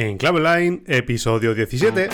[0.00, 2.08] En Clave Line, episodio 17.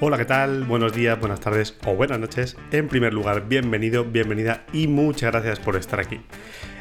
[0.00, 0.64] Hola, ¿qué tal?
[0.64, 2.58] Buenos días, buenas tardes o buenas noches.
[2.72, 6.20] En primer lugar, bienvenido, bienvenida y muchas gracias por estar aquí.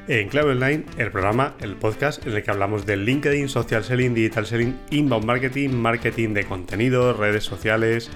[0.09, 4.15] En Clave Online, el programa, el podcast en el que hablamos de LinkedIn, social selling,
[4.15, 8.09] digital selling, inbound marketing, marketing de contenido, redes sociales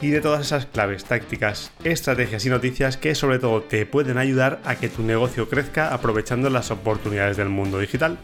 [0.00, 4.60] y de todas esas claves, tácticas, estrategias y noticias que sobre todo te pueden ayudar
[4.64, 8.18] a que tu negocio crezca aprovechando las oportunidades del mundo digital.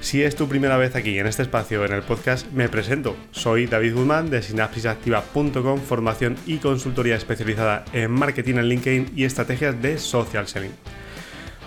[0.00, 3.16] Si es tu primera vez aquí en este espacio en el podcast, me presento.
[3.30, 9.80] Soy David Guzmán de sinapsisactiva.com, formación y consultoría especializada en marketing en LinkedIn y estrategias
[9.80, 10.72] de social selling.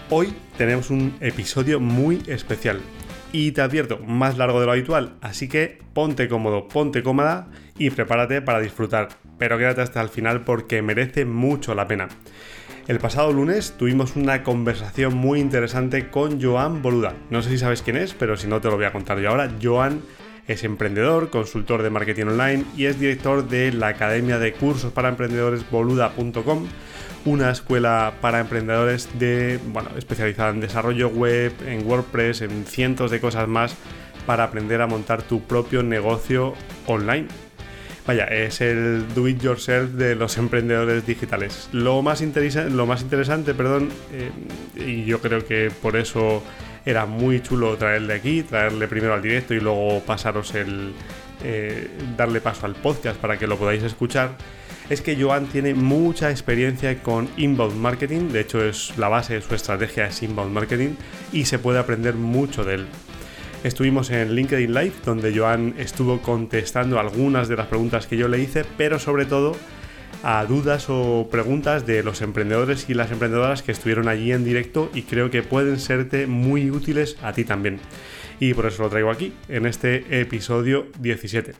[0.09, 2.79] Hoy tenemos un episodio muy especial
[3.33, 7.89] y te advierto, más largo de lo habitual, así que ponte cómodo, ponte cómoda y
[7.89, 12.07] prepárate para disfrutar, pero quédate hasta el final porque merece mucho la pena.
[12.87, 17.13] El pasado lunes tuvimos una conversación muy interesante con Joan Boluda.
[17.29, 19.29] No sé si sabes quién es, pero si no te lo voy a contar yo
[19.29, 19.51] ahora.
[19.61, 20.03] Joan
[20.47, 25.09] es emprendedor, consultor de marketing online y es director de la Academia de Cursos para
[25.09, 26.65] Emprendedores boluda.com,
[27.25, 33.19] una escuela para emprendedores de, bueno, especializada en desarrollo web, en WordPress, en cientos de
[33.19, 33.75] cosas más
[34.25, 36.53] para aprender a montar tu propio negocio
[36.85, 37.27] online.
[38.05, 41.69] Vaya, es el do it yourself de los emprendedores digitales.
[41.73, 44.31] Lo más, lo más interesante, perdón, eh,
[44.75, 46.41] y yo creo que por eso
[46.85, 50.93] era muy chulo traerle aquí, traerle primero al directo y luego pasaros el.
[51.43, 54.31] Eh, darle paso al podcast para que lo podáis escuchar.
[54.89, 59.41] Es que Joan tiene mucha experiencia con inbound marketing, de hecho es la base de
[59.41, 60.91] su estrategia es inbound marketing
[61.33, 62.87] y se puede aprender mucho de él.
[63.65, 68.39] Estuvimos en LinkedIn Live, donde Joan estuvo contestando algunas de las preguntas que yo le
[68.39, 69.57] hice, pero sobre todo
[70.23, 74.89] a dudas o preguntas de los emprendedores y las emprendedoras que estuvieron allí en directo
[74.93, 77.79] y creo que pueden serte muy útiles a ti también.
[78.39, 81.55] Y por eso lo traigo aquí, en este episodio 17.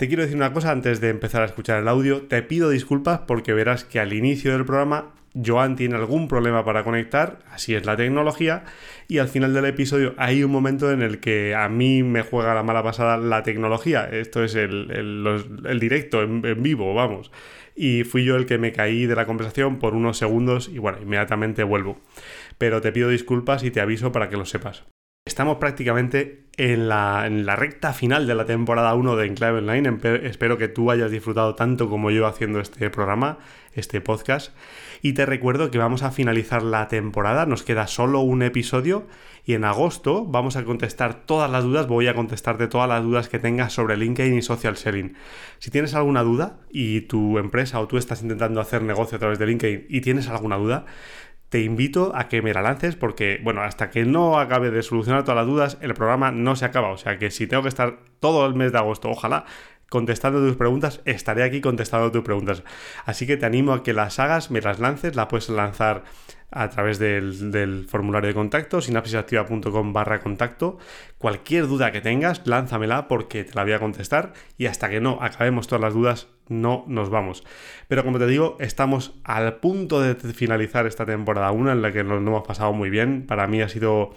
[0.00, 2.22] Te quiero decir una cosa antes de empezar a escuchar el audio.
[2.22, 6.84] Te pido disculpas porque verás que al inicio del programa Joan tiene algún problema para
[6.84, 8.64] conectar, así es la tecnología,
[9.08, 12.54] y al final del episodio hay un momento en el que a mí me juega
[12.54, 17.30] la mala pasada la tecnología, esto es el, directo en, en, vivo, vamos,
[17.76, 20.96] y fui yo el que me caí de la conversación por unos segundos y bueno,
[21.02, 22.00] inmediatamente vuelvo.
[22.56, 24.84] Pero te pido disculpas y te aviso para que lo sepas.
[25.30, 29.96] Estamos prácticamente en la, recta final de la temporada 1 de Enclave Online.
[30.24, 33.38] Espero que tú hayas disfrutado tanto como yo haciendo este programa,
[33.72, 34.52] este podcast.
[35.02, 39.06] Y te recuerdo que vamos a finalizar la temporada, nos queda solo un episodio
[39.46, 43.28] y en agosto vamos a contestar todas las dudas, voy a contestarte todas las dudas
[43.28, 45.14] que tengas sobre LinkedIn y social selling.
[45.60, 49.38] Si tienes alguna duda y tu empresa o tú estás intentando hacer negocio a través
[49.38, 50.86] de LinkedIn y tienes alguna duda,
[51.50, 55.24] te invito a que me la lances porque, bueno, hasta que no acabe de solucionar
[55.24, 56.90] todas las dudas, el programa no se acaba.
[56.90, 59.44] O sea que si tengo que estar todo el mes de agosto, ojalá,
[59.88, 62.62] contestando tus preguntas, estaré aquí contestando tus preguntas.
[63.04, 66.04] Así que te animo a que las hagas, me las lances, la puedes lanzar
[66.50, 70.78] a través del, formulario de contacto, sinapsisactiva.com barra contacto.
[71.18, 75.18] Cualquier duda que tengas, lánzamela porque te la voy a contestar y hasta que no
[75.20, 77.44] acabemos todas las dudas, no nos vamos.
[77.88, 82.02] Pero como te digo, estamos al punto de finalizar esta temporada 1 en la que
[82.04, 83.26] nos hemos pasado muy bien.
[83.26, 84.14] Para mí ha sido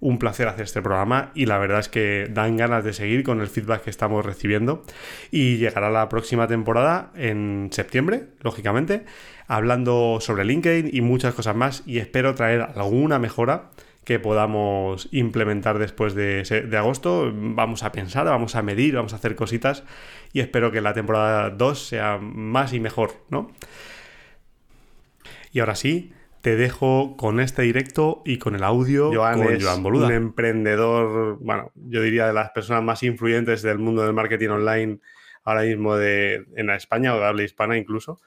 [0.00, 3.40] un placer hacer este programa y la verdad es que dan ganas de seguir con
[3.40, 4.82] el feedback que estamos recibiendo
[5.30, 9.04] y llegará la próxima temporada en septiembre, lógicamente,
[9.50, 13.70] hablando sobre LinkedIn y muchas cosas más y espero traer alguna mejora
[14.04, 17.32] que podamos implementar después de, de, agosto.
[17.34, 19.82] Vamos a pensar, vamos a medir, vamos a hacer cositas
[20.32, 23.50] y espero que la temporada 2 sea más y mejor, ¿no?
[25.50, 26.12] Y ahora sí,
[26.42, 30.06] te dejo con este directo y con el audio Joan con es Joan Boluda.
[30.06, 35.00] un emprendedor, bueno, yo diría de las personas más influyentes del mundo del marketing online
[35.42, 38.20] ahora mismo de, en España o de habla hispana incluso.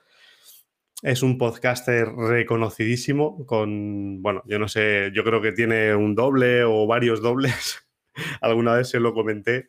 [1.04, 6.64] Es un podcaster reconocidísimo con, bueno, yo no sé, yo creo que tiene un doble
[6.64, 7.86] o varios dobles.
[8.42, 9.68] Alguna vez se lo comenté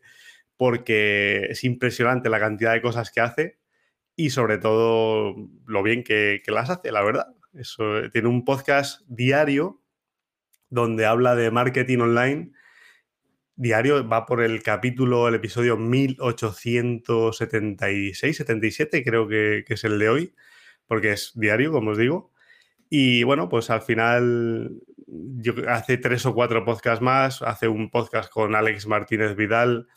[0.56, 3.58] porque es impresionante la cantidad de cosas que hace
[4.14, 5.34] y sobre todo
[5.66, 7.34] lo bien que, las hace, la verdad.
[7.52, 9.82] Eso, tiene un podcast diario
[10.70, 12.52] donde habla de marketing online.
[13.56, 20.32] Diario va por el capítulo, el episodio 1876, 77, creo que es el de hoy,
[20.94, 22.30] porque es diario, como os digo.
[22.88, 28.30] Y bueno, pues al final yo, hace tres o cuatro podcasts más, hace un podcast
[28.30, 29.88] con Alex Martínez Vidal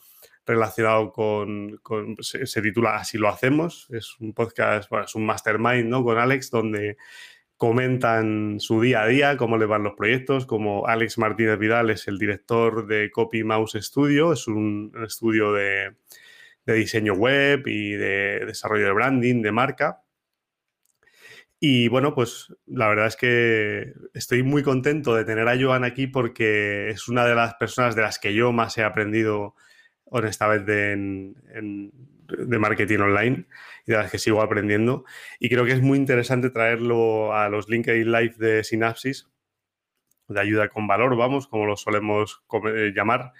[0.44, 1.80] relacionado con,
[2.22, 6.04] se, titula Así lo hacemos, es un podcast, bueno, es un mastermind, ¿no?
[6.04, 6.98] Con Alex, donde
[7.58, 12.08] comentan su día a día, cómo le van los proyectos, como Alex Martínez Vidal es
[12.08, 15.94] el director de Copy Mouse Studio, es un, estudio de,
[16.66, 20.02] diseño web y de desarrollo de branding, de marca.
[21.60, 26.06] Y bueno, pues la verdad es que estoy muy contento de tener a Joan aquí
[26.06, 29.56] porque es una de las personas de las que yo más he aprendido
[30.06, 31.36] honestamente en,
[32.28, 33.48] de marketing online
[33.88, 35.04] y de las que sigo aprendiendo.
[35.40, 39.28] Y creo que es muy interesante traerlo a los LinkedIn Live de Synapsis,
[40.28, 43.34] de ayuda con valor, vamos, como lo solemos eh, llamar.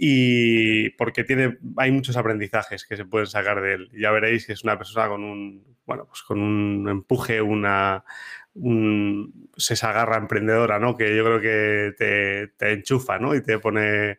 [0.00, 3.90] Y porque tiene, hay muchos aprendizajes que se pueden sacar de él.
[3.92, 8.04] Ya veréis que es una persona con un, bueno, pues con un empuje, una,
[8.54, 10.96] un, esa garra emprendedora, ¿no?
[10.96, 13.34] Que yo creo que te, enchufa, ¿no?
[13.34, 14.18] Y te pone,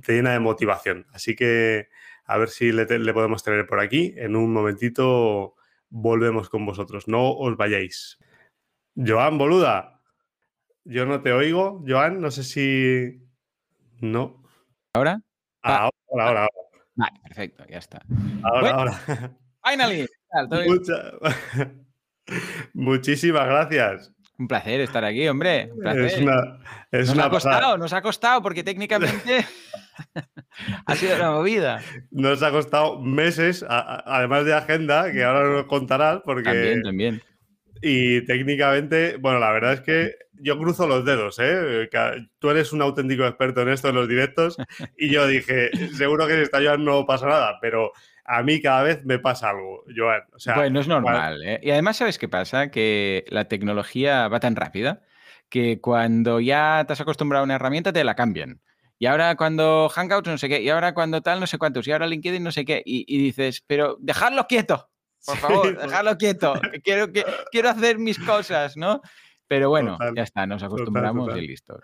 [0.00, 1.06] te llena de motivación.
[1.12, 1.88] Así que
[2.24, 4.14] a ver si le, podemos tener por aquí.
[4.16, 5.56] En un momentito
[5.88, 7.08] volvemos con vosotros.
[7.08, 8.20] No os vayáis.
[8.94, 10.02] Joan, boluda.
[10.84, 11.84] Yo no te oigo.
[11.84, 13.26] Joan, no sé si...
[14.00, 14.45] No.
[14.96, 15.20] ¿Ahora?
[15.62, 16.50] Ah, ahora, ahora, ahora.
[16.94, 18.00] Vale, perfecto, ya está.
[18.42, 18.92] Ahora, ahora.
[19.62, 20.06] Finally.
[22.72, 24.10] Muchísimas gracias.
[24.38, 25.70] Un placer estar aquí, hombre.
[26.00, 26.58] Es una,
[26.92, 29.44] nos ha costado, nos ha costado, porque técnicamente
[30.86, 31.82] ha sido una movida.
[32.10, 36.44] Nos ha costado meses, además de agenda, que ahora nos contarás, porque.
[36.44, 37.22] También, también.
[37.82, 41.88] Y técnicamente, bueno, la verdad es que yo cruzo los dedos, ¿eh?
[42.38, 44.56] Tú eres un auténtico experto en esto, en los directos,
[44.96, 47.92] y yo dije, seguro que en esta no pasa nada, pero
[48.24, 50.22] a mí cada vez me pasa algo, Joan.
[50.34, 51.42] O sea, bueno, es normal.
[51.44, 51.60] ¿eh?
[51.62, 52.70] Y además, ¿sabes qué pasa?
[52.70, 55.02] Que la tecnología va tan rápida
[55.48, 58.60] que cuando ya te has acostumbrado a una herramienta te la cambian.
[58.98, 61.92] Y ahora cuando Hangouts no sé qué, y ahora cuando tal no sé cuántos, y
[61.92, 64.88] ahora LinkedIn no sé qué, y, dices, pero dejadlo quieto,
[65.26, 69.02] por favor, dejadlo quieto, quiero, que, quiero hacer mis cosas, ¿no?
[69.48, 71.78] Pero bueno, ya está, nos acostumbramos y listo.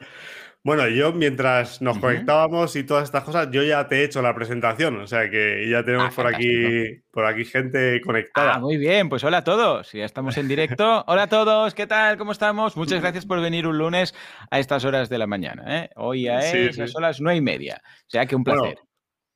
[0.64, 4.32] Bueno, yo mientras nos conectábamos y todas estas cosas, yo ya te he hecho la
[4.32, 8.54] presentación, o sea que ya tenemos ah, por aquí por aquí gente conectada.
[8.54, 11.04] Ah, muy bien, pues hola a todos, ya estamos en directo.
[11.08, 12.16] hola a todos, ¿qué tal?
[12.16, 12.76] ¿Cómo estamos?
[12.76, 14.14] Muchas gracias por venir un lunes
[14.50, 15.84] a estas horas de la mañana.
[15.84, 15.90] ¿eh?
[15.96, 18.78] Hoy a esas horas nueve y media, o sea que un placer.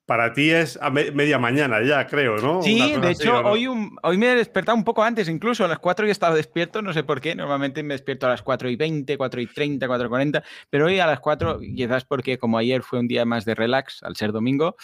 [0.06, 2.62] Para ti es a media mañana ya, creo, ¿no?
[2.62, 3.66] Sí, de hecho, hoy,
[4.02, 6.80] hoy me he despertado un poco antes, incluso a las 4 y he estado despierto,
[6.80, 7.34] no sé por qué.
[7.34, 10.86] Normalmente me despierto a las 4 y 20, 4 y 30, 4 y 40, pero
[10.86, 14.14] hoy a las 4, quizás porque como ayer fue un día más de relax, al
[14.14, 14.76] ser domingo,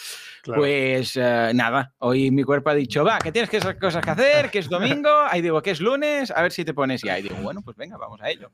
[0.43, 4.51] pues eh, nada, hoy mi cuerpo ha dicho, va, que tienes que cosas que hacer,
[4.51, 7.21] que es domingo, ahí digo que es lunes, a ver si te pones y ahí
[7.21, 8.51] digo, bueno, pues venga, vamos a ello.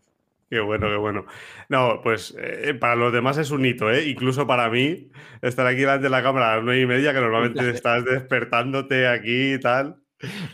[0.50, 1.26] Qué bueno, qué bueno.
[1.68, 4.10] No, pues eh, para los demás es un hito, ¿eh?
[4.10, 5.10] Incluso para mí,
[5.42, 9.08] estar aquí delante de la cámara a las nueve y media, que normalmente estás despertándote
[9.08, 10.02] aquí y tal.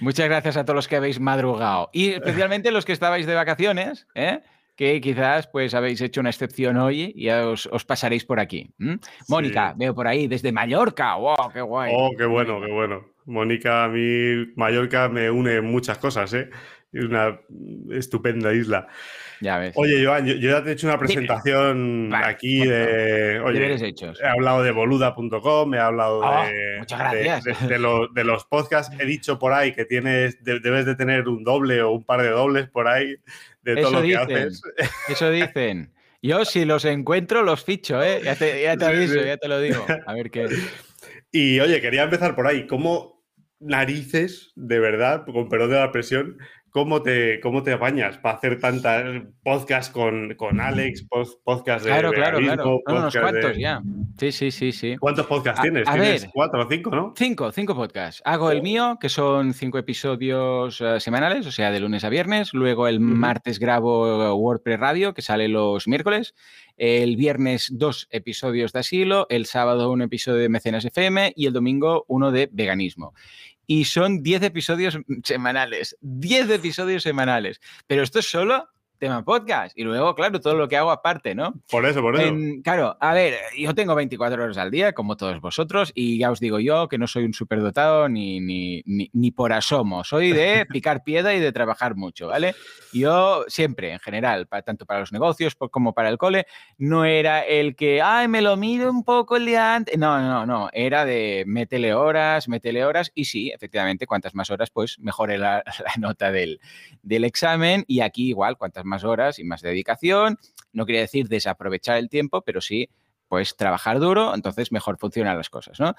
[0.01, 1.89] Muchas gracias a todos los que habéis madrugado.
[1.94, 4.42] Y especialmente los que estabais de vacaciones, ¿eh?
[4.75, 8.74] que quizás pues habéis hecho una excepción hoy y os, pasaréis por aquí.
[9.27, 11.15] Mónica, veo por ahí desde Mallorca.
[11.15, 11.51] ¡Wow!
[11.53, 11.94] ¡Qué guay!
[11.95, 13.06] Oh, qué bueno, qué bueno.
[13.25, 16.50] Mónica, a mí Mallorca me une muchas cosas, ¿eh?
[16.91, 17.39] Es una
[17.91, 18.88] estupenda isla.
[19.75, 23.39] Oye, Joan, yo, ya te he hecho una presentación aquí de.
[23.39, 28.95] Oye, he hablado de boluda.com, he hablado oh, de, de, los, podcasts.
[28.99, 32.29] He dicho por ahí que tienes, debes de tener un doble o un par de
[32.29, 33.15] dobles por ahí
[33.63, 34.61] de todo lo que haces.
[35.09, 35.91] Eso dicen.
[36.21, 38.21] Yo, si los encuentro, los ficho, ¿eh?
[38.24, 39.86] Ya te, ya te aviso, ya te lo digo.
[40.05, 40.48] A ver qué.
[41.31, 42.65] Y oye, quería empezar por ahí.
[42.65, 43.15] ¿Cómo
[43.60, 46.38] narices, de verdad, con perdón de la presión,
[46.75, 51.08] ¿Cómo te, ¿Cómo te apañas para hacer tantas podcasts con, con Alex,
[51.41, 52.82] podcast de Claro, claro, claro.
[52.86, 53.82] unos cuantos ya.
[54.20, 54.98] Sí, sí, sí, sí.
[54.98, 55.86] ¿Cuántos podcasts tienes?
[55.89, 57.13] ¿Tienes cuatro o cinco, no?
[57.15, 58.22] Cinco, cinco podcasts.
[58.25, 58.63] Hago el oh.
[58.63, 62.53] mío, que son cinco episodios eh, semanales, o sea, de lunes a viernes.
[62.53, 66.36] Luego el martes grabo WordPress Radio, que sale los miércoles.
[66.75, 69.27] El viernes dos episodios de asilo.
[69.29, 71.32] El sábado un episodio de Mecenas FM.
[71.38, 73.13] Y el domingo uno de veganismo
[73.67, 75.98] y son 10 episodios semanales.
[76.01, 77.62] 10 episodios semanales.
[77.88, 78.69] Pero esto es solo
[79.05, 79.77] tema podcast.
[79.77, 81.53] Y luego, claro, todo lo que hago aparte, ¿no?
[81.69, 82.33] Por eso, por eso.
[82.63, 86.39] claro, a ver, yo tengo 24 horas al día, como todos vosotros, y ya os
[86.39, 90.03] digo yo que no soy un superdotado ni, ni, ni, por asomo.
[90.03, 92.55] Soy de picar piedra y de trabajar mucho, ¿vale?
[92.93, 96.47] Yo siempre, en general, tanto para los negocios como para el cole,
[96.79, 99.97] no era el que, ay, me lo miro un poco el día antes.
[100.00, 100.69] No, no, no.
[100.74, 105.63] Era de métele horas, métele horas, y sí, efectivamente, cuantas más horas, pues mejore la,
[105.85, 106.59] la nota del,
[107.03, 107.83] del examen.
[107.88, 110.37] Y aquí igual, cuantas más horas y más dedicación.
[110.71, 112.89] No quiere decir desaprovechar el tiempo, pero sí
[113.27, 115.95] pues trabajar duro, entonces mejor funcionan las cosas, ¿no?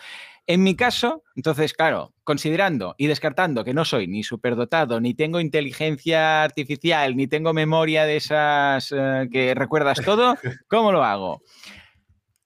[0.47, 5.41] En mi caso, entonces, claro, considerando y descartando que no soy ni superdotado, ni tengo
[5.41, 10.37] inteligencia artificial, ni tengo memoria de esas eh, que recuerdas todo,
[10.69, 11.43] ¿cómo lo hago?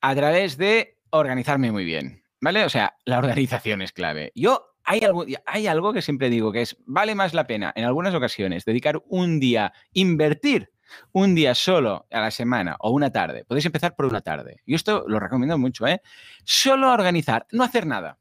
[0.00, 2.64] A través de organizarme muy bien, ¿vale?
[2.64, 4.32] O sea, la organización es clave.
[4.34, 4.69] Yo
[5.46, 9.02] hay algo, que siempre digo que es, vale más la pena en algunas ocasiones dedicar
[9.08, 10.72] un día, invertir
[11.12, 14.60] un día solo a la semana o una tarde, podéis empezar por una tarde.
[14.66, 16.02] Y esto lo recomiendo mucho, ¿eh?
[16.44, 18.18] Solo organizar, no hacer nada.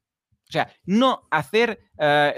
[0.50, 2.34] O sea, no hacer eh,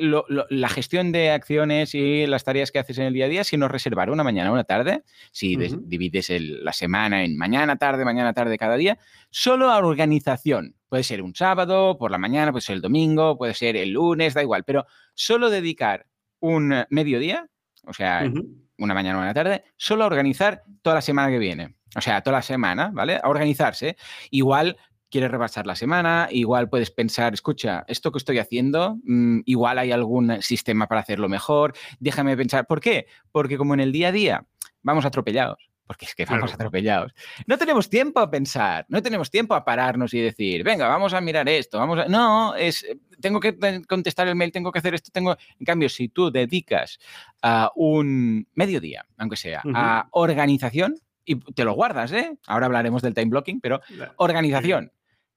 [0.49, 3.69] la gestión de acciones y las tareas que haces en el día a día, sino
[3.69, 8.75] reservar una mañana, una tarde, si divides la semana en mañana, tarde, mañana, tarde cada
[8.75, 8.99] día,
[9.29, 10.75] solo a organización.
[10.89, 14.33] Puede ser un sábado, por la mañana, puede ser el domingo, puede ser el lunes,
[14.33, 16.05] da igual, pero solo dedicar
[16.41, 17.47] un mediodía,
[17.85, 18.29] o sea,
[18.77, 21.75] una mañana o una tarde, solo a organizar toda la semana que viene.
[21.95, 23.19] O sea, toda la semana, ¿vale?
[23.21, 23.97] A organizarse.
[24.29, 24.77] Igual
[25.11, 29.91] quieres rebasar la semana, igual puedes pensar, escucha, esto que estoy haciendo, mm, igual hay
[29.91, 33.05] algún sistema para hacerlo mejor, déjame pensar, ¿por qué?
[33.31, 34.45] Porque como en el día a día
[34.81, 37.13] vamos atropellados, porque es que vamos atropellados,
[37.45, 41.21] no tenemos tiempo a pensar, no tenemos tiempo a pararnos y decir, venga, vamos a
[41.21, 42.05] mirar esto, vamos a...
[42.05, 42.85] No, es,
[43.19, 45.35] tengo que contestar el mail, tengo que hacer esto, tengo...
[45.59, 46.97] En cambio, si tú dedicas
[47.41, 52.37] a un mediodía, aunque sea, a organización, y te lo guardas, ¿eh?
[52.47, 53.81] Ahora hablaremos del time blocking, pero
[54.17, 54.91] organización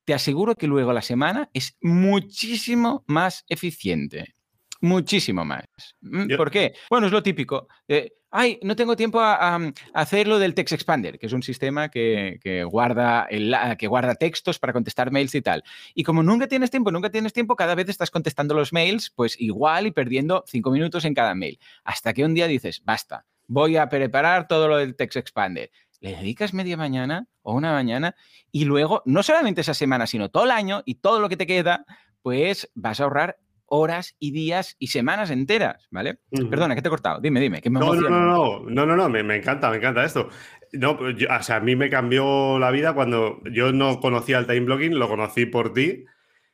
[0.05, 4.35] te aseguro que luego la semana es muchísimo más eficiente.
[4.81, 5.65] Muchísimo más.
[6.03, 6.75] Mm, ¿Por qué?
[6.91, 7.69] Bueno, es lo típico.
[7.89, 9.59] Eh, ay, no tengo tiempo a,
[9.95, 14.59] hacer lo del Text Expander, que es un sistema que, guarda el, que guarda textos
[14.59, 15.63] para contestar mails y tal.
[15.95, 19.41] Y como nunca tienes tiempo, nunca tienes tiempo, cada vez estás contestando los mails, pues
[19.41, 21.59] igual y perdiendo cinco minutos en cada mail.
[21.85, 25.71] Hasta que un día dices, basta, voy a preparar todo lo del Text Expander
[26.05, 28.15] le dedicas media mañana o una mañana
[28.53, 31.47] y luego, no solamente esa semana, sino todo el año y todo lo que te
[31.47, 31.87] queda,
[32.21, 36.19] pues vas a ahorrar horas y días y semanas enteras, ¿vale?
[36.51, 37.23] Perdona, que te he cortado.
[37.23, 37.63] Dime, dime.
[37.63, 40.29] Que me no, no, no, no, no, no, me, me encanta, me encanta esto.
[40.75, 44.47] No, pues o sea, a mí me cambió la vida cuando yo no conocía el
[44.47, 46.05] time blocking, lo conocí por ti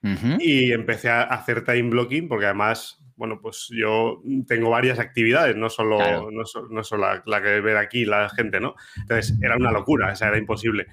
[0.02, 5.68] y empecé a hacer time blocking porque además bueno, pues yo tengo varias actividades, no
[5.68, 8.74] solo, no, solo la, que ver aquí la gente, ¿no?
[8.96, 10.86] Entonces, era una locura, o sea, era imposible.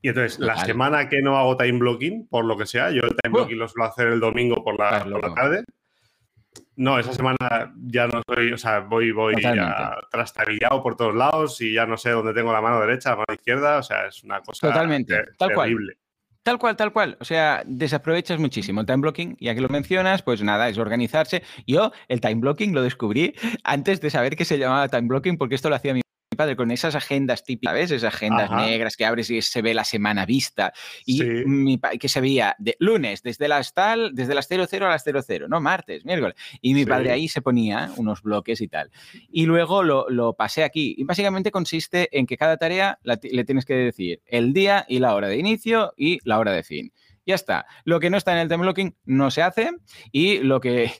[0.00, 3.14] Y entonces, la semana que no hago time blocking, por lo que sea, yo el
[3.14, 5.04] time blocking lo suelo hacer el domingo por la,
[5.34, 5.64] tarde.
[6.74, 11.60] No, esa semana ya no soy, o sea, voy, voy ya trastabillado por todos lados
[11.60, 14.24] y ya no sé dónde tengo la mano derecha, la mano izquierda, o sea, es
[14.24, 15.98] una cosa Totalmente, tal terrible.
[16.44, 17.16] Tal cual, tal cual.
[17.20, 19.36] O sea, desaprovechas muchísimo el time blocking.
[19.40, 21.42] Ya que lo mencionas, pues nada, es organizarse.
[21.66, 23.34] Yo el time blocking lo descubrí
[23.64, 26.03] antes de saber que se llamaba time blocking porque esto lo hacía mi
[26.34, 27.90] padre, con esas agendas típicas, ¿ves?
[27.90, 30.72] Esas agendas negras que abres y se ve la semana vista.
[31.04, 35.04] Y mi que se veía de lunes, desde las tal, desde las 00 a las
[35.04, 36.36] 00, no martes, miércoles.
[36.60, 38.90] Y mi padre ahí se ponía unos bloques y tal.
[39.30, 40.94] Y luego lo, pasé aquí.
[40.96, 45.14] Y básicamente consiste en que cada tarea le tienes que decir el día y la
[45.14, 46.92] hora de inicio y la hora de fin.
[47.26, 47.66] Ya está.
[47.84, 49.70] Lo que no está en el time blocking no se hace
[50.12, 50.92] y lo que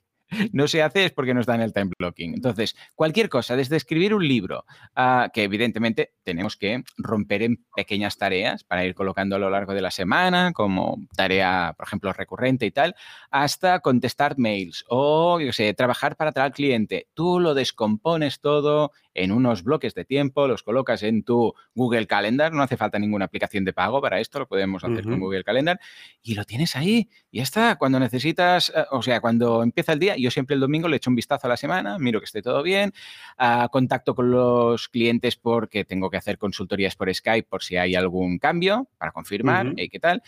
[0.52, 2.34] no se hace es porque nos dan el time blocking.
[2.34, 4.64] Entonces, cualquier cosa, desde escribir un libro,
[4.94, 9.74] ah, que evidentemente tenemos que romper en pequeñas tareas para ir colocando a lo largo
[9.74, 12.94] de la semana, como tarea, por ejemplo, recurrente y tal,
[13.30, 17.08] hasta contestar mails o, yo sé, trabajar para tal cliente.
[17.14, 22.52] Tú lo descompones todo en unos bloques de tiempo, los colocas en tu Google Calendar,
[22.52, 25.80] no hace falta ninguna aplicación de pago para esto, lo podemos hacer con Google Calendar,
[26.22, 27.76] y lo tienes ahí, y ya está.
[27.76, 31.10] Cuando necesitas, eh, o sea, cuando empieza el día, yo siempre el domingo le echo
[31.10, 32.92] un vistazo a la semana, miro que esté todo bien,
[33.38, 37.94] uh, contacto con los clientes porque tengo que hacer consultorías por Skype por si hay
[37.94, 40.22] algún cambio para confirmar, qué tal.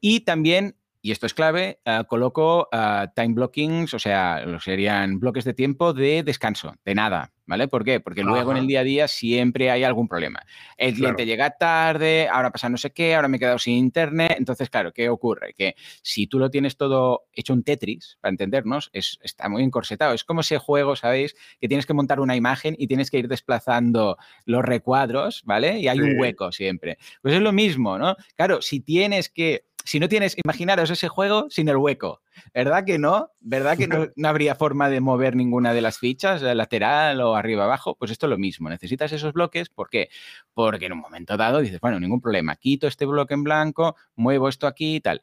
[0.00, 2.68] Y también y esto es clave, ah, coloco
[3.16, 7.68] time blockings, o sea, serían bloques de tiempo de descanso, de nada, ¿vale?
[7.68, 8.00] ¿Por qué?
[8.00, 10.42] Porque luego en el día a día siempre hay algún problema.
[10.76, 14.34] El cliente llega tarde, ahora pasa no sé qué, ahora me he quedado sin internet.
[14.38, 15.54] Entonces, claro, ¿qué ocurre?
[15.54, 20.14] Que si tú lo tienes todo hecho un Tetris, para entendernos, es, está muy encorsetado.
[20.14, 21.34] Es como ese juego, ¿sabéis?
[21.60, 25.78] Que tienes que montar una imagen y tienes que ir desplazando los recuadros, ¿vale?
[25.78, 26.98] Y hay un hueco siempre.
[27.20, 28.16] Pues es lo mismo, ¿no?
[28.36, 32.20] Claro, si tienes que si no tienes, imaginaros ese juego sin el hueco,
[32.54, 33.30] ¿verdad que no?
[33.40, 37.96] ¿Verdad que no, habría forma de mover ninguna de las fichas, lateral o arriba abajo?
[37.96, 40.08] Pues esto es lo mismo, necesitas esos bloques, ¿por qué?
[40.54, 44.48] Porque en un momento dado dices, bueno, ningún problema, quito este bloque en blanco, muevo
[44.48, 45.22] esto aquí y tal.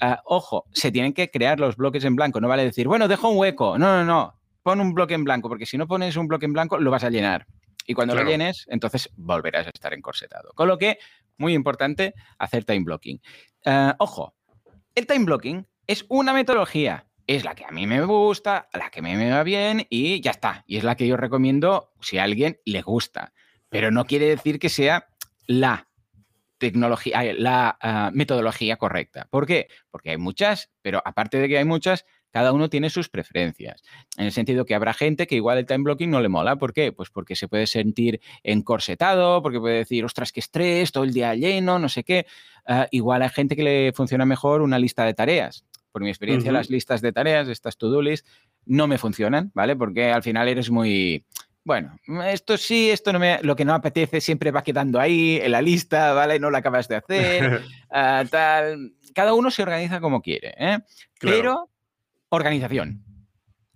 [0.00, 3.30] Ah, ojo, se tienen que crear los bloques en blanco, no vale decir, bueno, dejo
[3.30, 6.28] un hueco, no, no, no, pon un bloque en blanco, porque si no pones un
[6.28, 7.46] bloque en blanco lo vas a llenar.
[7.86, 10.50] Y cuando lo llenes, entonces volverás a estar encorsetado.
[10.54, 10.98] Con lo que
[11.38, 13.20] muy importante hacer time blocking.
[13.64, 14.34] Eh, ojo,
[14.94, 17.06] el time blocking es una metodología.
[17.26, 20.62] Es la que a mí me gusta, la que me va bien y ya está.
[20.66, 23.32] Y es la que yo recomiendo si a alguien le gusta.
[23.68, 25.08] Pero no quiere decir que sea
[25.46, 25.88] la
[26.58, 29.26] tecnología, la ah, metodología correcta.
[29.30, 29.68] ¿Por qué?
[29.90, 33.82] Porque hay muchas, pero aparte de que hay muchas, cada uno tiene sus preferencias.
[34.18, 36.56] En el sentido que habrá gente que igual el time blocking no le mola.
[36.56, 36.92] ¿Por qué?
[36.92, 41.34] Pues porque se puede sentir encorsetado, porque puede decir, ostras, qué estrés, todo el día
[41.34, 42.26] lleno, no sé qué.
[42.66, 45.64] Ah, igual hay gente que le funciona mejor una lista de tareas.
[45.90, 48.28] Por mi experiencia, las listas de tareas, estas to-do list,
[48.66, 49.74] no me funcionan, ¿vale?
[49.74, 51.24] Porque al final eres muy
[51.64, 55.52] bueno, esto sí, esto no me, lo que no apetece siempre va quedando ahí en
[55.52, 56.38] la lista, ¿vale?
[56.38, 58.92] No lo acabas de hacer, ah, tal.
[59.14, 60.80] Cada uno se organiza como quiere, ¿eh?
[61.18, 61.70] Pero
[62.36, 63.04] organización.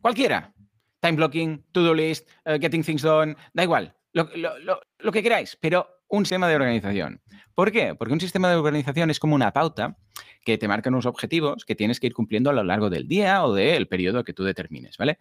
[0.00, 0.54] Cualquiera.
[1.00, 3.94] Time blocking, to-do list, eh, getting things done, da igual.
[4.12, 7.22] Lo, lo, que queráis, pero un sistema de organización.
[7.54, 7.94] ¿Por qué?
[7.94, 9.96] Porque un sistema de organización es como una pauta
[10.44, 13.44] que te marca unos objetivos que tienes que ir cumpliendo a lo largo del día
[13.44, 15.18] o del periodo que tú determines, ¿vale?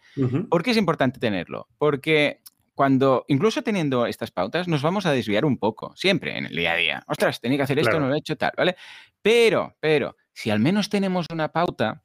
[0.50, 1.68] ¿Por qué es importante tenerlo?
[1.78, 2.42] Porque
[2.74, 6.72] cuando, incluso teniendo estas pautas, nos vamos a desviar un poco, siempre en el día
[6.72, 7.04] a día.
[7.08, 8.76] Ostras, tenía que hacer esto, no lo he hecho tal, ¿vale?
[9.22, 12.04] Pero, pero, si al menos tenemos una pauta,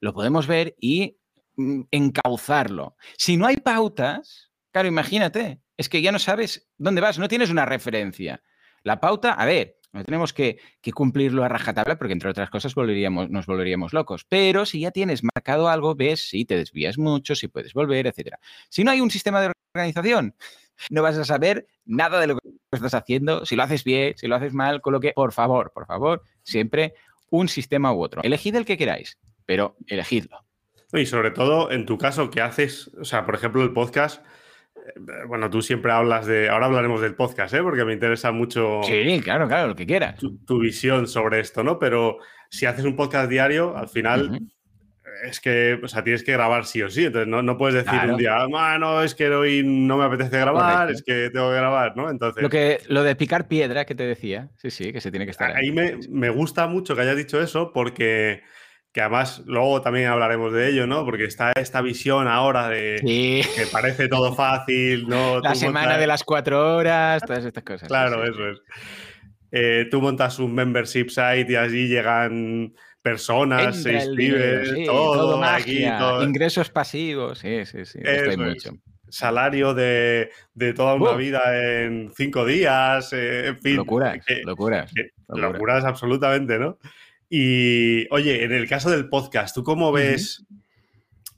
[0.00, 1.18] lo podemos ver y
[1.56, 2.96] mm, encauzarlo.
[3.16, 7.50] Si no hay pautas, claro, imagínate, es que ya no sabes dónde vas, no tienes
[7.50, 8.42] una referencia.
[8.82, 10.58] La pauta, a ver, no tenemos que,
[10.94, 14.24] cumplirlo a rajatabla porque, entre otras cosas, volveríamos, nos volveríamos locos.
[14.28, 18.34] Pero si ya tienes marcado algo, ves si te desvías mucho, si puedes volver, etc.
[18.68, 20.34] Si no hay un sistema de organización,
[20.90, 24.28] no vas a saber nada de lo que estás haciendo, si lo haces bien, si
[24.28, 26.94] lo haces mal, con lo que, por favor, por favor, siempre
[27.30, 28.22] un sistema u otro.
[28.22, 29.18] Elegid el que queráis,
[29.50, 30.46] pero elegidlo.
[30.92, 32.88] Y sobre todo, en tu caso, ¿qué haces?
[33.00, 34.24] O sea, por ejemplo, el podcast
[34.76, 34.92] eh,
[35.26, 36.48] bueno, tú siempre hablas de.
[36.48, 37.62] Ahora hablaremos del podcast, ¿eh?
[37.64, 38.80] porque me interesa mucho.
[38.84, 40.20] Sí, claro, claro, lo que quieras.
[40.46, 41.80] Tu, visión sobre esto, ¿no?
[41.80, 44.38] Pero si haces un podcast diario, al final.
[45.24, 47.06] Es que, o sea, tienes que grabar sí o sí.
[47.06, 50.90] Entonces, no, puedes decir un día, ah, no, es que hoy no me apetece grabar,
[50.90, 52.08] es que tengo que grabar, ¿no?
[52.08, 52.40] Entonces.
[52.40, 55.32] Lo, que, lo de picar piedra que te decía, sí, sí, que se tiene que
[55.32, 55.54] estar.
[55.54, 58.42] Ahí, me, me gusta mucho que hayas dicho eso porque
[58.92, 61.04] que además luego también hablaremos de ello, ¿no?
[61.04, 65.40] Porque está esta visión ahora de que parece todo fácil, ¿no?
[65.40, 67.88] La semana de las cuatro horas, todas estas cosas.
[67.88, 68.58] Claro, eso es.
[69.52, 72.72] Eh, tú montas un membership site y allí llegan
[73.02, 75.84] personas, se inscriben, todo, aquí,
[76.22, 77.98] ingresos pasivos, sí, sí, sí.
[78.36, 78.72] mucho.
[79.08, 80.30] Salario de,
[80.76, 81.40] toda una vida
[81.82, 83.76] en cinco días, eh, en fin.
[83.76, 84.92] Locuras, locuras,
[85.26, 85.52] locuras.
[85.52, 86.78] Locuras absolutamente, ¿no?
[87.32, 90.44] Y oye, en el caso del podcast, ¿tú cómo ves?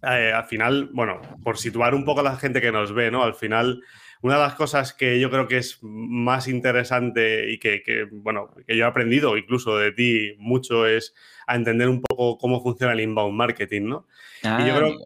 [0.02, 3.22] Eh, al final, bueno, por situar un poco a la gente que nos ve, ¿no?
[3.22, 3.82] Al final,
[4.22, 8.74] una de las cosas que yo creo que es más interesante y que, bueno, que
[8.74, 11.14] yo he aprendido incluso de ti mucho es
[11.46, 14.06] a entender un poco cómo funciona el inbound marketing, ¿no?
[14.42, 14.96] y yo creo,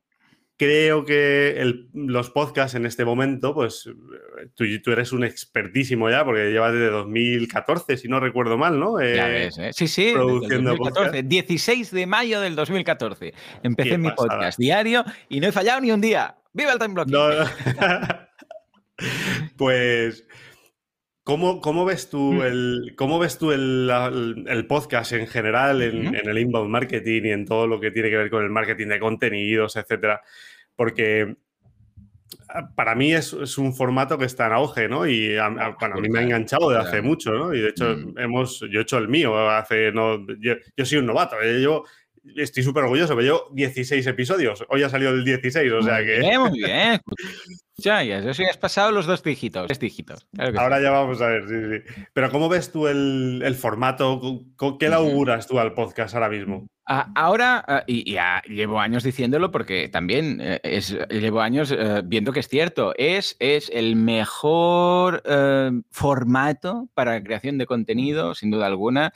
[0.57, 3.91] creo que los podcasts en este momento, pues
[4.55, 9.01] tú, tú, eres un expertísimo ya, porque llevas desde 2014, si no recuerdo mal, ¿no?
[9.01, 9.71] ya eh, ves, ¿eh?
[9.73, 13.33] Sí, sí, produciendo 2014, 16 de mayo del 2014.
[13.63, 16.37] Empecé mi podcast diario y no he fallado ni un día.
[16.53, 17.17] ¡Viva el time blocking!
[19.57, 20.27] pues...
[21.23, 22.43] ¿Cómo, ¿Cómo, ves tú, mm.
[22.43, 23.91] el, cómo ves tú el,
[24.47, 28.11] el, podcast en general, en, en, el inbound marketing y en todo lo que tiene
[28.11, 30.23] que ver con el marketing de contenidos, etcétera?
[30.77, 31.35] Porque
[32.75, 35.07] para mí es, es un formato que está en auge, ¿no?
[35.07, 37.55] Y a, mí me ha enganchado de hace mucho, ¿no?
[37.55, 38.19] Y de hecho, mm.
[38.19, 41.61] hemos, yo he hecho el mío hace, no, yo, yo soy un novato, ¿eh?
[41.63, 41.85] yo
[42.35, 44.65] estoy súper orgulloso, pero yo 16 episodios.
[44.69, 46.19] Hoy ha salido el 16, o sea que.
[46.19, 47.01] Bien, muy bien.
[47.79, 49.67] Ya, ya, eso has pasado los dos dígitos.
[49.67, 50.27] Tres dígitos.
[50.57, 52.05] Ahora ya vamos a ver, sí, sí.
[52.15, 54.45] Pero ¿cómo ves tú el, formato?
[54.79, 56.67] ¿Qué le auguras tú al podcast ahora mismo?
[56.89, 62.33] Ahora, ah, y ya llevo años diciéndolo porque también eh, es, llevo años eh, viendo
[62.33, 68.67] que es cierto, es, es el mejor eh, formato para creación de contenido, sin duda
[68.67, 69.13] alguna.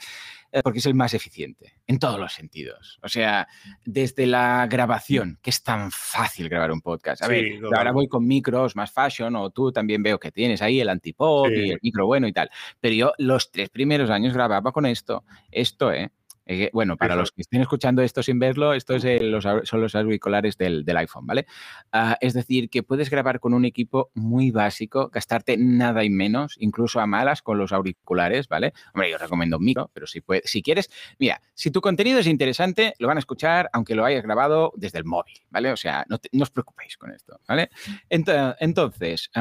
[0.53, 2.99] Eh, porque es el más eficiente en todos los sentidos.
[3.01, 3.47] O sea,
[3.85, 7.23] desde la grabación, que es tan fácil grabar un podcast.
[7.23, 10.81] A ver, ahora voy con micros más fashion, o tú también veo que tienes ahí
[10.81, 12.49] el antipop y el micro bueno y tal.
[12.81, 15.23] Pero yo los tres primeros años grababa con esto.
[15.51, 16.11] Esto, ¿eh?
[16.51, 19.95] Eh, bueno, para los que estén escuchando esto sin verlo, esto es los, son los
[19.95, 21.45] auriculares del, iPhone, ¿vale?
[21.93, 26.57] Ah, es decir, que puedes grabar con un equipo muy básico, gastarte nada y menos,
[26.59, 28.73] incluso a malas con los auriculares, ¿vale?
[28.93, 32.95] Hombre, yo recomiendo un micro, pero si, si quieres, mira, si tu contenido es interesante,
[32.99, 35.71] lo van a escuchar aunque lo hayas grabado desde el móvil, ¿vale?
[35.71, 37.69] O sea, no, os preocupéis con esto, ¿vale?
[38.09, 39.31] Entonces,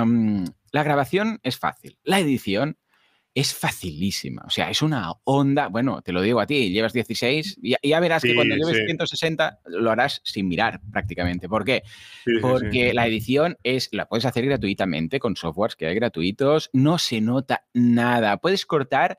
[0.70, 2.76] la grabación es fácil, la edición
[3.34, 4.42] es facilísima.
[4.46, 5.68] O sea, es una onda.
[5.68, 9.60] Bueno, te lo digo a ti, llevas 16 y ya, verás que cuando lleves 160
[9.66, 11.48] lo harás sin mirar prácticamente.
[11.48, 11.82] ¿Por qué?
[12.40, 17.20] Porque la edición es, la puedes hacer gratuitamente con softwares que hay gratuitos, no se
[17.20, 18.38] nota nada.
[18.38, 19.18] Puedes cortar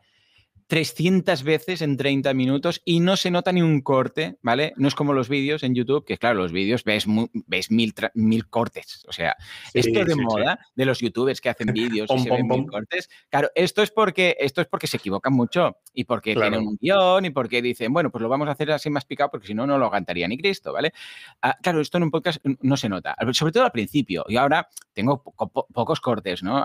[0.71, 4.71] 300 veces en 30 minutos y no se nota ni un corte, ¿vale?
[4.77, 7.07] No es como los vídeos en YouTube, que claro, los vídeos ves,
[7.45, 9.03] ves mil, mil cortes.
[9.09, 9.35] O sea,
[9.73, 13.09] esto de moda de los youtubers que hacen vídeos y se ven mil cortes.
[13.29, 17.25] Claro, esto es porque esto es porque se equivocan mucho y porque tienen un guion
[17.25, 19.67] y porque dicen, bueno, pues lo vamos a hacer así más picado porque si no,
[19.67, 20.93] no lo aguantaría ni Cristo, ¿vale?
[21.41, 24.23] Ah, claro, esto en un podcast no se nota, sobre todo al principio.
[24.29, 26.63] Y ahora tengo pocos cortes, ¿no?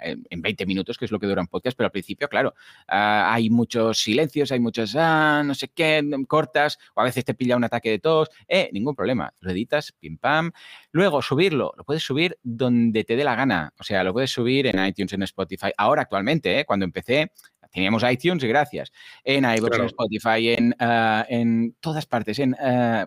[0.00, 2.54] en 20 minutos, que es lo que dura un podcast, pero al principio, claro,
[2.88, 7.34] ah, hay muchos silencios, hay muchas, ah, no sé qué, cortas, o a veces te
[7.34, 10.50] pilla un ataque de tos, eh, ningún problema, lo editas, pim pam.
[10.90, 14.66] Luego, subirlo, lo puedes subir donde te dé la gana, o sea, lo puedes subir
[14.66, 15.70] en iTunes, en Spotify.
[15.76, 16.64] Ahora, actualmente, ¿eh?
[16.64, 17.30] cuando empecé,
[17.70, 23.06] teníamos iTunes y gracias, en iVoox, en Spotify, en, ah, en todas partes, en ah,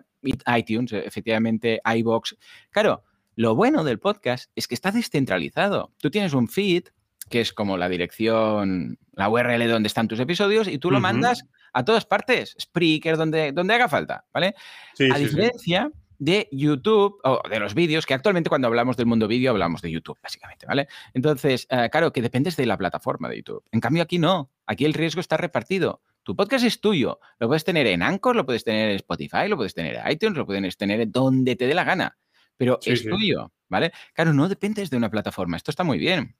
[0.56, 2.34] iTunes, efectivamente, iVoox.
[2.70, 3.04] Claro,
[3.36, 5.92] lo bueno del podcast es que está descentralizado.
[5.98, 6.84] Tú tienes un feed
[7.30, 11.44] que es como la dirección, la URL donde están tus episodios, y tú lo mandas
[11.72, 14.54] a todas partes, Spreaker, donde, donde haga falta, ¿vale?
[15.12, 19.50] a diferencia de YouTube o de los vídeos, que actualmente cuando hablamos del mundo vídeo
[19.50, 20.86] hablamos de YouTube, básicamente, ¿vale?
[21.14, 23.64] Entonces, eh, claro, que dependes de la plataforma de YouTube.
[23.72, 26.02] En cambio, aquí no, aquí el riesgo está repartido.
[26.22, 29.56] Tu podcast es tuyo, lo puedes tener en Anchor, lo puedes tener en Spotify, lo
[29.56, 32.18] puedes tener en iTunes, lo puedes tener donde te dé la gana,
[32.58, 33.90] pero es tuyo, ¿vale?
[34.12, 36.36] Claro, no dependes de una plataforma, esto está muy bien.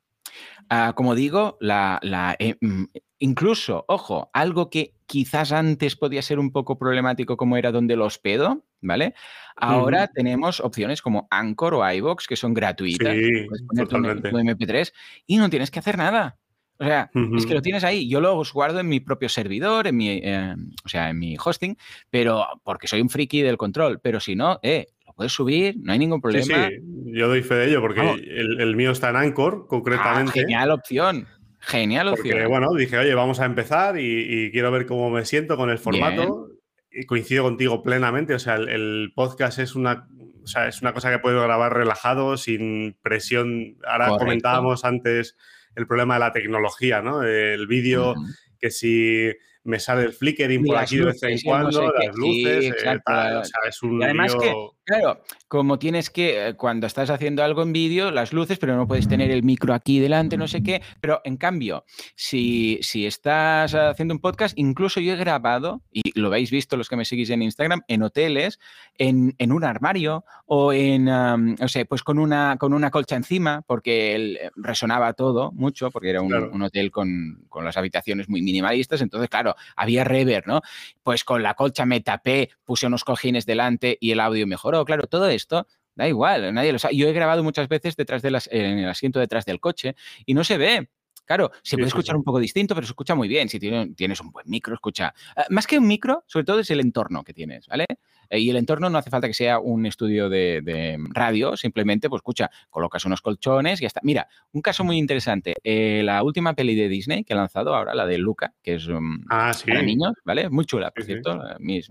[0.68, 1.98] Ah, como digo, la,
[2.38, 2.84] eh, mm,
[3.18, 8.18] incluso, ojo, algo que quizás antes podía ser un poco problemático como era donde los
[8.18, 9.14] pedo, ¿vale?
[9.56, 13.16] Ahora tenemos opciones como Anchor o iVox que son gratuitas.
[13.48, 14.92] puedes poner tu, MP3
[15.26, 16.38] y no tienes que hacer nada.
[16.78, 18.08] O sea, es que lo tienes ahí.
[18.08, 21.76] Yo lo guardo en mi propio servidor, en mi, eh, o sea, en mi hosting,
[22.08, 24.00] pero porque soy un friki del control.
[24.00, 26.68] Pero si no, eh, puedes subir, no hay ningún problema.
[26.68, 27.12] Sí, sí.
[27.12, 30.30] yo doy fe de ello porque el, mío está en Anchor, concretamente.
[30.30, 31.26] Ah, genial opción.
[31.60, 32.36] Genial opción.
[32.36, 35.78] Porque, bueno, dije, oye, vamos a empezar y, quiero ver cómo me siento con el
[35.78, 36.48] formato.
[36.92, 38.34] Y coincido contigo plenamente.
[38.34, 40.08] O sea, el, podcast es una,
[40.42, 43.76] o sea, es una cosa que puedo grabar relajado, sin presión.
[43.86, 45.36] Ahora comentábamos antes
[45.76, 47.22] el problema de la tecnología, ¿no?
[47.22, 48.14] El vídeo,
[48.58, 49.30] que si
[49.64, 53.60] me sale el flickering por aquí de vez en cuando, las luces, eh, o sea,
[53.68, 54.52] es un además que,
[54.84, 58.88] claro, como tienes que, eh, cuando estás haciendo algo en vídeo, las luces, pero no
[58.88, 63.74] puedes tener el micro aquí delante, no sé qué, pero en cambio, si, si estás
[63.74, 67.30] haciendo un podcast, incluso yo he grabado, y lo habéis visto los que me seguís
[67.30, 68.58] en Instagram, en hoteles,
[68.96, 73.62] en, en un armario o en, no sé, pues con una, con una colcha encima,
[73.66, 78.42] porque eh, resonaba todo mucho, porque era un, un hotel con, con las habitaciones muy
[78.42, 80.60] minimalistas, entonces, claro, había rever, ¿no?
[81.02, 84.84] Pues con la colcha me tapé, puse unos cojines delante y el audio mejoró.
[84.84, 86.96] Claro, todo esto da igual, nadie lo sabe.
[86.96, 90.44] Yo he grabado muchas veces detrás de en el asiento detrás del coche y no
[90.44, 90.90] se ve.
[91.26, 93.48] Claro, se puede escuchar un poco distinto, pero se escucha muy bien.
[93.48, 95.14] Si tienes un buen micro, escucha.
[95.36, 97.86] Ah, más que un micro, sobre todo es el entorno que tienes, ¿vale?
[98.30, 102.20] Eh, y el entorno no hace falta que sea un estudio de, radio, simplemente, pues
[102.20, 104.00] escucha, colocas unos colchones y ya está.
[104.02, 105.54] Mira, un caso muy interesante.
[105.64, 108.86] Eh, la última peli de Disney que ha lanzado ahora, la de Luca, que es
[108.86, 110.48] um, ah, para niños, ¿vale?
[110.48, 111.40] Muy chula, por cierto.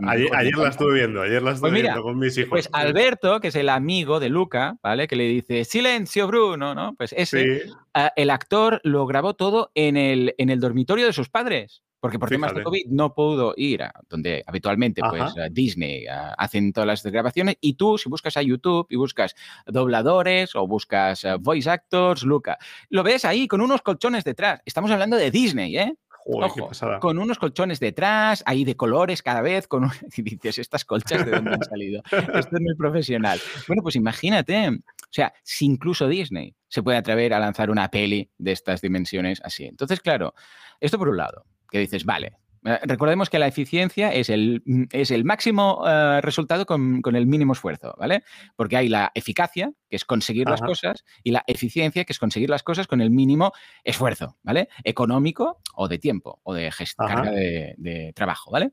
[0.08, 2.50] ayer, la estuve viendo, ayer la estuve pues viendo con mis hijos.
[2.50, 5.08] Pues Alberto, que es el amigo de Luca, ¿vale?
[5.08, 6.96] Que le dice, silencio, Bruno, ¿no?
[6.96, 11.30] Pues ese, ah, el actor lo grabó todo en el, en el dormitorio de sus
[11.30, 11.84] padres.
[12.00, 16.88] Porque por temas de COVID no pudo ir a donde habitualmente pues Disney hacen todas
[16.88, 19.36] las grabaciones y tú si buscas a YouTube y buscas
[19.66, 22.58] dobladores o buscas eh, voice actors, Luca,
[22.90, 24.62] lo ves ahí con unos colchones detrás.
[24.66, 25.96] Estamos hablando de Disney, ¿eh?
[26.32, 31.26] Ojo, con unos colchones detrás, ahí de colores cada vez, con y dices, estas colchas
[31.26, 32.04] de dónde han salido.
[32.12, 33.40] Esto es muy profesional.
[33.68, 38.30] Bueno, pues imagínate, o sea, si incluso Disney se puede atrever a lanzar una peli
[38.38, 39.66] de estas dimensiones así.
[39.66, 40.36] Entonces, claro,
[40.80, 42.34] esto por un lado que dices, vale,
[42.66, 47.26] eh, Recordemos que la eficiencia es el, mm, es el máximo eh, resultado con, el
[47.26, 48.24] mínimo esfuerzo, ¿vale?
[48.56, 52.50] Porque hay la eficacia, que es conseguir las cosas, y la eficiencia, que es conseguir
[52.50, 53.54] las cosas con el mínimo
[53.84, 54.70] esfuerzo, ¿vale?
[54.84, 58.72] Económico o de tiempo o de carga de, trabajo, ¿vale?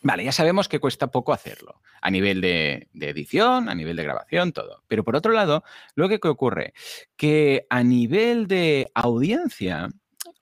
[0.00, 4.04] Vale, ya sabemos que cuesta poco hacerlo, a nivel de, de, edición, a nivel de
[4.04, 4.84] grabación, todo.
[4.86, 5.64] Pero por otro lado,
[5.96, 6.72] lo que ocurre,
[7.16, 9.88] que a nivel de audiencia,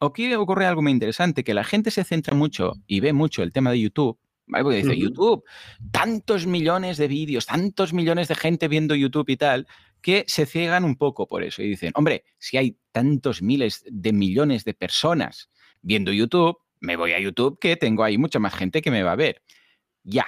[0.01, 3.53] aquí ocurre algo muy interesante, que la gente se centra mucho y ve mucho el
[3.53, 4.65] tema de YouTube, ¿vale?
[4.65, 5.45] Porque dice, YouTube,
[5.91, 9.67] tantos millones de vídeos, tantos millones de gente viendo YouTube y tal,
[10.01, 14.13] que se ciegan un poco por eso y dicen, hombre, si hay tantos miles de
[14.13, 15.51] millones de personas
[15.83, 19.13] viendo YouTube, me voy a YouTube, que tengo ahí mucha más gente que me va
[19.13, 19.43] a ver.
[20.05, 20.27] Ya.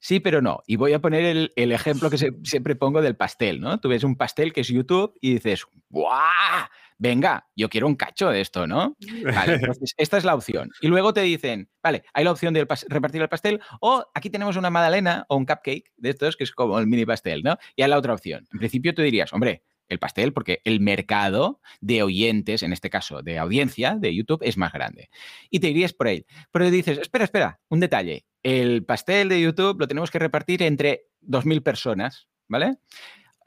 [0.00, 0.62] Sí, pero no.
[0.66, 3.78] Y voy a poner el, ejemplo que siempre pongo del pastel, ¿no?
[3.78, 6.66] Tú ves un pastel que es YouTube y dices, ¡guau!
[7.02, 8.96] Venga, yo quiero un cacho de esto, ¿no?
[9.24, 10.70] Vale, entonces esta es la opción.
[10.80, 14.54] Y luego te dicen, vale, hay la opción de repartir el pastel o aquí tenemos
[14.54, 17.58] una magdalena o un cupcake de estos que es como el mini pastel, ¿no?
[17.74, 18.46] Y hay la otra opción.
[18.52, 23.20] En principio tú dirías, hombre, el pastel porque el mercado de oyentes, en este caso
[23.20, 25.10] de audiencia de YouTube, es más grande.
[25.50, 26.24] Y te irías por él.
[26.52, 28.26] Pero dices, espera, espera, un detalle.
[28.44, 32.76] El pastel de YouTube lo tenemos que repartir entre 2.000 personas, ¿vale?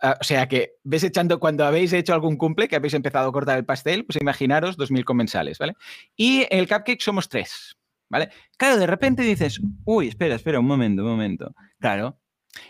[0.01, 3.31] Ah, o sea que ves echando, cuando habéis hecho algún cumple, que habéis empezado a
[3.31, 5.75] cortar el pastel, pues imaginaros 2.000 comensales, ¿vale?
[6.15, 7.77] Y el cupcake somos tres,
[8.09, 8.29] ¿vale?
[8.57, 11.55] Claro, de repente dices, uy, espera, espera, un momento, un momento.
[11.79, 12.19] Claro,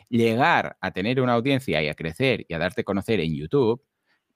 [0.10, 3.82] llegar a tener una audiencia y a crecer y a darte a conocer en YouTube,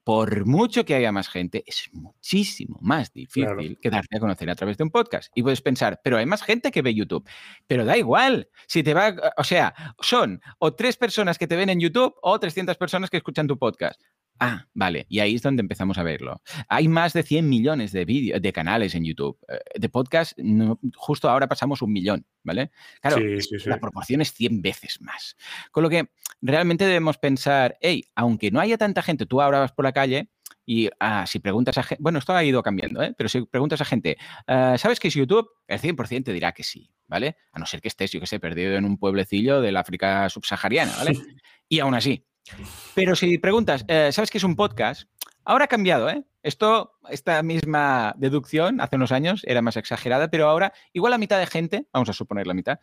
[0.04, 4.56] por mucho que haya más gente, es muchísimo más difícil que darte a conocer a
[4.56, 5.32] través de un podcast.
[5.36, 7.28] Y puedes pensar, pero hay más gente que ve YouTube.
[7.68, 8.50] Pero da igual.
[8.68, 12.40] Si te va, o sea, son o tres personas que te ven en YouTube o
[12.40, 14.02] 300 personas que escuchan tu podcast.
[14.40, 15.06] Ah, vale.
[15.10, 16.42] Y ahí es donde empezamos a verlo.
[16.70, 19.38] Hay más de 100 millones de vídeos, de canales en YouTube.
[19.50, 20.38] Eh, de podcast,
[20.96, 22.72] justo ahora pasamos un millón, ¿vale?
[23.02, 23.18] Claro,
[23.66, 25.36] la proporción es 100 veces más.
[25.72, 26.10] Con lo que
[26.42, 30.30] realmente debemos pensar, hey, aunque no haya tanta gente, tú ahora vas por la calle
[30.66, 33.14] y ah, si preguntas a gente, bueno, esto ha ido cambiando, ¿eh?
[33.18, 35.50] pero si preguntas a gente, ah, ¿sabes qué es YouTube?
[35.68, 37.38] El 100% te dirá que sí, ¿vale?
[37.52, 40.96] A no ser que estés, yo que sé, perdido en un pueblecillo del África subsahariana,
[40.96, 41.12] ¿vale?
[41.72, 42.26] Y aún así,
[42.96, 45.10] pero si preguntas, eh, ¿sabes qué es un podcast?
[45.46, 46.24] Ahora ha cambiado, ¿eh?
[46.44, 51.40] Esto, esta misma deducción hace unos años era más exagerada, pero ahora igual la mitad
[51.40, 52.80] de gente, vamos a suponer la mitad,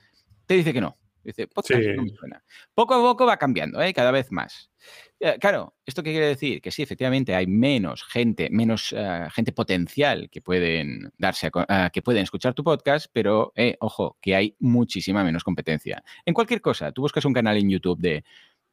[0.47, 0.99] te dice que no.
[1.27, 2.45] Dice, podcast no me suena.
[2.73, 3.93] Poco a poco va cambiando, ¿eh?
[3.93, 4.71] cada vez más.
[5.19, 6.63] Eh, claro, ¿esto qué quiere decir?
[6.63, 11.51] Que sí, efectivamente hay menos gente, menos eh, gente potencial que pueden darse
[11.93, 16.05] que pueden escuchar tu podcast, pero ojo, que hay muchísima menos competencia.
[16.25, 18.25] En cualquier cosa, tú buscas un canal en YouTube de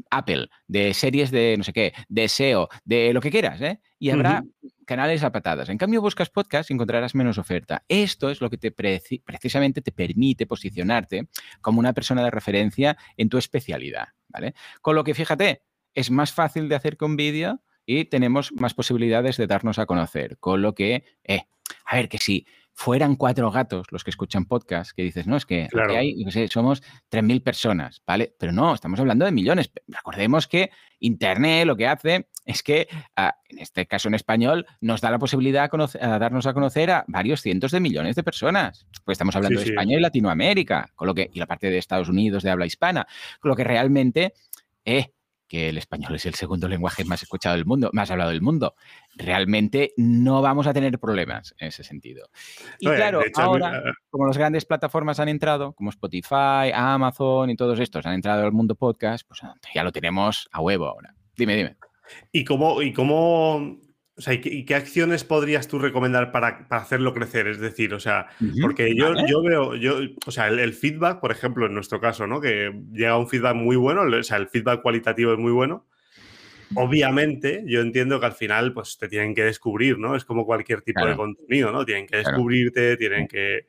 [0.09, 3.79] Apple, de series de no sé qué, de SEO, de lo que quieras, ¿eh?
[3.99, 4.43] Y habrá
[4.85, 5.69] canales a patadas.
[5.69, 7.83] En cambio, buscas podcast y encontrarás menos oferta.
[7.87, 11.27] Esto es lo que te precisamente te permite posicionarte
[11.61, 14.53] como una persona de referencia en tu especialidad, ¿vale?
[14.81, 18.73] Con lo que, fíjate, es más fácil de hacer que un vídeo y tenemos más
[18.73, 20.37] posibilidades de darnos a conocer.
[20.39, 21.43] Con lo que, eh,
[21.85, 25.45] a ver, que sí fueran cuatro gatos los que escuchan podcast, que dices, no, es
[25.45, 26.81] que aquí hay, no sé, somos
[27.11, 28.35] 3.000 personas, ¿vale?
[28.37, 29.71] Pero no, estamos hablando de millones.
[29.87, 35.01] Recordemos que Internet lo que hace es que, ah, en este caso en español, nos
[35.01, 38.87] da la posibilidad de darnos a conocer a varios cientos de millones de personas.
[39.05, 42.09] Pues estamos hablando de España y Latinoamérica, con lo que, y la parte de Estados
[42.09, 43.07] Unidos de habla hispana,
[43.39, 44.33] con lo que realmente,
[44.83, 45.13] eh,
[45.53, 48.73] que el español es el segundo lenguaje más escuchado del mundo, más hablado del mundo.
[49.15, 52.27] Realmente no vamos a tener problemas en ese sentido.
[52.79, 58.03] Y claro, ahora, como las grandes plataformas han entrado, como Spotify, Amazon y todos estos
[58.07, 59.41] han entrado al mundo podcast, pues
[59.75, 61.13] ya lo tenemos a huevo ahora.
[61.37, 61.75] Dime, dime.
[62.31, 63.77] ¿Y cómo, y cómo
[64.15, 67.47] o sea, ¿y qué, acciones podrías tú recomendar para, hacerlo crecer?
[67.47, 68.27] Es decir, o sea,
[68.61, 72.39] porque yo, yo veo, yo, o sea, el, feedback, por ejemplo, en nuestro caso, ¿no?
[72.39, 75.87] Que llega un feedback muy bueno, o sea, el feedback cualitativo es muy bueno.
[76.75, 80.15] Obviamente, yo entiendo que al final, pues te tienen que descubrir, ¿no?
[80.15, 81.85] Es como cualquier tipo de contenido, ¿no?
[81.85, 83.65] Tienen que descubrirte, tienen que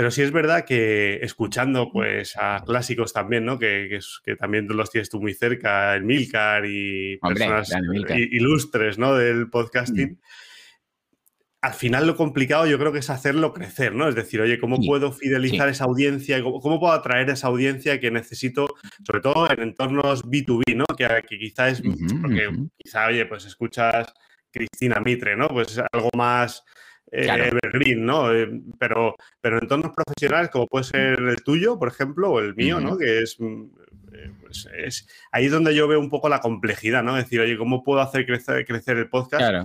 [0.00, 3.58] pero sí es verdad que escuchando pues a clásicos también, ¿no?
[3.58, 7.70] Que, que, también los tienes tú muy cerca, el Milcar y personas
[8.08, 9.14] ilustres, ¿no?
[9.14, 10.12] Del podcasting.
[10.12, 10.18] Mm.
[11.60, 14.08] Al final lo complicado yo creo que es hacerlo crecer, ¿no?
[14.08, 16.42] Es decir, oye, ¿cómo puedo fidelizar esa audiencia?
[16.42, 18.68] ¿Cómo, puedo atraer esa audiencia que necesito,
[19.04, 20.86] sobre todo en entornos B2B, ¿no?
[20.96, 24.10] Que, que quizá es, porque quizá, oye, pues escuchas
[24.50, 25.48] Cristina Mitre, ¿no?
[25.48, 26.64] Pues algo más
[27.12, 28.32] eh, evergreen, ¿no?
[28.32, 32.54] Eh, pero, pero en entornos profesionales, como puede ser el tuyo, por ejemplo, o el
[32.54, 32.96] mío, ¿no?
[32.96, 33.62] Que es, mm,
[34.12, 37.16] eh, pues es, ahí es donde yo veo un poco la complejidad, ¿no?
[37.16, 39.42] Es decir, oye, ¿cómo puedo hacer crecer, crecer el podcast?
[39.42, 39.64] Claro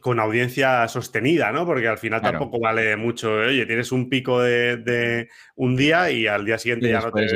[0.00, 1.66] con audiencia sostenida, ¿no?
[1.66, 3.32] Porque al final tampoco vale mucho.
[3.32, 7.28] Oye, tienes un pico de, un día y al día siguiente ya no te.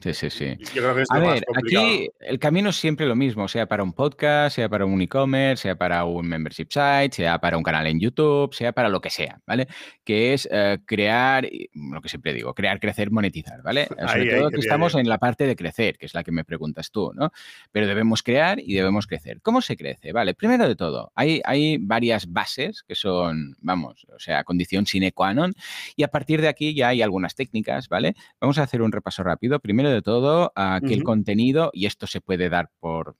[0.00, 0.56] Sí, sí, sí.
[0.74, 3.92] Yo creo que A ver, aquí el camino es siempre lo mismo, sea para un
[3.92, 8.00] podcast, sea para un e-commerce, sea para un membership site, sea para un canal en
[8.00, 9.68] YouTube, sea para lo que sea, ¿vale?
[10.04, 13.88] Que es eh, crear, lo que siempre digo, crear, crecer, monetizar, ¿vale?
[14.08, 16.90] Sobre todo que estamos en la parte de crecer, que es la que me preguntas
[16.90, 17.32] tú, ¿no?
[17.72, 19.40] Pero debemos crear y debemos crecer.
[19.42, 20.12] ¿Cómo se crece?
[20.12, 25.12] Vale, primero de todo, hay, hay varias bases que son, vamos, o sea, condición sine
[25.12, 25.54] qua non.
[25.96, 28.14] Y a partir de aquí ya hay algunas técnicas, ¿vale?
[28.40, 29.60] Vamos a hacer un repaso rápido.
[29.60, 33.16] Primero de todo, a que el contenido, y esto se puede dar por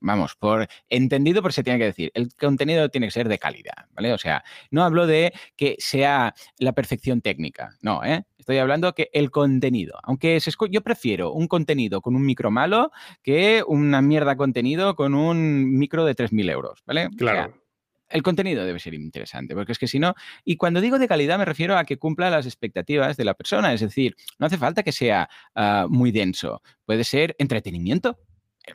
[0.00, 2.10] vamos, por entendido, por se tiene que decir.
[2.14, 4.12] El contenido tiene que ser de calidad, ¿vale?
[4.12, 8.24] O sea, no hablo de que sea la perfección técnica, no, ¿eh?
[8.38, 12.90] Estoy hablando que el contenido, aunque se yo prefiero un contenido con un micro malo
[13.22, 17.10] que una mierda contenido con un micro de 3.000 euros, ¿vale?
[17.16, 17.59] Claro.
[18.10, 21.38] El contenido debe ser interesante, porque es que si no, y cuando digo de calidad
[21.38, 24.82] me refiero a que cumpla las expectativas de la persona, es decir, no hace falta
[24.82, 28.18] que sea ah, muy denso, puede ser entretenimiento,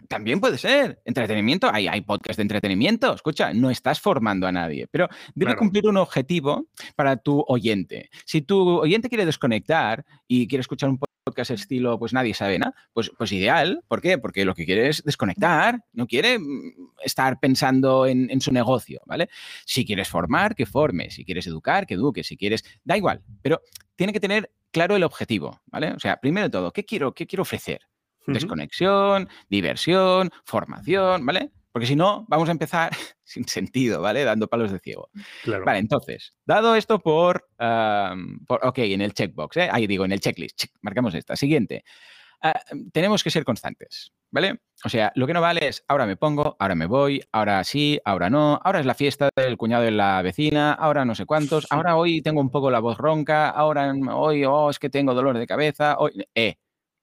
[0.08, 1.02] también puede ser.
[1.06, 3.14] Entretenimiento, hay, hay podcast de entretenimiento.
[3.14, 8.10] Escucha, no estás formando a nadie, pero debe cumplir un objetivo para tu oyente.
[8.26, 12.76] Si tu oyente quiere desconectar y quiere escuchar un podcast estilo, pues nadie sabe nada,
[12.94, 13.84] pues, pues ideal.
[13.88, 14.18] ¿Por qué?
[14.18, 19.02] Porque lo que quiere es desconectar, no quiere mm, estar pensando en, en su negocio,
[19.06, 19.30] ¿vale?
[19.66, 21.10] Si quieres formar, que forme.
[21.10, 22.24] Si quieres educar, que eduque.
[22.24, 23.62] Si quieres, da igual, pero
[23.96, 25.94] tiene que tener claro el objetivo, ¿vale?
[25.94, 27.82] O sea, primero de todo, ¿qué quiero, qué quiero ofrecer?
[28.28, 31.52] Desconexión, diversión, formación, ¿vale?
[31.76, 32.90] Porque si no, vamos a empezar
[33.26, 34.24] sin sentido, ¿vale?
[34.24, 35.10] Dando palos de ciego.
[35.46, 39.68] Vale, entonces, dado esto por, ok, en el checkbox, ¿eh?
[39.70, 41.36] ahí digo, en el checklist, marcamos esta.
[41.36, 41.84] Siguiente,
[42.42, 42.62] ah,
[42.94, 44.62] tenemos que ser constantes, ¿vale?
[44.86, 48.00] O sea, lo que no vale es ahora me pongo, ahora me voy, ahora sí,
[48.06, 51.68] ahora no, ahora es la fiesta del cuñado de la vecina, ahora no sé cuántos,
[51.72, 55.38] ahora hoy tengo un poco la voz ronca, ahora hoy, oh, es que tengo dolor
[55.38, 56.56] de cabeza, hoy, eh,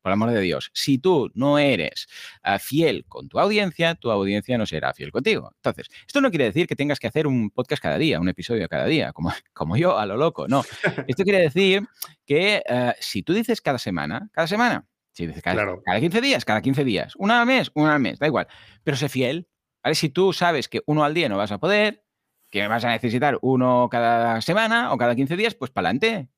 [0.02, 2.08] por amor de Dios, si tú no eres
[2.42, 5.52] ah, fiel con tu audiencia, tu audiencia no será fiel contigo.
[5.56, 8.68] Entonces, esto no quiere decir que tengas que hacer un podcast cada día, un episodio
[8.68, 10.62] cada día, como, como yo a lo loco, no.
[11.06, 11.86] Esto quiere decir
[12.26, 16.44] que ah, si tú dices cada semana, cada semana, si dices cada, cada 15 días,
[16.44, 18.46] cada 15 días, una al mes, una al mes, da igual,
[18.82, 19.48] pero sé fiel.
[19.82, 19.94] ¿vale?
[19.94, 22.04] Si tú sabes que uno al día no vas a poder,
[22.50, 26.28] que vas a necesitar uno cada semana o cada 15 días, pues para adelante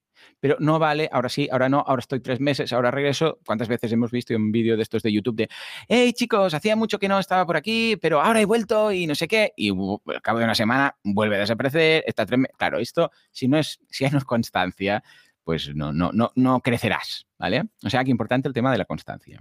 [0.40, 3.38] pero no vale, ahora sí, ahora no, ahora estoy tres meses, ahora regreso.
[3.46, 5.48] ¿Cuántas veces hemos visto un vídeo de estos de YouTube de,
[5.88, 9.14] hey chicos, hacía mucho que no estaba por aquí, pero ahora he vuelto y no
[9.14, 13.10] sé qué, y al cabo de una semana vuelve a desaparecer, está tres Claro, esto,
[13.30, 15.02] si no es, si no es constancia,
[15.42, 17.64] pues no, no, no, no crecerás, ¿vale?
[17.84, 19.40] O sea que importante el tema de la constancia.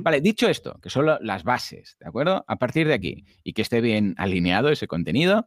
[0.00, 2.44] Vale, dicho esto, que son las bases, ¿de acuerdo?
[2.46, 5.46] A partir de aquí, y que esté bien alineado ese contenido,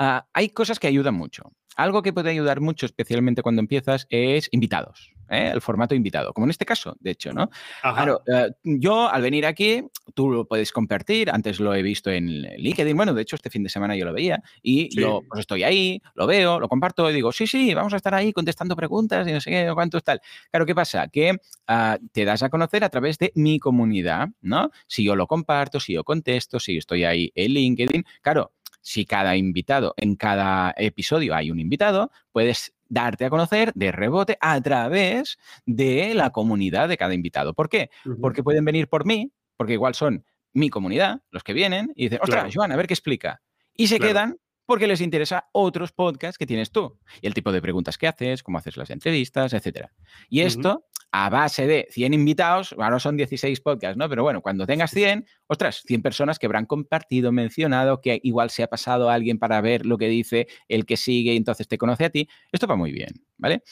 [0.00, 1.52] ah, hay cosas que ayudan mucho.
[1.76, 5.12] Algo que puede ayudar mucho, especialmente cuando empiezas, es invitados.
[5.30, 5.50] ¿eh?
[5.52, 7.48] El formato invitado, como en este caso, de hecho, ¿no?
[7.80, 9.82] Claro, eh, yo al venir aquí,
[10.14, 11.30] tú lo puedes compartir.
[11.30, 12.96] Antes lo he visto en LinkedIn.
[12.96, 16.02] Bueno, de hecho, este fin de semana yo lo veía y yo pues estoy ahí,
[16.14, 19.32] lo veo, lo comparto y digo, sí, sí, vamos a estar ahí contestando preguntas y
[19.32, 20.20] no sé qué, cuánto tal.
[20.50, 21.08] Claro, ¿qué pasa?
[21.08, 21.36] Que
[21.68, 24.70] ah, te das a conocer a través de mi comunidad, ¿no?
[24.86, 29.36] Si yo lo comparto, si yo contesto, si estoy ahí en LinkedIn, claro, si cada
[29.36, 35.38] invitado, en cada episodio hay un invitado, puedes darte a conocer de rebote a través
[35.64, 37.54] de la comunidad de cada invitado.
[37.54, 37.90] ¿Por qué?
[38.20, 42.18] Porque pueden venir por mí, porque igual son mi comunidad, los que vienen, y dicen,
[42.22, 43.40] ostras, Joan, a ver qué explica.
[43.76, 47.60] Y se quedan porque les interesa otros podcasts que tienes tú y el tipo de
[47.60, 49.88] preguntas que haces, cómo haces las entrevistas, etc.
[50.28, 54.08] Y esto a base de 100 invitados, ahora son 16 podcasts, ¿no?
[54.08, 58.62] Pero bueno, cuando tengas 100, ostras, 100 personas que habrán compartido, mencionado, que igual se
[58.62, 61.78] ha pasado a alguien para ver lo que dice el que sigue y entonces te
[61.78, 63.62] conoce a ti, esto va muy bien, ¿vale?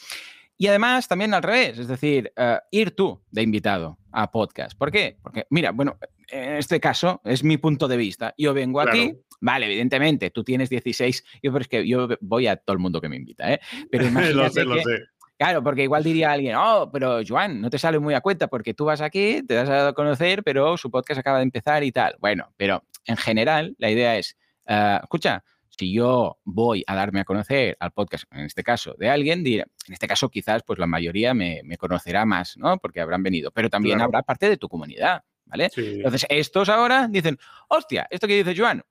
[0.57, 4.77] Y además también al revés, es decir, eh, ir tú de invitado a podcast.
[4.77, 5.17] ¿Por qué?
[5.21, 5.97] Porque, mira, bueno,
[6.27, 8.33] en este caso es mi punto de vista.
[8.37, 12.57] Yo vengo aquí, vale, evidentemente, tú tienes 16, yo, pero es que yo voy a
[12.57, 13.61] todo el mundo que me invita, ¿eh?
[13.89, 14.97] Pero imagínate lo sé, lo sé
[15.39, 18.73] Claro, porque igual diría alguien, oh, pero Joan, no te sale muy a cuenta porque
[18.73, 22.17] tú vas aquí, te das a conocer, pero su podcast acaba de empezar y tal.
[22.19, 27.23] Bueno, pero en general la idea es, ah, escucha, si yo voy a darme a
[27.23, 30.87] conocer al podcast, en este caso, de alguien, dirá, en este caso quizás pues la
[30.87, 32.77] mayoría me, conocerá más, ¿no?
[32.77, 35.69] Porque habrán venido, pero también habrá parte de tu comunidad, ¿vale?
[35.73, 37.37] Entonces, estos ahora dicen,
[37.69, 38.83] hostia, esto que dice Joan,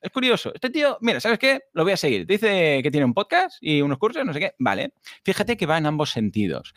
[0.00, 0.52] es curioso.
[0.54, 1.62] Este tío, mira, ¿sabes qué?
[1.72, 2.26] Lo voy a seguir.
[2.26, 4.54] Dice que tiene un podcast y unos cursos, no sé qué.
[4.58, 4.92] Vale.
[5.24, 6.74] Fíjate que va en ambos sentidos.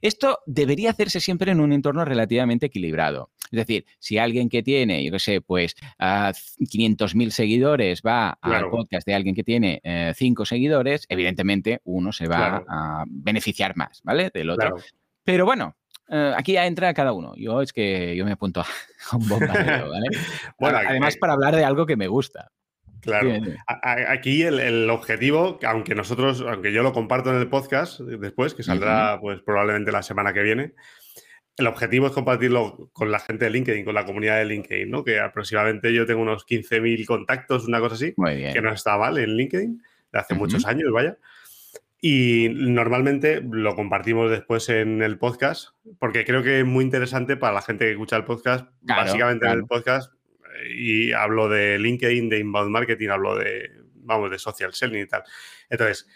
[0.00, 3.30] Esto debería hacerse siempre en un entorno relativamente equilibrado.
[3.50, 8.70] Es decir, si alguien que tiene, yo qué sé, pues a 500.000 seguidores va al
[8.70, 9.80] podcast de alguien que tiene
[10.14, 14.30] 5 eh, seguidores, evidentemente uno se va a beneficiar más, ¿vale?
[14.32, 14.76] Del otro.
[15.24, 15.76] Pero bueno,
[16.12, 17.32] eh, aquí ya entra cada uno.
[17.36, 18.66] Yo es que yo me apunto a,
[19.16, 20.06] un bombardeo, ¿vale?
[20.60, 22.52] bueno, Además, para hablar de algo que me gusta.
[23.00, 23.32] Claro.
[23.66, 29.18] Aquí el, objetivo, aunque nosotros, aunque yo lo comparto en el podcast después, que saldrá
[29.20, 30.74] pues probablemente la semana que viene,
[31.56, 35.02] el objetivo es compartirlo con la gente de LinkedIn, con la comunidad de LinkedIn, ¿no?
[35.02, 39.36] Que aproximadamente yo tengo unos 15.000 contactos, una cosa así, que no está mal en
[39.36, 39.82] LinkedIn,
[40.12, 41.18] de hace muchos años, vaya.
[42.04, 45.68] Y normalmente lo compartimos después en el podcast,
[46.00, 48.68] porque creo que es muy interesante para la gente que escucha el podcast.
[48.82, 50.12] Básicamente en el podcast
[50.68, 55.22] y hablo de LinkedIn, de inbound marketing, hablo de, vamos, de social selling y tal.
[55.68, 56.06] Entonces,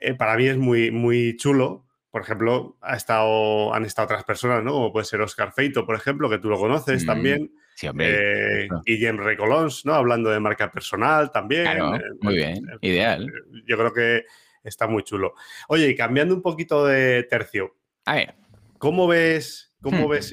[0.00, 1.84] eh, para mí es muy, muy chulo.
[2.10, 4.72] Por ejemplo, ha estado, han estado otras personas, ¿no?
[4.72, 7.52] Como puede ser Oscar Feito, por ejemplo, que tú lo conoces mm, también.
[7.74, 8.64] Sí, hombre.
[8.64, 9.94] Eh, Guillem Recolons, ¿no?
[9.94, 11.64] Hablando de marca personal también.
[11.64, 13.30] Claro, muy bien, ideal.
[13.66, 14.24] Yo creo que
[14.66, 15.34] está muy chulo.
[15.68, 17.74] Oye, y cambiando un poquito de tercio.
[18.04, 18.34] A ver.
[18.78, 20.10] ¿Cómo ves, cómo hmm.
[20.10, 20.32] ves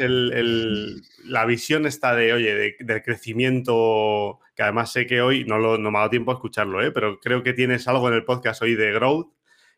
[1.24, 4.40] la visión esta de, oye, del crecimiento?
[4.56, 6.92] Que además sé que hoy no, lo, no me ha dado tiempo a escucharlo, ¿eh?
[6.92, 9.34] pero creo que tienes algo en el podcast hoy de growth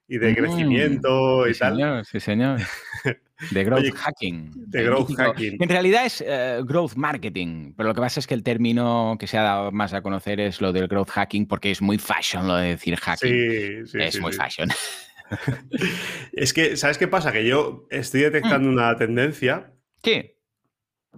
[0.07, 1.75] y de mm, crecimiento y sí tal.
[1.75, 2.59] Señor, sí, señor.
[3.51, 4.51] De growth hacking.
[4.55, 5.57] De growth hacking.
[5.61, 9.27] En realidad es eh, growth marketing, pero lo que pasa es que el término que
[9.27, 12.47] se ha dado más a conocer es lo del growth hacking porque es muy fashion
[12.47, 13.29] lo de decir hacking.
[13.29, 14.69] Sí, sí, es muy fashion.
[16.31, 17.33] es que, ¿sabes qué pasa?
[17.33, 18.73] Que yo estoy detectando mm.
[18.73, 19.73] una tendencia.
[20.01, 20.37] ¿Qué?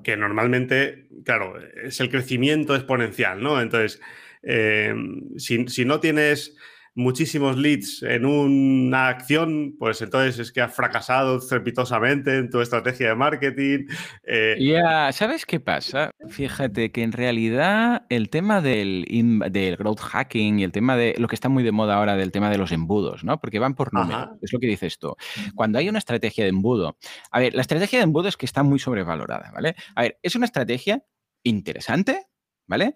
[0.04, 3.62] Que normalmente, claro, es el crecimiento exponencial, ¿no?
[3.62, 4.02] Entonces,
[4.44, 4.94] eh,
[5.38, 6.56] si, no tienes
[6.98, 13.10] muchísimos leads en una acción, pues entonces es que has fracasado estrepitosamente en tu estrategia
[13.10, 13.86] de marketing.
[14.24, 14.58] Eh.
[14.60, 16.10] Ya, ¿sabes qué pasa?
[16.28, 19.06] Fíjate que en realidad el tema del,
[19.52, 22.32] del growth hacking y el tema de lo que está muy de moda ahora del
[22.32, 23.40] tema de los embudos, ¿no?
[23.40, 25.16] Porque van por números, es lo que dices tú.
[25.54, 26.98] Cuando hay una estrategia de embudo,
[27.30, 29.76] a ver, la estrategia de embudo es que está muy sobrevalorada, ¿vale?
[29.94, 31.04] A ver, es una estrategia
[31.44, 32.26] interesante,
[32.66, 32.96] ¿vale?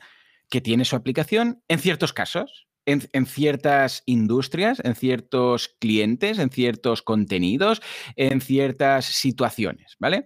[0.50, 7.02] Que tiene su aplicación en ciertos casos, en, ciertas industrias, en ciertos clientes, en ciertos
[7.02, 7.82] contenidos,
[8.16, 10.26] en ciertas situaciones, ¿vale?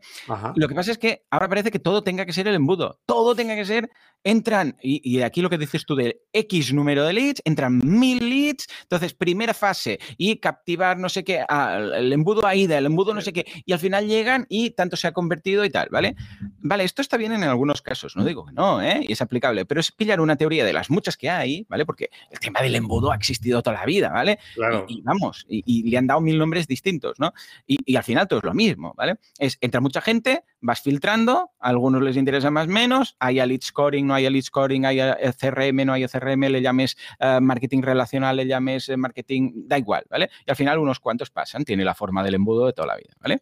[0.55, 3.35] Lo que pasa es que ahora parece que todo tenga que ser el embudo, todo
[3.35, 3.89] tenga que ser
[4.25, 8.67] entran, y, aquí lo que dices tú del X número de leads, entran mil leads,
[8.81, 13.31] entonces primera fase y captivar no sé qué, el embudo AIDA, el embudo no sé
[13.31, 16.15] qué, y al final llegan y tanto se ha convertido y tal, ¿vale?
[16.57, 19.05] Vale, esto está bien en algunos casos, no digo que no, ¿eh?
[19.07, 21.85] Y es aplicable, pero es pillar una teoría de las muchas que hay, ¿vale?
[21.85, 24.39] Porque el tema del embudo ha existido toda la vida, ¿vale?
[24.87, 27.31] Y, vamos, y, le han dado mil nombres distintos, ¿no?
[27.67, 29.17] Y, al final todo es lo mismo, ¿vale?
[29.37, 33.61] Es, entra mucha gente, vas filtrando, a algunos les interesa más menos, hay a lead
[33.61, 34.99] scoring, no hay lead scoring, hay
[35.39, 40.05] CRM, no hay CRM, le llames eh, marketing relacional, le llames eh, marketing, da igual,
[40.09, 40.29] ¿vale?
[40.45, 43.13] Y al final unos cuantos pasan, tiene la forma del embudo de toda la vida,
[43.19, 43.41] ¿vale?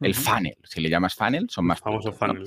[0.00, 2.44] El funnel, si le llamas funnel, son más famosos funnel.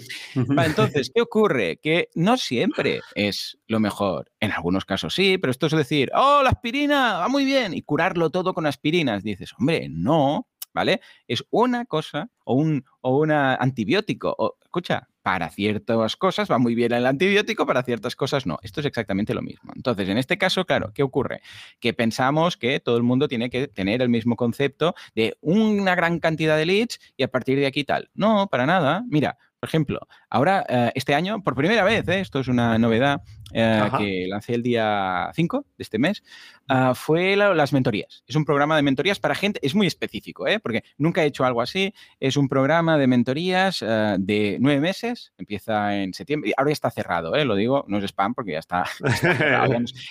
[0.65, 1.78] entonces, ¿qué ocurre?
[1.78, 4.32] Que no siempre es lo mejor.
[4.39, 7.82] En algunos casos sí, pero esto es decir, oh, la aspirina, va muy bien, y
[7.82, 9.23] curarlo todo con aspirinas.
[9.23, 11.01] Dices, hombre, no, ¿vale?
[11.28, 14.36] Es una cosa o un o una antibiótico.
[14.38, 18.59] O, escucha, para ciertas cosas va muy bien el antibiótico, para ciertas cosas no.
[18.61, 19.73] Esto es exactamente lo mismo.
[19.76, 21.41] Entonces, en este caso, claro, ¿qué ocurre?
[21.80, 26.19] Que pensamos que todo el mundo tiene que tener el mismo concepto de una gran
[26.19, 28.11] cantidad de leads y a partir de aquí tal.
[28.13, 29.03] No, para nada.
[29.09, 33.24] Mira, por ejemplo, ahora, eh, este año, por primera vez, eh, esto es una novedad
[33.51, 36.24] eh, que lancé el día 5 de este mes,
[36.68, 38.24] ah, fue las mentorías.
[38.28, 41.63] Es un programa de mentorías para gente, es muy específico, porque nunca he hecho algo
[41.63, 41.95] así.
[42.20, 47.36] Es un programa de mentorías de nueve meses, empieza en septiembre, ahora ya está cerrado,
[47.43, 48.86] lo digo, no es spam porque ya está,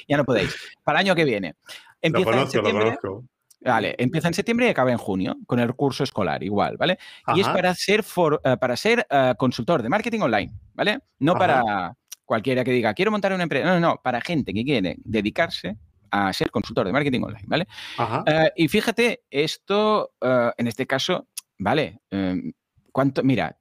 [0.08, 0.52] ya, no, podéis.
[0.82, 1.54] Para el año que viene.
[2.02, 3.24] Empieza lo conozco, lo conozco.
[3.64, 6.98] Vale, empieza en septiembre y acaba en junio, con el curso escolar, igual, ¿vale?
[7.34, 8.04] Y es para ser,
[8.44, 11.00] eh, para ser eh, consultor de marketing online, ¿vale?
[11.18, 11.94] No para
[12.24, 13.66] cualquiera que diga, quiero montar una empresa.
[13.66, 15.76] No, no, no, para gente que quiere dedicarse
[16.10, 17.66] a ser consultor de marketing online, ¿vale?
[18.26, 22.00] Eh, y fíjate, esto, en este caso, ¿vale?
[22.10, 22.52] Em,
[22.92, 23.22] ¿Cuánto?
[23.24, 23.58] Mira,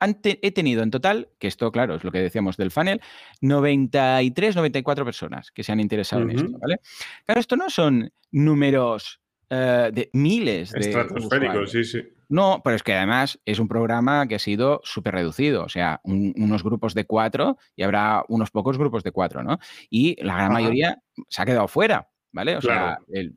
[0.00, 3.00] he tenido en total, que esto, claro, es lo que decíamos del funnel,
[3.40, 6.80] 93, 94 personas que se han interesado en esto, ¿vale?
[7.24, 9.20] Claro, esto no son números
[9.50, 10.80] eh, de miles de.
[10.80, 12.02] Estratosféricos, sí, sí.
[12.28, 16.00] No, pero es que además es un programa que ha sido súper reducido, o sea,
[16.04, 19.58] unos grupos de cuatro y habrá unos pocos grupos de cuatro, ¿no?
[19.90, 22.56] Y la gran mayoría se ha quedado fuera, ¿vale?
[22.56, 23.36] O sea, el,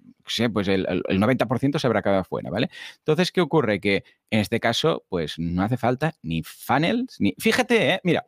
[0.52, 2.70] pues el, 90% se habrá quedado fuera, ¿vale?
[2.98, 3.80] Entonces, ¿qué ocurre?
[3.80, 7.36] Que en este caso, pues no hace falta ni funnels, ni...
[7.38, 8.02] Fíjate, ¿eh?
[8.04, 8.26] mira,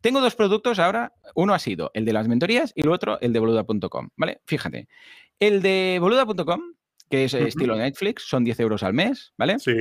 [0.00, 3.34] tengo dos productos ahora, uno ha sido el de las mentorías y el otro el
[3.34, 4.40] de boluda.com, ¿vale?
[4.46, 4.88] Fíjate,
[5.38, 6.60] el de boluda.com
[7.10, 9.58] que es estilo Netflix, son 10 euros al mes, ¿vale?
[9.58, 9.72] Sí.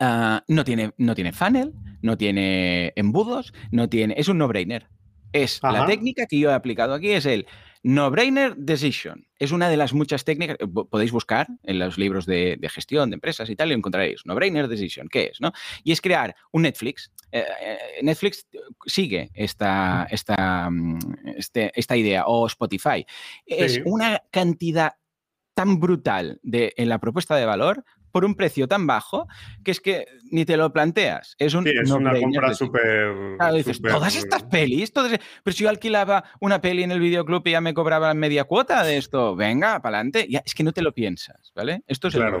[0.00, 1.72] Ah, no, tiene, no tiene funnel,
[2.02, 4.14] no tiene embudos, no tiene.
[4.16, 4.86] Es un no-brainer.
[5.32, 7.46] Es la técnica que yo he aplicado aquí, es el
[7.82, 9.26] no-brainer decision.
[9.38, 10.56] Es una de las muchas técnicas,
[10.90, 15.08] podéis buscar en los libros de, gestión de empresas y tal, y encontraréis no-brainer decision,
[15.08, 15.40] ¿qué es?
[15.40, 15.52] ¿no?
[15.84, 17.12] Y es crear un Netflix.
[17.30, 18.46] Eh, eh, Netflix
[18.86, 20.98] sigue esta, esta, mm,
[21.36, 23.04] este, esta idea, o Spotify.
[23.46, 24.94] Es una cantidad
[25.58, 29.26] tan brutal de, en la propuesta de valor por un precio tan bajo
[29.64, 31.34] que es que ni te lo planteas.
[31.36, 33.36] Es, un sí, es una compra súper.
[33.38, 35.18] Claro, dices, todas estas pelis, todas...
[35.42, 38.84] pero si yo alquilaba una peli en el videoclub y ya me cobraba media cuota
[38.84, 40.28] de esto, venga, para adelante.
[40.44, 41.82] Es que no te lo piensas, ¿vale?
[41.88, 42.38] Esto es el claro.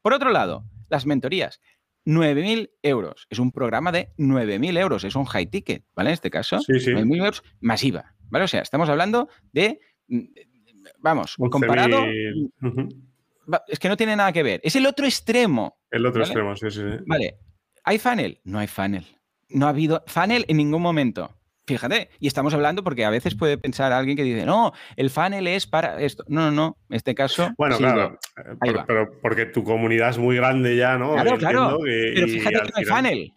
[0.00, 1.60] Por otro lado, las mentorías.
[2.06, 3.26] 9.000 euros.
[3.30, 5.02] Es un programa de 9.000 euros.
[5.02, 6.10] Es un high ticket, ¿vale?
[6.10, 6.92] En este caso, sí, sí.
[6.92, 8.44] 9.000 euros masiva, ¿vale?
[8.44, 10.20] O sea, estamos hablando de, mm,
[11.02, 12.04] vamos, comparado...
[13.68, 14.60] Es que no tiene nada que ver.
[14.62, 15.76] Es el otro extremo.
[15.90, 16.82] El otro extremo, sí, sí.
[17.06, 17.36] Vale.
[17.84, 18.40] ¿Hay funnel?
[18.44, 19.04] No hay funnel.
[19.48, 21.36] No ha habido funnel en ningún momento.
[21.66, 25.46] Fíjate, y estamos hablando porque a veces puede pensar alguien que dice, no, el funnel
[25.46, 26.24] es para esto.
[26.26, 27.50] No, no, no, en este caso.
[27.56, 28.18] Bueno, claro,
[28.86, 31.12] pero porque tu comunidad es muy grande ya, ¿no?
[31.12, 31.78] Claro, claro.
[31.82, 33.32] pero fíjate que no hay funnel.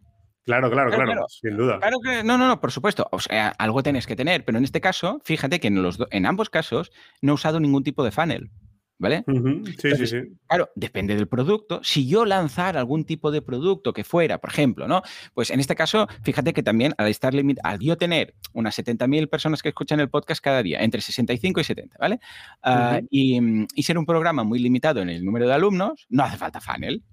[0.46, 1.80] Claro, claro, claro, sin duda.
[1.80, 3.08] Claro que, no, no, no, por supuesto.
[3.12, 6.26] O sea, algo tienes que tener, pero en este caso, fíjate que en, los en
[6.28, 6.91] ambos casos
[7.22, 8.52] no he usado ningún tipo de funnel.
[8.98, 9.26] ¿Vale?
[9.78, 10.18] Sí, sí, sí.
[10.48, 11.82] Claro, depende del producto.
[11.84, 15.02] Si yo lanzara algún tipo de producto que fuera, por ejemplo, ¿no?
[15.34, 19.30] Pues en este caso, fíjate que también al estar limit, al yo tener unas 70.000
[19.30, 22.20] personas que escuchan el podcast cada día, entre 65 y 70, ¿vale?
[22.64, 26.62] Ah, y, ser un programa muy limitado en el número de alumnos, no hace falta
[26.62, 27.04] funnel.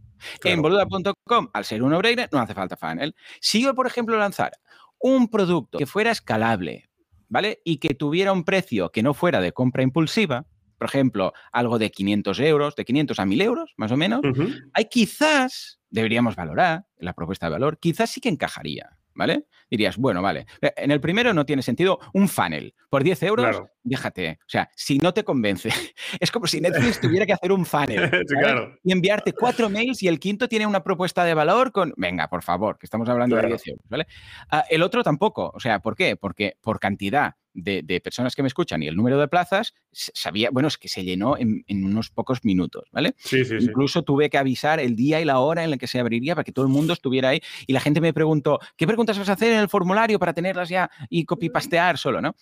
[0.45, 3.15] En boluda.com, al ser un no no hace falta funnel.
[3.41, 4.59] Si yo, por ejemplo, lanzara
[4.99, 6.89] un producto que fuera escalable,
[7.29, 7.61] ¿vale?
[7.65, 10.47] Y que tuviera un precio que no fuera de compra impulsiva,
[10.79, 14.21] por ejemplo, algo de 500 euros, de 500 a 1000 euros, más o menos,
[14.73, 18.99] hay quizás, deberíamos valorar la propuesta de valor, quizás sí que encajaría.
[19.15, 19.47] ¿Vale?
[19.71, 20.47] Dirías, bueno, vale.
[20.61, 22.75] Eh, en el primero no tiene sentido un funnel.
[22.89, 24.39] Por 10 euros, déjate.
[24.41, 25.71] O sea, si no te convence,
[26.21, 28.11] es como si Netflix tuviera que hacer un funnel
[28.85, 32.43] y enviarte cuatro mails y el quinto tiene una propuesta de valor con, venga, por
[32.43, 34.07] favor, que estamos hablando de 10 euros, ¿vale?
[34.51, 35.53] Ah, el otro tampoco.
[35.55, 36.17] O sea, ¿por qué?
[36.17, 40.69] Porque por cantidad de, personas que me escuchan y el número de plazas, sabía, bueno,
[40.69, 43.15] es que se llenó en, unos pocos minutos, ¿vale?
[43.19, 45.99] Sí, sí, Incluso tuve que avisar el día y la hora en la que se
[45.99, 47.41] abriría para que todo el mundo estuviera ahí.
[47.67, 50.69] Y la gente me preguntó, ¿qué preguntas vas a hacer en el formulario para tenerlas
[50.69, 52.35] ya y copy-pastear solo, ¿no?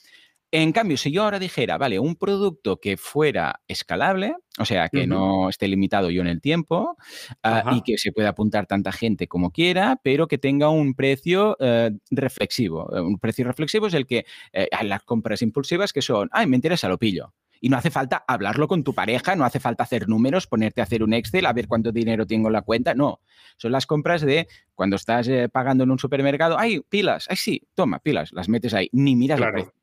[0.52, 5.06] En cambio, si yo ahora dijera, vale, un producto que fuera escalable, o sea, que
[5.06, 6.96] no esté limitado yo en el tiempo
[7.44, 11.56] ah, y que se pueda apuntar tanta gente como quiera, pero que tenga un precio
[11.60, 12.90] eh, reflexivo.
[12.96, 16.56] Eh, un precio reflexivo es el que eh, las compras impulsivas que son, ay, me
[16.56, 17.32] interesa, lo pillo.
[17.60, 20.84] Y no hace falta hablarlo con tu pareja, no hace falta hacer números, ponerte a
[20.84, 22.94] hacer un Excel, a ver cuánto dinero tengo en la cuenta.
[22.94, 23.20] No,
[23.56, 28.00] son las compras de cuando estás pagando en un supermercado, ay, pilas, ay, sí, toma,
[28.00, 29.79] pilas, las metes ahí, ni miras el precio.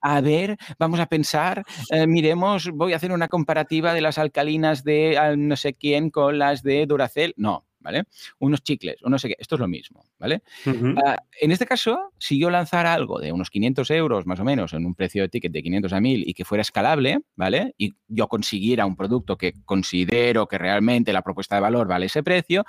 [0.00, 4.84] A ver, vamos a pensar, eh, miremos, voy a hacer una comparativa de las alcalinas
[4.84, 7.34] de no sé quién con las de Duracell.
[7.36, 8.02] No, ¿vale?
[8.40, 10.42] Unos chicles, o no sé qué, esto es lo mismo, ¿vale?
[11.04, 14.72] Ah, en este caso, si yo lanzara algo de unos 500 euros más o menos
[14.72, 17.74] en un precio de ticket de 500 a 1000 y que fuera escalable, ¿vale?
[17.78, 22.24] Y yo consiguiera un producto que considero que realmente la propuesta de valor vale ese
[22.24, 22.64] precio,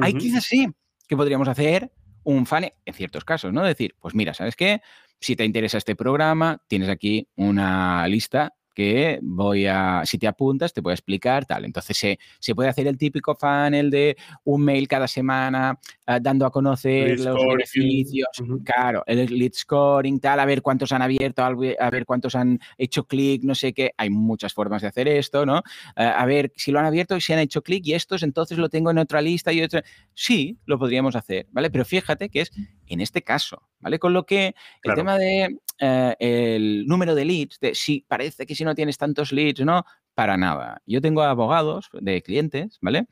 [0.00, 0.68] ahí quizás sí
[1.08, 1.90] que podríamos hacer
[2.24, 3.64] un fan en ciertos casos, ¿no?
[3.64, 4.80] Decir, pues mira, ¿sabes qué?
[5.22, 10.72] Si te interesa este programa, tienes aquí una lista que voy a, si te apuntas,
[10.72, 11.64] te voy a explicar tal.
[11.64, 16.46] Entonces se, se puede hacer el típico funnel de un mail cada semana ah, dando
[16.46, 18.28] a conocer los beneficios,
[18.64, 23.04] claro, el lead scoring, tal, a ver cuántos han abierto, a ver cuántos han hecho
[23.04, 23.92] clic, no sé qué.
[23.96, 25.62] Hay muchas formas de hacer esto, ¿no?
[25.96, 28.58] Ah, a ver si lo han abierto y si han hecho clic y estos, entonces
[28.58, 29.82] lo tengo en otra lista y otra.
[30.14, 31.70] Sí, lo podríamos hacer, ¿vale?
[31.70, 32.52] Pero fíjate que es
[32.88, 33.98] en este caso, ¿vale?
[33.98, 38.54] Con lo que el tema de eh, el número de leads, de si parece que
[38.54, 39.84] si no tienes tantos leads, ¿no?
[40.14, 40.80] Para nada.
[40.86, 43.06] Yo tengo abogados de clientes, ¿vale?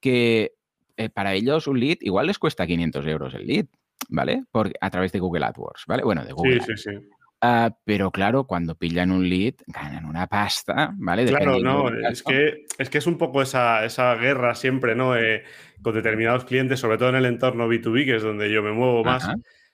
[0.00, 0.54] Que
[0.96, 3.66] eh, para ellos un lead igual les cuesta 500 euros el lead,
[4.08, 4.42] ¿vale?
[4.50, 6.02] Por, a través de Google AdWords, ¿vale?
[6.02, 6.60] Bueno, de Google.
[6.60, 7.08] Sí, sí, sí.
[7.42, 11.26] Ah, pero claro, cuando pillan un lead, ganan una pasta, ¿vale?
[11.26, 15.14] Claro, no, es que, es que es un poco esa, esa guerra siempre, ¿no?
[15.14, 15.44] Eh,
[15.82, 19.04] con determinados clientes, sobre todo en el entorno B2B, que es donde yo me muevo
[19.04, 19.28] más,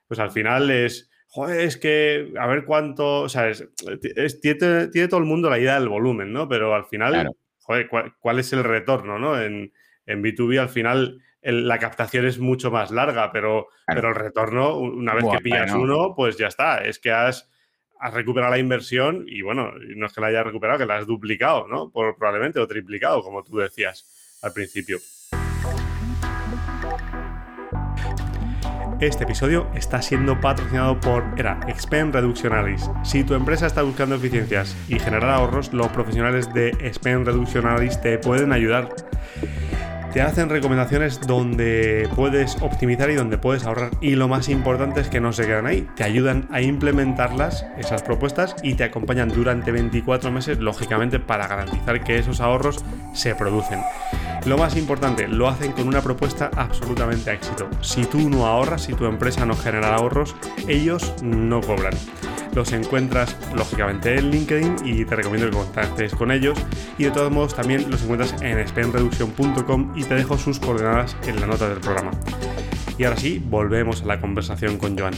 [0.09, 3.67] pues al final es, joder, es que a ver cuánto, o sea, es,
[4.41, 6.49] tiene, todo el mundo la idea del volumen, ¿no?
[6.49, 9.41] Pero al final, joder, ¿cuál, es el retorno, ¿no?
[9.41, 9.73] En,
[10.07, 15.15] en B2B al final la captación es mucho más larga, pero, pero el retorno, una
[15.15, 17.51] vez que pillas uno, pues ya está, es que has
[18.01, 21.07] has recuperado la inversión y bueno, no es que la hayas recuperado, que la has
[21.07, 21.91] duplicado, ¿no?
[21.91, 24.99] Por, probablemente o triplicado, como tú decías al principio.
[29.01, 32.91] Este episodio está siendo patrocinado por ERA, Expend Reductionalis.
[33.03, 38.19] Si tu empresa está buscando eficiencias y generar ahorros, los profesionales de Expend Reductionalis te
[38.19, 38.95] pueden ayudar.
[40.13, 43.91] Te hacen recomendaciones donde puedes optimizar y donde puedes ahorrar.
[44.01, 45.89] Y lo más importante es que no se quedan ahí.
[45.97, 52.03] Te ayudan a implementarlas, esas propuestas, y te acompañan durante 24 meses, lógicamente, para garantizar
[52.03, 52.85] que esos ahorros
[53.15, 53.81] se producen.
[54.47, 57.69] Lo más importante, lo hacen con una propuesta absolutamente a éxito.
[57.83, 60.35] Si tú no ahorras, si tu empresa no genera ahorros,
[60.67, 61.95] ellos no cobran.
[62.55, 66.59] Los encuentras lógicamente en LinkedIn y te recomiendo que contactes con ellos.
[66.99, 71.39] Y de todos modos también los encuentras en spendreduction.com y te dejo sus coordenadas en
[71.41, 72.11] la nota del programa.
[72.97, 75.13] Y ahora sí, volvemos a la conversación con Joan.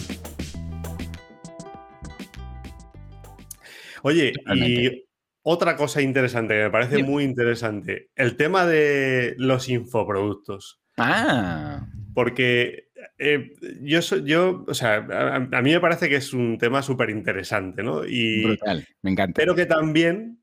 [4.02, 5.04] Oye, y
[5.42, 10.82] otra cosa interesante, que me parece muy interesante, el tema de los infoproductos.
[10.96, 11.86] Ah.
[12.12, 13.52] Porque eh,
[13.82, 18.04] yo, yo, o sea, a, mí me parece que es un tema súper interesante, ¿no?
[18.04, 19.34] Y, Brutal, me encanta.
[19.36, 20.41] Pero que también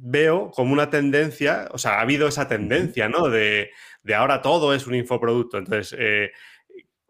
[0.00, 3.28] veo como una tendencia, o sea, ha habido esa tendencia, ¿no?
[3.28, 3.70] De,
[4.14, 5.58] ahora todo es un infoproducto.
[5.58, 6.32] Entonces, eh,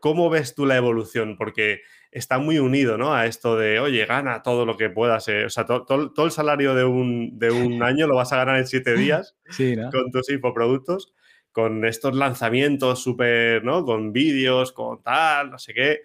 [0.00, 1.36] ¿cómo ves tú la evolución?
[1.36, 3.14] Porque está muy unido, ¿no?
[3.14, 5.28] A esto de, oye, gana todo lo que puedas.
[5.28, 8.66] o sea, todo el salario de un, de un, año lo vas a ganar en
[8.66, 9.36] siete días
[9.92, 11.14] con tus infoproductos
[11.58, 13.84] con estos lanzamientos súper, ¿no?
[13.84, 16.02] Con vídeos, con tal, no sé qué.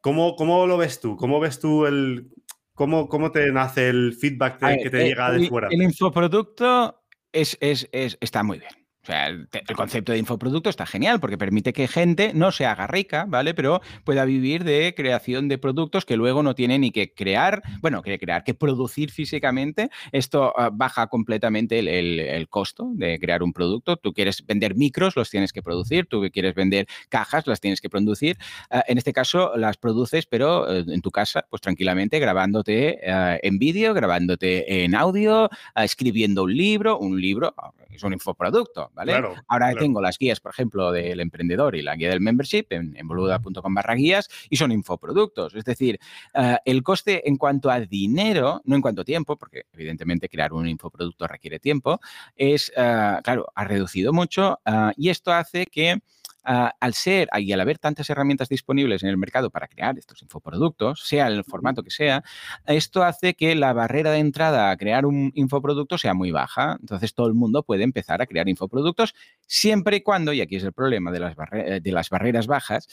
[0.00, 1.16] ¿Cómo, ¿Cómo, lo ves tú?
[1.16, 2.28] ¿Cómo ves tú el...
[2.76, 5.68] ¿Cómo, cómo te nace el feedback que te llega de fuera?
[5.70, 7.02] El infoproducto
[7.32, 8.85] es, es, está muy bien.
[9.06, 9.46] O sea, el,
[9.76, 13.54] concepto de infoproducto está genial porque permite que gente no se haga rica, ¿vale?
[13.54, 18.02] Pero pueda vivir de creación de productos que luego no tiene ni que crear, bueno,
[18.02, 19.90] que crear, que producir físicamente.
[20.10, 23.96] Esto ah, baja completamente el, costo de crear un producto.
[23.96, 26.06] Tú quieres vender micros, los tienes que producir.
[26.06, 28.36] Tú quieres vender cajas, las tienes que producir.
[28.70, 33.38] Ah, en este caso, las produces, pero eh, en tu casa, pues tranquilamente, grabándote ah,
[33.40, 36.98] en vídeo, grabándote en audio, escribiendo un libro.
[36.98, 37.54] Un libro
[37.90, 38.90] es un infoproducto.
[39.48, 43.74] Ahora tengo las guías, por ejemplo, del emprendedor y la guía del membership en, boluda.com
[43.74, 45.54] barra guías y son infoproductos.
[45.54, 45.98] Es decir,
[46.34, 50.52] eh, el coste en cuanto a dinero, no en cuanto a tiempo, porque evidentemente crear
[50.52, 52.00] un infoproducto requiere tiempo,
[52.34, 55.98] es, eh, claro, ha reducido mucho eh, y esto hace que
[56.46, 61.00] Al ser y al haber tantas herramientas disponibles en el mercado para crear estos infoproductos,
[61.04, 62.22] sea el formato que sea,
[62.66, 66.76] esto hace que la barrera de entrada a crear un infoproducto sea muy baja.
[66.80, 69.14] Entonces todo el mundo puede empezar a crear infoproductos
[69.46, 72.86] siempre y cuando, y aquí es el problema de las, de las barreras bajas,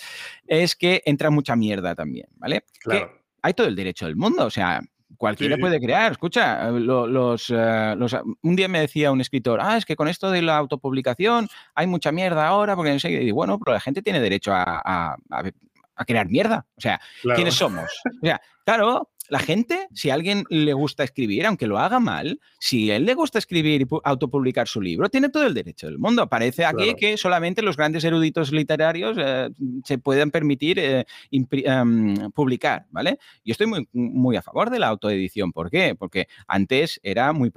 [0.47, 2.65] es que entra mucha mierda también, ¿vale?
[2.79, 3.11] Claro.
[3.41, 4.81] hay todo el derecho del mundo, o sea,
[5.23, 6.11] Cualquiera puede crear.
[6.11, 10.29] Escucha, los, eh, los, un día me decía un escritor, ah, es que con esto
[10.29, 14.19] de la autopublicación hay mucha mierda ahora, porque sé, y bueno, pero la gente tiene
[14.19, 16.65] derecho a, a, crear mierda.
[16.75, 16.99] O sea,
[17.35, 17.89] ¿quiénes somos?
[18.05, 22.39] O sea, claro, la gente, si a alguien le gusta escribir, aunque lo haga mal,
[22.59, 25.97] si a él le gusta escribir y autopublicar su libro, tiene todo el derecho del
[25.97, 26.29] mundo.
[26.29, 29.49] Parece aquí que solamente los grandes eruditos literarios eh,
[29.85, 33.17] se pueden permitir eh, em, publicar, ¿vale?
[33.43, 35.51] Yo estoy muy, muy a favor de la autoedición.
[35.51, 35.95] ¿Por qué?
[35.97, 37.51] Porque antes era muy,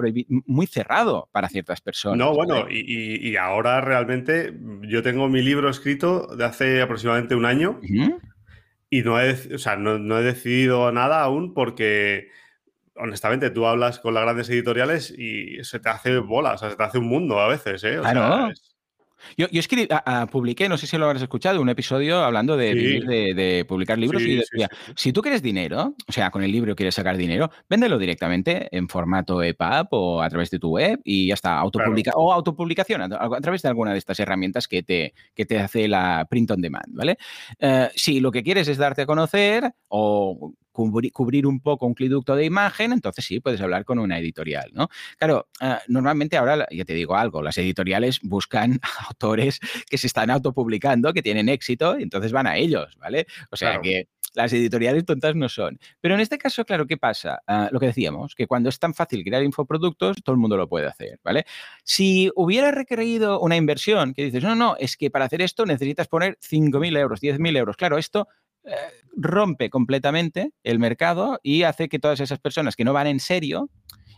[0.46, 2.16] muy cerrado para ciertas personas.
[2.16, 4.58] No, bueno, y, ahora realmente
[4.88, 7.78] yo tengo mi libro escrito de hace aproximadamente un año.
[8.96, 12.30] Y no he, o sea, no, he decidido nada aún porque,
[12.94, 16.76] honestamente, tú hablas con las grandes editoriales y se te hace bola, o sea, se
[16.76, 17.98] te hace un mundo a veces, ¿eh?
[18.00, 18.52] claro.
[19.36, 19.88] Yo, yo escribí,
[20.30, 22.74] publiqué, no sé si lo habrás escuchado, un episodio hablando de,
[23.34, 26.94] de, publicar libros y decía, si tú quieres dinero, o sea, con el libro quieres
[26.94, 31.34] sacar dinero, véndelo directamente en formato EPUB o a través de tu web y ya
[31.34, 35.58] está, autopublica o autopublicación a, través de alguna de estas herramientas que te, que te
[35.58, 37.18] hace la print on demand, ¿vale?
[37.58, 42.36] Eh, si lo que quieres es darte a conocer o cubrir, un poco un cliducto
[42.36, 44.88] de imagen, entonces sí, puedes hablar con una editorial, ¿no?
[45.18, 50.30] Claro, ah, normalmente ahora, ya te digo algo, las editoriales buscan autores que se están
[50.30, 53.26] autopublicando, que tienen éxito, y entonces van a ellos, ¿vale?
[53.50, 55.80] O sea que las editoriales tontas no son.
[56.00, 57.40] Pero en este caso, claro, ¿qué pasa?
[57.46, 60.68] Ah, lo que decíamos, que cuando es tan fácil crear infoproductos, todo el mundo lo
[60.68, 61.46] puede hacer, ¿vale?
[61.82, 66.06] Si hubiera requerido una inversión, que dices, no, no, es que para hacer esto necesitas
[66.06, 68.28] poner 5.000 euros, 10.000 euros, claro, esto
[69.16, 73.70] rompe completamente el mercado y hace que todas esas personas que no van en serio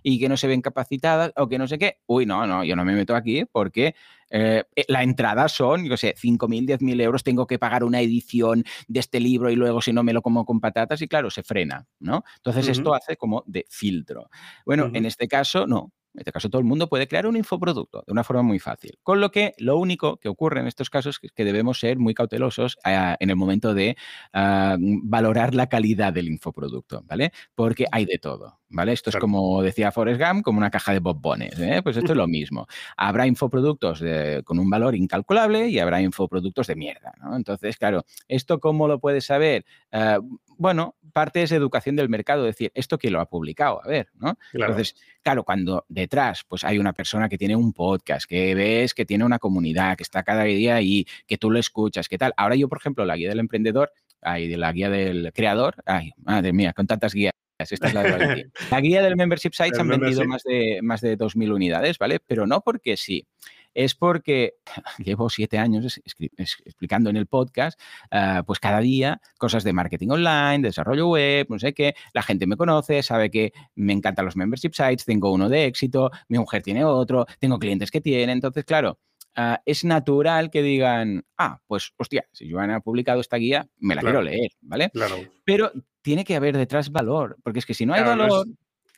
[0.03, 2.77] y que no se ven capacitadas o que no sé qué, uy, no, no, yo
[2.77, 3.95] no me meto aquí porque
[4.31, 9.01] eh, la entrada son, yo sé, 5.000, 10.000 euros, tengo que pagar una edición de
[9.01, 11.87] este libro y luego si no me lo como con patatas y claro, se frena,
[12.01, 12.25] ¿no?
[12.37, 14.29] Entonces esto hace como de filtro.
[14.65, 18.03] Bueno, en este caso, no, en este caso todo el mundo puede crear un infoproducto
[18.05, 18.99] de una forma muy fácil.
[19.05, 22.13] Con lo que lo único que ocurre en estos casos es que debemos ser muy
[22.13, 23.97] cautelosos ah, en el momento de
[24.33, 27.31] ah, valorar la calidad del infoproducto, ¿vale?
[27.55, 28.93] Porque hay de todo, ¿vale?
[28.95, 31.83] Esto es como decía Forrest Gump, como una caja de bombones, ¿eh?
[31.85, 32.67] Pues esto es lo mismo.
[32.97, 34.03] Habrá infoproductos
[34.45, 37.37] con un valor incalculable y habrá infoproductos de mierda, ¿no?
[37.37, 39.65] Entonces, claro, ¿esto cómo lo puedes saber?
[39.93, 40.19] Ah,
[40.59, 43.81] bueno, parte es educación del mercado, decir, ¿esto quién lo ha publicado?
[43.83, 44.37] A ver, ¿no?
[44.53, 49.07] Entonces, claro, cuando detrás pues hay una persona que tiene un podcast, que ves que
[49.07, 52.35] tiene una comunidad, que está cada día ahí, que tú lo escuchas, ¿qué tal?
[52.37, 56.13] Ahora yo, por ejemplo, la guía del emprendedor, ay, de la guía del creador, ay,
[56.19, 57.33] madre mía, con tantas guías.
[57.59, 61.19] Esta es la, de la guía del membership sites han vendido más de, más de
[61.19, 62.21] 2.000 unidades, ¿vale?
[62.25, 63.27] Pero no porque sí
[63.75, 64.55] es porque
[64.99, 66.01] llevo siete años
[66.37, 71.59] explicando en el podcast, ah, pues cada día cosas de marketing online, desarrollo web, no
[71.59, 75.49] sé qué, la gente me conoce, sabe que me encantan los membership sites, tengo uno
[75.49, 78.99] de éxito, mi mujer tiene otro, tengo clientes que tienen, entonces, claro,
[79.37, 83.95] ah, es natural que digan, ah, pues hostia, si Joana ha publicado esta guía, me
[83.95, 84.91] la quiero leer, ¿vale?
[84.91, 85.17] Claro.
[85.45, 88.47] Pero tiene que haber detrás valor, porque es que si no hay valor...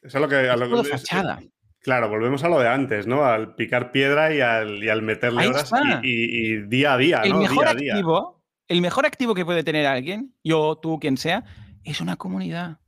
[0.03, 1.41] es, lo que, fachada.
[1.83, 3.25] Claro, volvemos a lo de antes, ¿no?
[3.25, 5.73] Al picar piedra y al, meterle horas
[6.03, 7.39] y, día a día, el ¿no?
[7.39, 11.45] Mejor activo, El mejor activo que puede tener alguien, yo, tú, quien sea,
[11.83, 12.79] es una comunidad.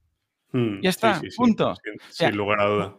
[0.52, 1.74] Hmm, ya está, punto.
[2.10, 2.96] sin, lugar a duda.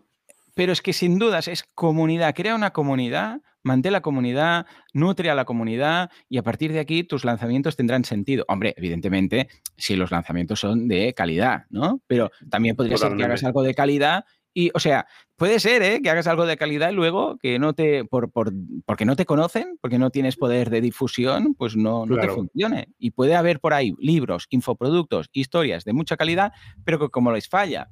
[0.56, 2.34] Pero es que sin dudas es comunidad.
[2.34, 7.04] Crea una comunidad, mantén la comunidad, nutre a la comunidad y a partir de aquí
[7.04, 8.46] tus lanzamientos tendrán sentido.
[8.48, 12.02] Hombre, evidentemente, si los lanzamientos son de calidad, ¿no?
[12.08, 16.02] Pero también podría ser que hagas algo de calidad y, o sea, puede ser ¿eh?
[16.02, 18.54] que hagas algo de calidad y luego que no te, por, por,
[18.86, 22.90] porque no te conocen, porque no tienes poder de difusión, pues no, no te funcione.
[23.00, 26.54] Y puede haber por ahí libros, infoproductos, historias de mucha calidad,
[26.86, 27.90] pero que como les falla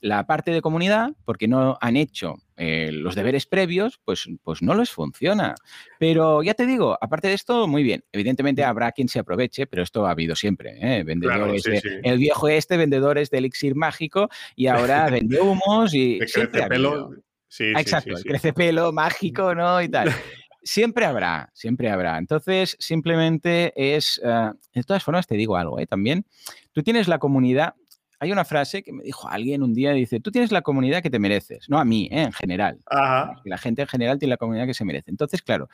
[0.00, 4.74] la parte de comunidad, porque no han hecho eh, los deberes previos, pues, pues no
[4.74, 5.54] les funciona.
[5.98, 8.04] Pero ya te digo, aparte de esto, muy bien.
[8.12, 10.76] Evidentemente habrá quien se aproveche, pero esto ha habido siempre.
[10.80, 11.02] ¿eh?
[11.02, 11.64] Vendedores
[12.02, 16.18] El viejo este, vendedores de elixir mágico, y ahora vende humos y.
[16.18, 17.10] crece pelo.
[17.48, 19.80] Sí, Exacto, el crece pelo mágico, ¿no?
[19.80, 20.10] Y tal.
[20.64, 22.18] siempre habrá, siempre habrá.
[22.18, 24.20] Entonces, simplemente es.
[24.24, 25.86] Eh, de todas formas, te digo algo, ¿eh?
[25.86, 26.24] También.
[26.72, 27.74] Tú tienes la comunidad
[28.18, 31.10] hay una frase que me dijo alguien un día, dice, tú tienes la comunidad que
[31.10, 32.22] te mereces, no a mí, ¿eh?
[32.22, 32.80] en general.
[33.44, 35.10] La gente en general tiene la comunidad que se merece.
[35.10, 35.68] Entonces, claro,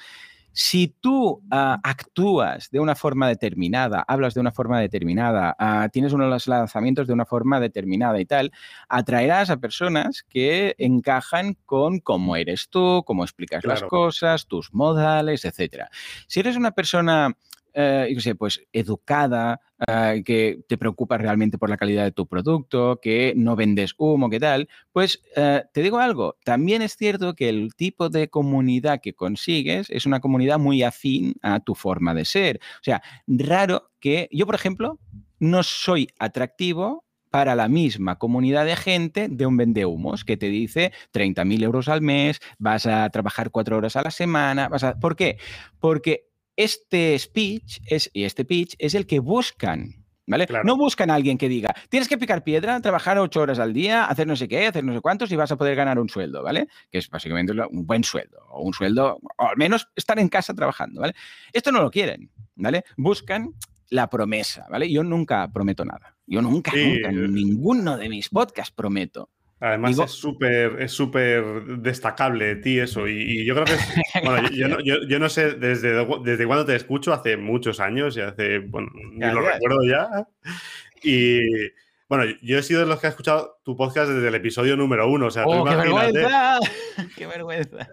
[0.52, 6.12] si tú ah, actúas de una forma determinada, hablas de una forma determinada, ah, tienes
[6.12, 8.52] unos lanzamientos de una forma determinada y tal,
[8.88, 15.44] atraerás a personas que encajan con cómo eres tú, cómo explicas las cosas, tus modales,
[15.44, 15.84] etc.
[16.26, 17.36] Si eres una persona
[17.74, 22.98] eh, sé, pues educada, eh, que te preocupa realmente por la calidad de tu producto,
[23.00, 24.68] que no vendes humo, ¿qué tal?
[24.92, 29.88] Pues eh, te digo algo, también es cierto que el tipo de comunidad que consigues
[29.90, 32.60] es una comunidad muy afín a tu forma de ser.
[32.76, 34.98] O sea, raro que yo, por ejemplo,
[35.38, 40.92] no soy atractivo para la misma comunidad de gente de un vendehumos que te dice
[41.12, 44.98] 30.000 euros al mes, vas a trabajar cuatro horas a la semana, vas a...
[44.98, 45.38] ¿Por qué?
[45.78, 46.29] Porque
[46.64, 49.96] este speech es, y este pitch es el que buscan.
[50.26, 50.46] ¿Vale?
[50.64, 54.04] No buscan a alguien que diga, tienes que picar piedra, trabajar ocho horas al día,
[54.04, 56.44] hacer no sé qué, hacer no sé cuántos y vas a poder ganar un sueldo,
[56.44, 56.68] ¿vale?
[56.88, 60.54] Que es básicamente un buen sueldo, o un sueldo, o al menos estar en casa
[60.54, 61.14] trabajando, ¿vale?
[61.52, 62.84] Esto no lo quieren, ¿vale?
[62.96, 63.54] Buscan
[63.88, 64.88] la promesa, ¿vale?
[64.88, 66.16] Yo nunca prometo nada.
[66.26, 69.30] Yo nunca, nunca, en ninguno de mis podcasts prometo.
[69.60, 73.06] Además es súper es súper destacable de ti eso.
[73.06, 73.76] Y, yo creo que
[74.24, 78.22] bueno, yo, no, yo, no, sé desde, desde cuándo te escucho, hace muchos años, y
[78.22, 80.26] hace, bueno, ni lo recuerdo ya.
[81.02, 81.38] Y
[82.10, 85.08] bueno, yo he sido de los que ha escuchado tu podcast desde el episodio número
[85.08, 85.26] uno.
[85.26, 86.58] O sea, oh, ¡Qué vergüenza!
[87.16, 87.88] ¡Qué vergüenza!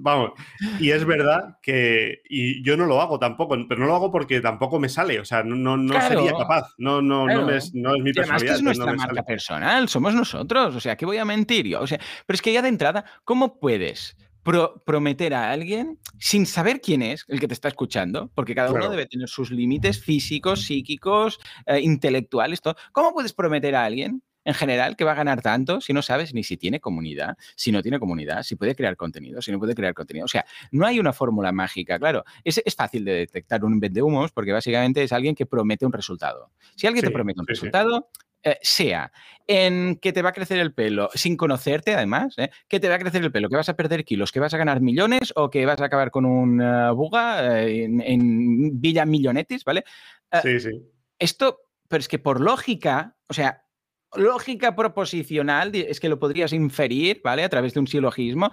[0.00, 0.32] Vamos,
[0.80, 2.20] y es verdad que.
[2.28, 5.20] Y yo no lo hago tampoco, pero no lo hago porque tampoco me sale.
[5.20, 6.74] O sea, no, no, sería capaz.
[6.78, 8.24] No, no, no, es, no es mi personalidad.
[8.24, 10.74] Además, que es nuestra marca personal, somos nosotros.
[10.74, 11.80] O sea, ¿qué voy a mentir yo?
[11.80, 14.16] O sea, pero es que ya de entrada, ¿cómo puedes?
[14.42, 18.88] Prometer a alguien sin saber quién es el que te está escuchando, porque cada uno
[18.88, 22.76] debe tener sus límites físicos, psíquicos, eh, intelectuales, todo.
[22.92, 26.32] ¿Cómo puedes prometer a alguien en general que va a ganar tanto si no sabes
[26.32, 29.74] ni si tiene comunidad, si no tiene comunidad, si puede crear contenido, si no puede
[29.74, 30.24] crear contenido?
[30.24, 32.24] O sea, no hay una fórmula mágica, claro.
[32.42, 36.50] Es, es fácil de detectar un vendehumos porque básicamente es alguien que promete un resultado.
[36.76, 38.08] Si alguien te promete un resultado,
[38.42, 39.12] eh, sea
[39.46, 42.50] en que te va a crecer el pelo sin conocerte, además, ¿eh?
[42.68, 44.58] que te va a crecer el pelo, que vas a perder kilos, que vas a
[44.58, 49.84] ganar millones o que vas a acabar con un eh, buga en, Villa Millonetis, ¿vale?
[50.42, 50.70] sí, sí.
[51.18, 53.64] Esto, pero es que por lógica, o sea,
[54.14, 57.44] lógica proposicional, es que lo podrías inferir, ¿vale?
[57.44, 58.50] A través de un silogismo.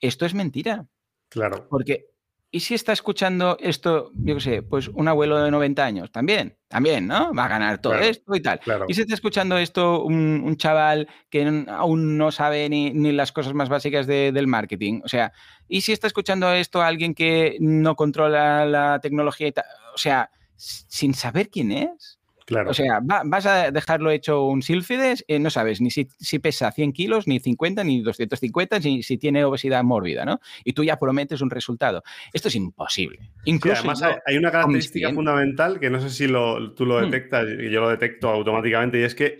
[0.00, 0.86] Esto es mentira.
[1.28, 1.66] Claro.
[1.68, 2.13] Porque
[2.54, 6.12] ¿Y si está escuchando esto, yo qué sé, pues un abuelo de 90 años?
[6.12, 7.34] También, también, ¿no?
[7.34, 8.60] Va a ganar todo esto y tal.
[8.86, 13.68] ¿Y si está escuchando esto un, chaval que aún no sabe ni, las cosas más
[13.68, 15.00] básicas del marketing?
[15.04, 15.32] O sea,
[15.66, 19.64] ¿y si está escuchando esto alguien que no controla la tecnología y tal?
[19.92, 22.20] O sea, sin saber quién es.
[22.66, 26.92] O sea, vas a dejarlo hecho un sílfides, eh, no sabes ni si, pesa 100
[26.92, 30.40] kilos, ni 50, ni 250, ni si tiene obesidad mórbida, ¿no?
[30.62, 32.02] Y tú ya prometes un resultado.
[32.32, 33.30] Esto es imposible.
[33.44, 37.10] Incluso además, hay, una característica fundamental que no sé si tú lo hmm.
[37.10, 39.38] detectas, y yo lo detecto automáticamente, y es que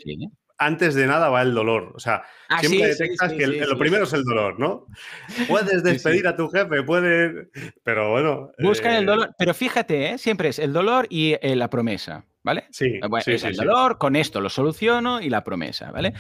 [0.59, 1.93] antes de nada va el dolor.
[1.95, 4.87] O sea, ah, siempre detectas que lo primero es el dolor, ¿no?
[5.49, 7.49] Puedes despedir a tu jefe, puedes.
[7.83, 8.51] Pero bueno.
[8.59, 9.35] Busca el eh, dolor.
[9.39, 10.19] Pero fíjate, ¿eh?
[10.19, 12.25] siempre es el dolor y eh, la promesa.
[12.45, 12.67] ¿Vale?
[12.73, 16.13] Sí, es el dolor, con esto lo soluciono y la promesa, ¿vale?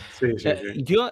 [0.77, 1.11] yo,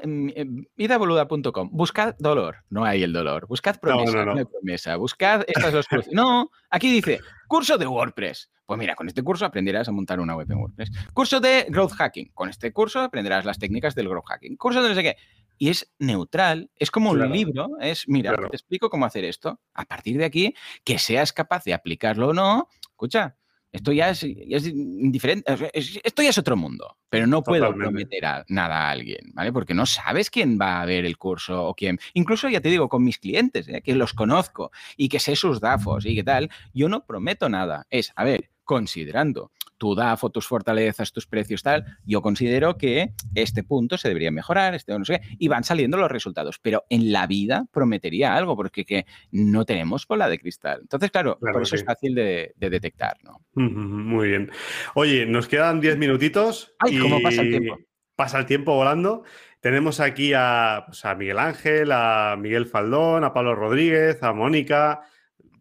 [0.79, 5.87] idaboluda.com, buscad dolor, no hay el dolor, buscad promesa, no, hay promesa, buscad estas dos.
[6.12, 8.49] No, aquí dice, curso de WordPress.
[8.73, 10.91] Pues mira, con este curso aprenderás a montar una web en WordPress.
[11.12, 12.31] Curso de growth hacking.
[12.33, 14.57] Con este curso aprenderás las técnicas del growth hacking.
[14.57, 15.16] Curso de no sé qué.
[15.59, 19.61] Y es neutral, es como un libro, es, mira, te explico cómo hacer esto.
[19.75, 20.55] A partir de aquí,
[20.85, 23.37] que seas capaz de aplicarlo o no, escucha,
[23.73, 25.70] esto ya es, indiferente.
[25.73, 26.99] Esto ya es otro mundo.
[27.09, 29.51] Pero no puedo prometer nada a alguien, ¿vale?
[29.51, 31.99] Porque no sabes quién va a ver el curso o quién.
[32.12, 33.81] Incluso ya te digo, con mis clientes, ¿eh?
[33.83, 37.87] que los conozco y que sé sus DAFOs y qué tal, yo no prometo nada.
[37.89, 39.51] Es, a ver, considerando
[39.83, 44.77] tu DAFO, tus fortalezas, tus precios, tal, yo considero que este punto se debería mejorar,
[44.77, 46.61] este no sé qué, y van saliendo los resultados.
[46.61, 50.79] Pero en la vida prometería algo, porque que no tenemos bola de cristal.
[50.83, 53.41] Entonces, claro, por eso es fácil de, detectar, ¿no?
[53.55, 54.53] Muy bien.
[54.95, 56.77] Oye, nos quedan 10 minutitos.
[56.79, 57.79] Ay, ¿cómo pasa el tiempo?
[58.15, 59.25] Pasa el tiempo volando.
[59.59, 65.03] Tenemos aquí a, pues, a Miguel Ángel, a Miguel Faldón, a Pablo Rodríguez, a Mónica.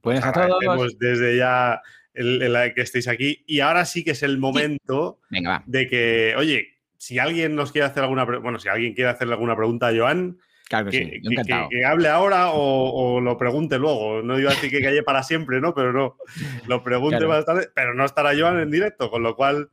[0.03, 0.97] Buenas a todos.
[0.99, 1.81] Desde ya
[2.13, 3.43] el, el, que estéis aquí.
[3.47, 5.19] Y ahora sí que es el momento
[5.65, 9.55] de que, oye, si alguien nos quiere hacer alguna bueno, si alguien quiere hacerle alguna
[9.55, 10.37] pregunta a Joan,
[10.89, 11.21] que,
[11.69, 14.21] que, hable ahora o, lo pregunte luego.
[14.21, 15.73] No iba a decir que calle para siempre, ¿no?
[15.73, 16.17] Pero no,
[16.67, 19.69] lo pregunte más tarde, pero no estará Joan en directo, con lo cual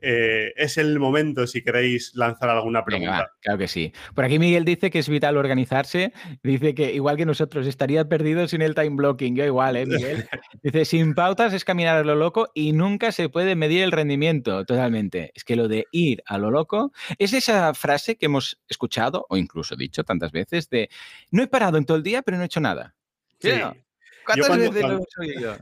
[0.00, 3.32] eh, es el momento si queréis lanzar alguna pregunta.
[3.40, 3.92] claro que sí.
[4.14, 6.12] Por aquí Miguel dice que es vital organizarse.
[6.42, 9.34] Dice que igual que nosotros estaría perdido sin el time blocking.
[9.34, 10.28] Yo igual, ¿eh, Miguel?
[10.62, 14.64] Dice, sin pautas es caminar a lo loco y nunca se puede medir el rendimiento.
[14.64, 15.32] Totalmente.
[15.34, 19.36] Es que lo de ir a lo loco es esa frase que hemos escuchado o
[19.36, 20.88] incluso dicho tantas veces de
[21.30, 22.94] no he parado en todo el día, pero no he hecho nada.
[23.40, 23.50] Sí.
[24.24, 25.56] ¿Cuántas veces lo he oído?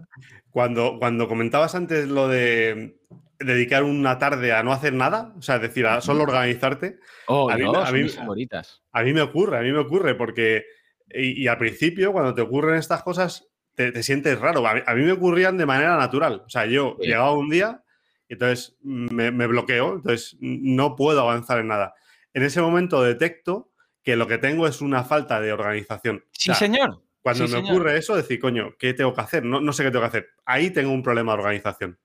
[0.51, 2.97] Cuando, cuando comentabas antes lo de
[3.39, 6.99] dedicar una tarde a no hacer nada, o sea, es decir, a solo organizarte.
[7.27, 8.47] Oh, a mí, a, mí,
[8.93, 10.65] a mí me ocurre, a mí me ocurre, porque.
[11.09, 14.67] Y, al principio, cuando te ocurren estas cosas, te, sientes raro.
[14.67, 16.43] A mí, me ocurrían de manera natural.
[16.45, 17.85] O sea, yo llegaba un día
[18.29, 21.95] y entonces me, bloqueo, entonces no puedo avanzar en nada.
[22.35, 23.71] En ese momento detecto
[24.03, 26.25] que lo que tengo es una falta de organización.
[26.33, 27.03] Sí, señor.
[27.23, 29.45] Cuando me ocurre eso, decir, coño, ¿qué tengo que hacer?
[29.45, 30.29] No, no sé qué tengo que hacer.
[30.45, 31.99] Ahí tengo un problema de organización.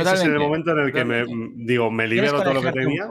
[0.00, 1.24] Ese es el momento en el que me,
[1.56, 3.08] digo, me libero todo lo que tenía.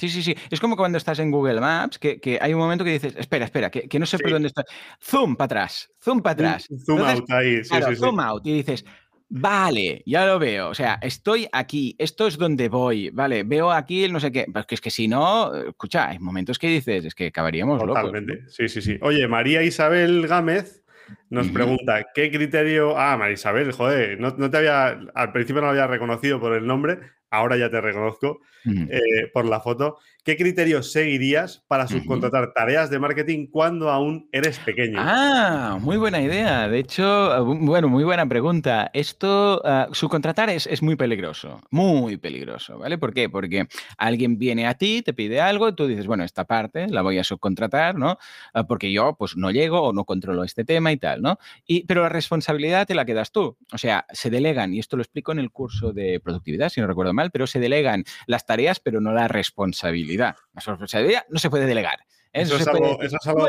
[0.00, 0.34] Sí, sí, sí.
[0.50, 3.70] Es como cuando estás en Google Maps, que, hay un momento que dices, espera, espera,
[3.70, 4.64] que, no sé por dónde está.
[5.02, 6.68] Zoom para atrás, zoom para atrás.
[6.86, 8.82] Zoom out ahí, sí, sí, Zoom out y dices,
[9.28, 10.70] vale, ya lo veo.
[10.70, 14.46] O sea, estoy aquí, esto es donde voy, vale, veo aquí el no sé qué.
[14.50, 18.70] Porque es que si no, escucha, hay momentos que dices, es que acabaríamos Totalmente, sí,
[18.70, 18.98] sí, sí.
[19.02, 20.82] Oye, María Isabel Gámez
[21.28, 22.98] nos pregunta, ¿qué criterio...
[22.98, 24.98] Ah, Marisabel, joder, no, te había...
[25.14, 27.00] Al principio no lo había reconocido por el nombre,
[27.30, 29.98] ahora ya te reconozco eh, por la foto.
[30.24, 34.98] ¿Qué criterios seguirías para subcontratar tareas de marketing cuando aún eres pequeño?
[35.00, 36.68] Ah, muy buena idea.
[36.68, 38.90] De hecho, ah, bueno, muy buena pregunta.
[38.92, 42.98] Esto, uh, subcontratar es, es, muy peligroso, muy peligroso, ¿vale?
[42.98, 43.30] ¿Por qué?
[43.30, 43.66] Porque
[43.96, 47.24] alguien viene a ti, te pide algo, tú dices, bueno, esta parte la voy a
[47.24, 48.18] subcontratar, ¿no?
[48.52, 51.38] Ah, porque yo, pues, no llego o no controlo este tema y tal, ¿no?
[51.66, 53.56] Y, pero la responsabilidad te la quedas tú.
[53.72, 56.86] O sea, se delegan, y esto lo explico en el curso de productividad, si no
[56.86, 60.36] recuerdo mal, pero se delegan las tareas, pero no la responsabilidad.
[60.54, 61.98] La responsabilidad no se puede delegar.
[62.32, 62.96] Eso, es algo,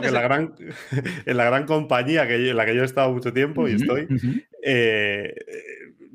[0.01, 0.55] que en la, gran,
[1.25, 4.07] en la gran compañía que en la que yo he estado mucho tiempo y estoy,
[4.63, 5.35] eh,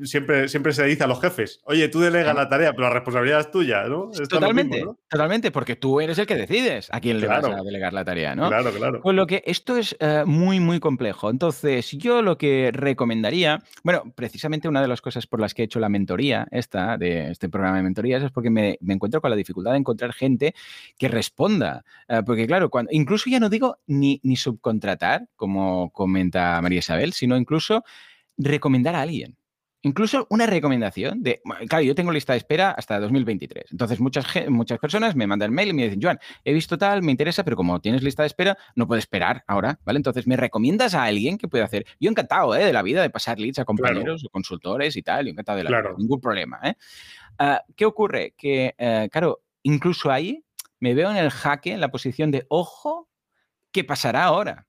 [0.02, 3.40] siempre, siempre se dice a los jefes, oye, tú delegas la tarea, pero la responsabilidad
[3.40, 4.10] es tuya, ¿no?
[4.28, 8.04] totalmente, totalmente, porque tú eres el que decides a quién le vas a delegar la
[8.04, 8.48] tarea, ¿no?
[8.48, 9.00] Claro, claro.
[9.00, 11.30] Con lo que esto es eh, muy, muy complejo.
[11.30, 15.64] Entonces, yo lo que recomendaría, bueno, precisamente una de las cosas por las que he
[15.64, 19.36] hecho la mentoría, esta, de este programa de mentorías, es porque me, encuentro con la
[19.36, 20.54] dificultad de encontrar gente
[20.98, 21.84] que responda.
[22.08, 27.12] Eh, porque, claro, cuando, incluso ya no digo ni, ni subcontratar, como comenta María Isabel,
[27.12, 27.84] sino incluso
[28.38, 29.36] recomendar a alguien.
[29.86, 33.70] Incluso una recomendación de, claro, yo tengo lista de espera hasta 2023.
[33.70, 37.12] Entonces, muchas, muchas personas me mandan mail y me dicen, Joan, he visto tal, me
[37.12, 39.98] interesa, pero como tienes lista de espera, no puedo esperar ahora, ¿vale?
[39.98, 41.86] Entonces, ¿me recomiendas a alguien que pueda hacer?
[42.00, 42.64] Yo encantado, ¿eh?
[42.64, 45.64] De la vida, de pasar leads a compañeros o consultores y tal, yo encantado de
[45.64, 46.74] la vida, ningún problema, ¿eh?
[47.38, 48.34] Ah, ¿Qué ocurre?
[48.36, 50.44] Que, eh, claro, incluso ahí
[50.80, 53.08] me veo en el jaque, en la posición de, ojo,
[53.70, 54.65] ¿qué pasará ahora?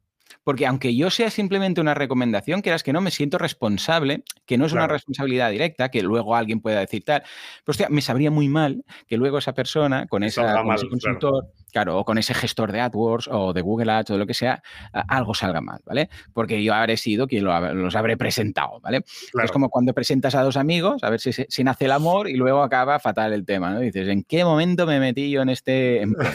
[0.48, 4.66] Porque aunque yo sea simplemente una recomendación, quieras que no, me siento responsable, que no
[4.66, 7.22] es una responsabilidad directa, que luego alguien pueda decir tal.
[7.66, 12.00] Pero hostia, me sabría muy mal que luego esa persona, con, esa, ese consultor, claro.
[12.00, 14.64] o con ese gestor de AdWords o de Google Ads o de lo que sea,
[14.94, 16.10] algo salga mal, ¿vale?
[16.32, 19.04] Porque yo habré sido quien los habré presentado, ¿vale?
[19.44, 22.38] Es como cuando presentas a dos amigos, a ver si, si, nace el amor y
[22.38, 23.82] luego acaba fatal el tema, ¿no?
[23.82, 26.32] Dices, ¿en qué momento me metí yo en este empleo?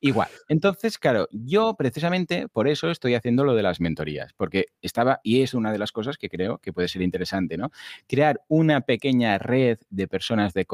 [0.00, 0.28] Igual.
[0.48, 5.42] Entonces, claro, yo precisamente por eso estoy haciendo lo de las mentorías, porque estaba, y
[5.42, 7.70] es una de las cosas que creo que puede ser interesante, ¿no?
[8.06, 10.66] Crear una pequeña red de personas de,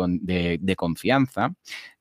[0.60, 1.54] de, confianza.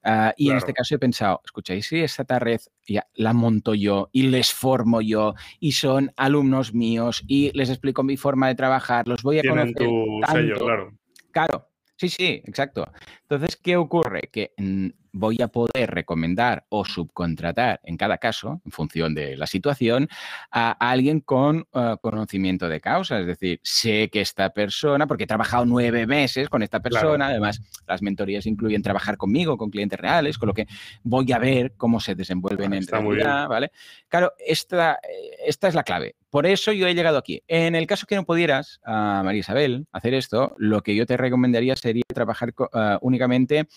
[0.03, 4.09] Ah, y en este caso he pensado, escucháis, si esta red ya la monto yo
[4.11, 9.07] y les formo yo y son alumnos míos y les explico mi forma de trabajar,
[9.07, 9.73] los voy a conocer.
[9.75, 10.93] Tu sello, claro.
[11.31, 12.91] Claro, Sí, sí, exacto.
[13.21, 14.29] Entonces, ¿qué ocurre?
[14.31, 19.45] Que mm, voy a poder recomendar o subcontratar, en cada caso, en función de la
[19.45, 20.09] situación,
[20.51, 23.19] a alguien con eh, conocimiento de causa.
[23.19, 27.61] Es decir, sé que esta persona, porque he trabajado nueve meses con esta persona, además
[27.87, 30.67] las mentorías incluyen trabajar conmigo, con clientes reales, con lo que
[31.03, 33.71] voy a ver cómo se desenvuelven en realidad, ¿vale?
[34.07, 36.15] Claro, esta, eh, esta es la clave.
[36.33, 37.43] Por eso yo he llegado aquí.
[37.47, 41.15] En el caso que no pudieras, a María Isabel, hacer esto, lo que yo te
[41.15, 43.67] recomendaría sería trabajar eh, únicamente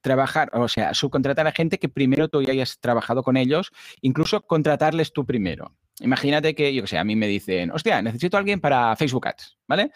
[0.00, 3.70] trabajar, o sea, subcontratar a gente que primero tú ya hayas trabajado con ellos,
[4.00, 5.76] incluso contratarles tú primero.
[6.00, 9.28] Imagínate que, yo que sé, a mí me dicen, hostia, necesito a alguien para Facebook
[9.28, 9.92] Ads, ¿vale?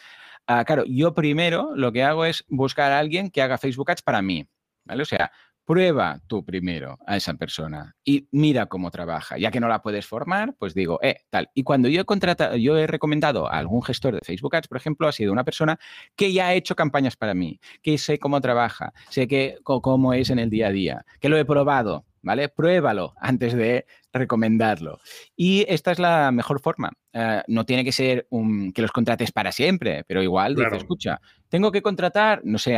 [0.46, 4.03] Ah, claro, yo primero lo que hago es buscar a alguien que haga Facebook Ads
[4.03, 4.46] para mí,
[4.84, 5.03] ¿vale?
[5.03, 5.32] O sea,
[5.71, 9.39] prueba tú primero a esa persona y mira cómo trabaja.
[9.39, 11.49] Ya que no la puedes formar, pues digo, eh, tal.
[11.55, 14.79] Y cuando yo he contratado, yo he recomendado a algún gestor de Facebook Ads, por
[14.79, 15.79] ejemplo, ha sido una persona
[16.16, 20.31] que ya ha hecho campañas para mí, que sé cómo trabaja, sé que, cómo es
[20.31, 22.49] en el día a día, que lo he probado, ¿vale?
[22.49, 24.99] Pruébalo antes de recomendarlo.
[25.37, 26.91] Y esta es la mejor forma.
[27.12, 31.21] Eh, no tiene que ser un, que los contrates para siempre, pero igual dice, escucha,
[31.49, 32.77] tengo que contratar, no sé,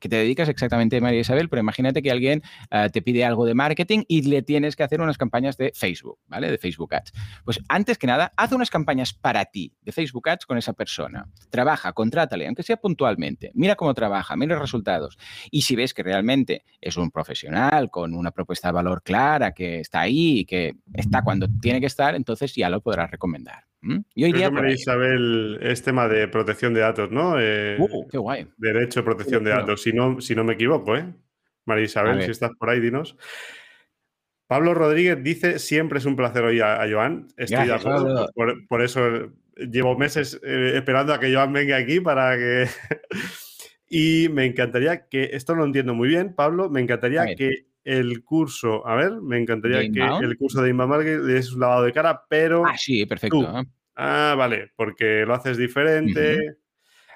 [0.00, 3.54] que te dedicas exactamente, María Isabel, pero imagínate que alguien eh, te pide algo de
[3.54, 6.50] marketing y le tienes que hacer unas campañas de Facebook, ¿vale?
[6.50, 7.12] De Facebook Ads.
[7.44, 11.28] Pues antes que nada, haz unas campañas para ti de Facebook Ads con esa persona.
[11.50, 13.50] Trabaja, contrátale, aunque sea puntualmente.
[13.54, 15.18] Mira cómo trabaja, mira los resultados.
[15.50, 19.80] Y si ves que realmente es un profesional con una propuesta de valor clara, que
[19.80, 23.69] está ahí que está cuando tiene que estar, entonces ya lo podrás recomendar.
[23.82, 23.98] ¿Mm?
[24.14, 27.40] Yo iría María Isabel es tema de protección de datos, ¿no?
[27.40, 28.46] Eh, uh, qué guay.
[28.56, 31.06] Derecho a protección de datos, si no, si no me equivoco, ¿eh?
[31.64, 33.16] María Isabel, si estás por ahí, dinos.
[34.46, 37.28] Pablo Rodríguez dice, siempre es un placer oír a, Joan.
[37.36, 38.28] Estoy de acuerdo.
[38.68, 42.66] Por, eso llevo meses eh, esperando a que Joan venga aquí para que...
[43.88, 48.86] y me encantaría que, esto lo entiendo muy bien, Pablo, me encantaría que el curso,
[48.86, 52.24] a ver, me encantaría que el curso de Inbound Marketing es un lavado de cara,
[52.28, 52.66] pero...
[52.66, 53.64] Ah, sí, perfecto.
[53.96, 56.56] ah, vale, porque lo haces diferente.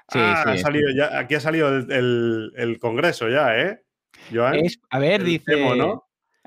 [0.09, 3.81] Sí, ah, Ha salido ya, aquí ha salido el, congreso ya, ¿eh?
[4.91, 5.57] a ver, dice,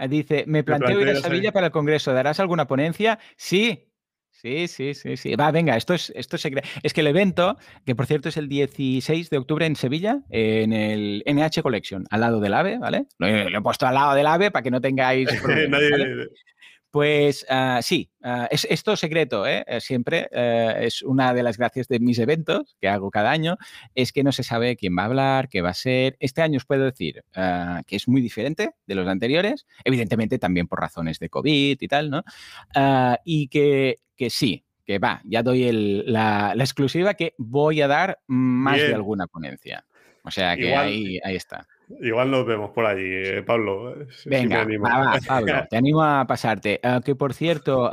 [0.08, 3.20] dice, me planteo ir a Sevilla para el congreso, ¿darás alguna ponencia?
[3.36, 3.88] Sí,
[4.42, 5.36] Sí, sí, sí, sí.
[5.36, 6.48] Va, venga, esto es, esto es,
[6.84, 7.58] es que el evento,
[7.88, 12.22] que por cierto es el 16 de octubre en Sevilla, en el NH Collection, al
[12.22, 13.08] lado del AVE, ¿vale?
[13.18, 15.82] Lo he, puesto al lado del AVE para que no tengáis problemas,
[16.98, 19.64] Pues ah, sí, uh, es esto secreto, ¿eh?
[19.68, 23.58] Eh, siempre eh, es una de las gracias de mis eventos que hago cada año,
[23.94, 26.18] es que no se sabe quién va a hablar, qué va a ser.
[26.20, 30.68] Este año os puedo decir ah, que es muy diferente de los anteriores, evidentemente también
[30.68, 32.24] por razones de COVID y tal, ¿no?
[33.24, 38.78] y que, que sí, que va, ya doy la, exclusiva que voy a dar más
[38.78, 39.86] de alguna ponencia.
[40.24, 41.68] O sea que ahí, ahí está.
[42.02, 43.96] Igual nos vemos por allí, eh, Pablo.
[44.26, 44.68] Venga,
[45.28, 46.82] Pablo, te animo a pasarte.
[46.84, 47.90] Ah, que por cierto,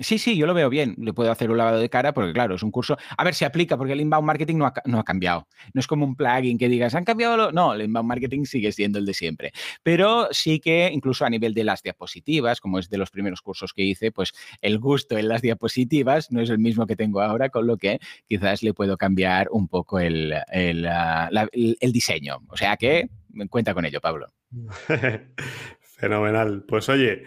[0.00, 0.94] sí, sí, yo lo veo bien.
[0.98, 2.98] Le puedo hacer un lavado de cara porque, claro, es un curso.
[3.16, 5.48] A ver si aplica, porque el inbound marketing no ha, cambiado.
[5.72, 7.52] No es como un plugin que digas, ¿han cambiado?
[7.52, 9.52] No, el inbound marketing sigue siendo el de siempre.
[9.82, 13.72] Pero sí que, incluso a nivel de las diapositivas, como es de los primeros cursos
[13.72, 17.48] que hice, pues el gusto en las diapositivas no es el mismo que tengo ahora,
[17.48, 17.98] con lo que
[18.28, 22.42] quizás le puedo cambiar un poco el, el, ah, el diseño.
[22.48, 23.05] O sea que
[23.50, 24.32] cuenta con ello, Pablo.
[25.80, 26.64] Fenomenal.
[26.66, 27.24] Pues oye,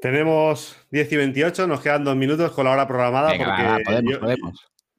[0.00, 4.36] tenemos 10 y 28, nos quedan dos minutos con la hora programada porque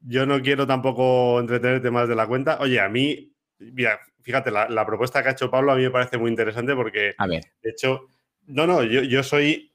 [0.00, 2.58] yo, no quiero tampoco entretenerte más de la cuenta.
[2.60, 6.18] Oye, a mí, mira, fíjate, la, propuesta que ha hecho Pablo a mí me parece
[6.18, 7.42] muy interesante porque, a ver.
[7.62, 8.06] de hecho,
[8.46, 9.72] no, no, yo, soy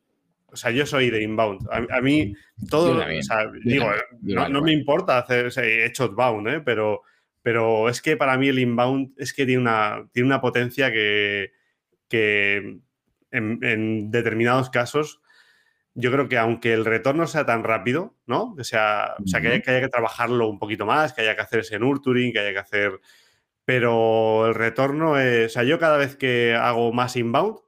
[0.47, 1.67] o sea, yo soy de inbound.
[1.71, 2.33] A, mí
[2.69, 3.89] todo, o sea, digo,
[4.21, 6.61] no, me importa hacer, o he hecho outbound, ¿eh?
[6.63, 7.03] pero,
[7.41, 11.51] pero es que para mí el inbound es que tiene una, tiene una potencia que,
[13.31, 15.21] en, determinados casos
[15.93, 18.55] yo creo que aunque el retorno sea tan rápido, ¿no?
[18.55, 21.59] Que sea, o sea, que haya, que trabajarlo un poquito más, que haya que hacer
[21.59, 23.01] ese nurturing, que haya que hacer...
[23.65, 25.47] Pero el retorno es...
[25.47, 27.59] O sea, yo cada vez que hago más inbound,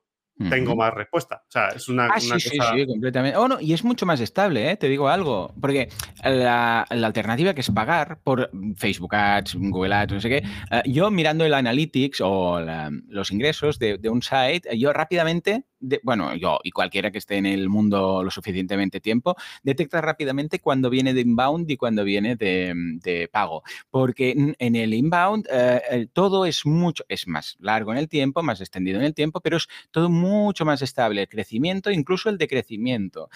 [0.49, 1.43] tengo más respuesta.
[1.47, 3.37] O sea, es una, ah, sí, sí, sí, completamente.
[3.37, 4.77] Oh, no, y es mucho más estable, ¿eh?
[4.77, 5.53] te digo algo.
[5.59, 5.89] Porque
[6.23, 11.11] la, alternativa que es pagar por Facebook Ads, Google Ads, no sé qué, eh, yo
[11.11, 12.59] mirando el Analytics o
[13.07, 15.65] los ingresos de, de, un site, yo rápidamente
[16.03, 20.89] bueno, yo y cualquiera que esté en el mundo lo suficientemente tiempo, detecta rápidamente cuando
[20.89, 23.63] viene de inbound y cuando viene de, pago.
[23.89, 28.61] Porque en el inbound eh, todo es mucho, es más largo en el tiempo, más
[28.61, 31.21] extendido en el tiempo, pero es todo mucho más estable.
[31.21, 33.29] El crecimiento, incluso el decrecimiento.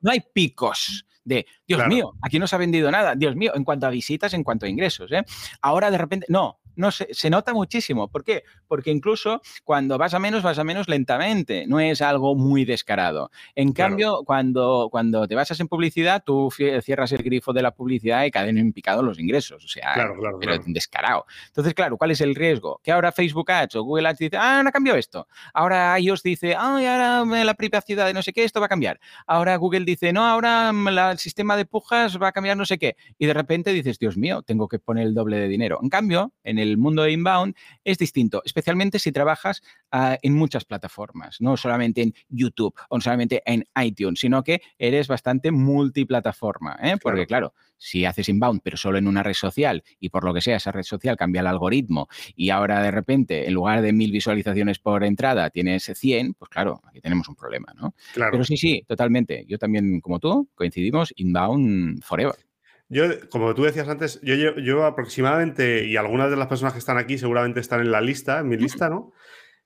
[0.00, 3.64] no hay picos de, Dios mío, aquí no se ha vendido nada, Dios mío, en
[3.64, 5.12] cuanto a visitas, en cuanto a ingresos.
[5.12, 5.22] ¿eh?
[5.60, 8.08] Ahora de repente, no, no se, se, nota muchísimo.
[8.08, 8.44] ¿Por qué?
[8.66, 11.66] Porque incluso cuando vas a menos, vas a menos lentamente.
[11.66, 13.30] No es algo muy descarado.
[13.54, 18.24] En cambio, cuando, cuando te basas en publicidad, tú cierras el grifo de la publicidad
[18.24, 19.64] y caen en picado los ingresos.
[19.64, 19.94] O sea,
[20.40, 21.26] pero descarado.
[21.48, 22.80] Entonces, claro, ¿cuál es el riesgo?
[22.82, 25.26] Que ahora Facebook Ads o Google Ads dice, ah, no cambió esto.
[25.52, 29.00] Ahora iOS dice, ah, ahora la privacidad de no sé qué, esto va a cambiar.
[29.26, 32.96] Ahora Google dice, no, ahora el sistema de pujas va a cambiar no sé qué.
[33.18, 35.78] Y de repente dices, Dios mío, tengo que poner el doble de dinero.
[35.82, 37.54] En cambio, en el el mundo de inbound
[37.84, 43.42] es distinto, especialmente si trabajas ah, en muchas plataformas, no solamente en YouTube o solamente
[43.46, 46.96] en iTunes, sino que eres bastante multiplataforma, ¿eh?
[47.02, 50.40] porque claro, si haces inbound pero solo en una red social y por lo que
[50.40, 54.10] sea esa red social cambia el algoritmo y ahora de repente en lugar de mil
[54.10, 57.94] visualizaciones por entrada tienes 100, pues claro, aquí tenemos un problema, ¿no?
[58.14, 59.44] Pero sí, sí, totalmente.
[59.46, 62.47] Yo también, como tú, coincidimos, inbound forever.
[62.88, 66.96] Yo, como tú decías antes, yo, yo, aproximadamente, y algunas de las personas que están
[66.96, 69.12] aquí seguramente están en la lista, en mi lista, ¿no?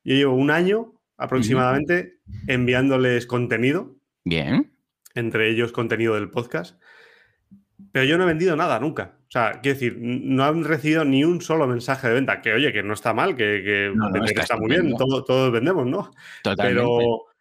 [0.02, 2.18] Yo llevo un año aproximadamente
[2.48, 3.94] enviándoles contenido.
[4.24, 4.72] Bien.
[5.14, 6.80] Entre ellos contenido del podcast.
[7.92, 9.18] Pero yo no he vendido nada nunca.
[9.28, 12.40] O sea, quiero decir, no han recibido ni un solo mensaje de venta.
[12.40, 13.92] Que oye, que no está mal, que,
[14.34, 16.10] está, muy bien, todos vendemos, ¿no?
[16.42, 16.80] Totalmente.
[16.80, 17.31] Pero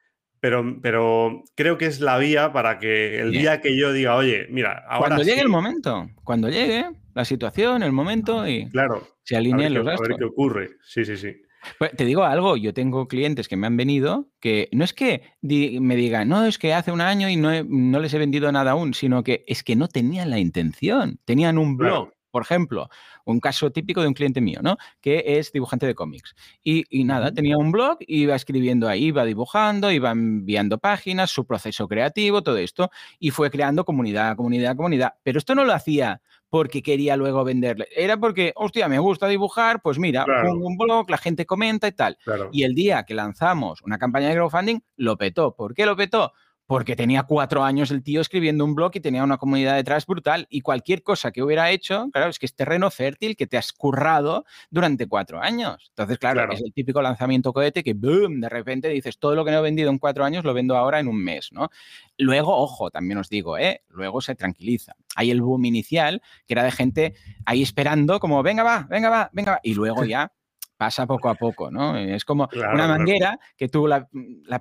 [0.42, 4.48] pero, pero creo que es la vía para que el día que yo diga, oye,
[4.50, 5.08] mira, ahora.
[5.08, 9.86] Cuando llegue el momento, cuando llegue la situación, el momento y claro, se alineen los
[9.86, 10.08] gastos.
[10.08, 10.70] A ver qué ocurre.
[10.84, 11.36] Sí, sí, sí.
[11.78, 15.22] Pues te digo algo, yo tengo clientes que me han venido que no es que
[15.44, 18.72] me digan, no, es que hace un año y no, no, les he vendido nada
[18.72, 22.12] aún, sino que es que no tenían la intención, tenían un blog.
[22.32, 22.89] Por ejemplo,
[23.25, 24.77] un caso típico de un cliente mío, ¿no?
[25.01, 26.34] Que es dibujante de cómics.
[26.63, 31.88] Y, nada, tenía un blog, iba escribiendo ahí, iba dibujando, iba enviando páginas, su proceso
[31.88, 35.13] creativo, todo esto, y fue creando comunidad, comunidad, comunidad.
[35.23, 37.88] Pero esto no lo hacía porque quería luego venderle.
[37.95, 41.93] Era porque, hostia, me gusta dibujar, pues mira, pongo un blog, la gente comenta y
[41.93, 42.17] tal.
[42.51, 45.55] Y el día que lanzamos una campaña de crowdfunding, lo petó.
[45.55, 46.34] ¿Por qué lo petó?
[46.72, 50.47] Porque tenía cuatro años el tío escribiendo un blog y tenía una comunidad detrás brutal.
[50.49, 53.74] Y cualquier cosa que hubiera hecho, claro, es que es terreno fértil que te has
[53.74, 55.88] currado durante cuatro años.
[55.89, 59.51] Entonces, claro, es el típico lanzamiento cohete que, boom, de repente dices, todo lo que
[59.51, 61.67] no he vendido en cuatro años lo vendo ahora en un mes, ¿no?
[62.17, 63.82] Luego, ojo, también os digo, ¿eh?
[63.89, 64.95] Luego se tranquiliza.
[65.17, 67.15] Hay el boom inicial, que era de gente
[67.45, 69.59] ahí esperando, como, venga, va, venga, va, venga, va.
[69.61, 70.32] Y luego ya
[70.82, 71.95] pasa poco a poco, ¿no?
[71.95, 74.09] Es como una manguera que tú la,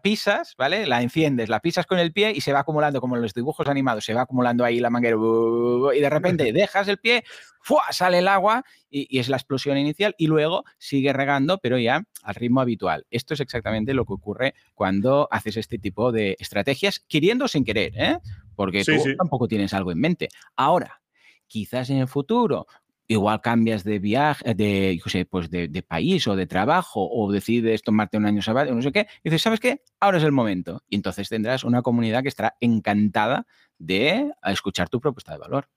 [0.02, 0.86] pisas, ¿vale?
[0.86, 3.66] La enciendes, la pisas con el pie y se va acumulando, como en los dibujos
[3.68, 7.24] animados, se va acumulando ahí la manguera y de repente dejas el pie,
[7.62, 7.84] ¡fua!
[7.92, 12.34] sale el agua y, es la explosión inicial y luego sigue regando, pero ya al
[12.34, 13.06] ritmo habitual.
[13.10, 17.92] Esto es exactamente lo que ocurre cuando haces este tipo de estrategias, queriendo sin querer,
[17.96, 18.18] ¿eh?
[18.56, 20.28] Porque tú tampoco tienes algo en mente.
[20.54, 21.00] Ahora,
[21.46, 22.66] quizás en el futuro
[23.10, 28.24] igual cambias de viaje, de, pues de, país o de trabajo, o decides tomarte un
[28.24, 29.82] año sabático, no sé qué, y dices, ¿sabes qué?
[29.98, 30.84] Ahora es el momento.
[30.88, 33.46] Y entonces tendrás una comunidad que estará encantada
[33.78, 35.68] de escuchar tu propuesta de valor.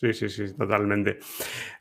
[0.00, 1.18] Sí, sí, sí, totalmente.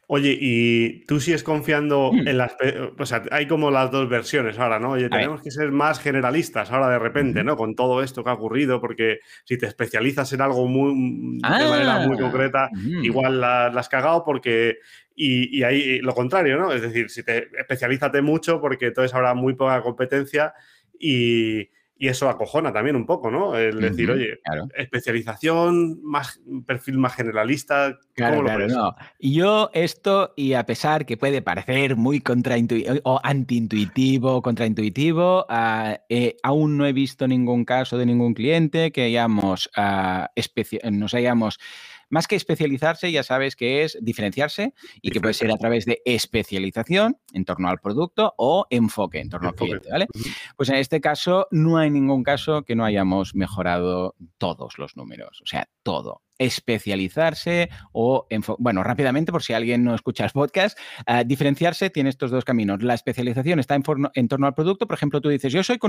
[0.08, 2.28] Oye, y tú sigues confiando mm.
[2.28, 2.56] en las...
[2.98, 4.92] O sea, hay como las dos versiones ahora, ¿no?
[4.92, 7.56] Oye, tenemos que ser más generalistas ahora de repente, ¿no?
[7.56, 12.08] Con todo esto que ha ocurrido, porque si te especializas en algo muy, de manera
[12.08, 12.70] muy ah, concreta,
[13.04, 14.80] igual la, has cagado porque...
[15.20, 16.72] Y, y, ahí lo contrario, ¿no?
[16.72, 20.54] Es decir, si te especialízate mucho porque entonces habrá muy poca competencia
[21.00, 21.70] y,
[22.00, 23.56] y eso acojona también un poco, ¿no?
[23.56, 24.40] El decir, oye,
[24.76, 27.98] especialización, más perfil más generalista.
[28.14, 28.96] Claro, claro, no.
[29.20, 35.96] Yo esto, y a pesar que puede parecer muy contraintuitivo o antiintuitivo, contraintuitivo, uh,
[36.44, 40.28] aún no he visto ningún caso de ningún cliente que hayamos, uh,
[40.92, 41.60] nos hayamos
[42.10, 46.02] más que especializarse, ya sabes que es diferenciarse y que puede ser a través de
[46.06, 50.08] especialización en torno al producto o enfoque en torno al cliente, ¿vale?
[50.56, 55.42] Pues en este caso no hay ningún caso que no hayamos mejorado todos los números,
[55.42, 58.28] o sea, todo especializarse o,
[58.60, 60.78] bueno, rápidamente, por si alguien no escucha el podcast,
[61.08, 62.82] uh, diferenciarse tiene estos dos caminos.
[62.84, 63.84] La especialización está en,
[64.14, 64.88] en, torno al producto.
[64.88, 65.80] Por ejemplo, tú dices, yo soy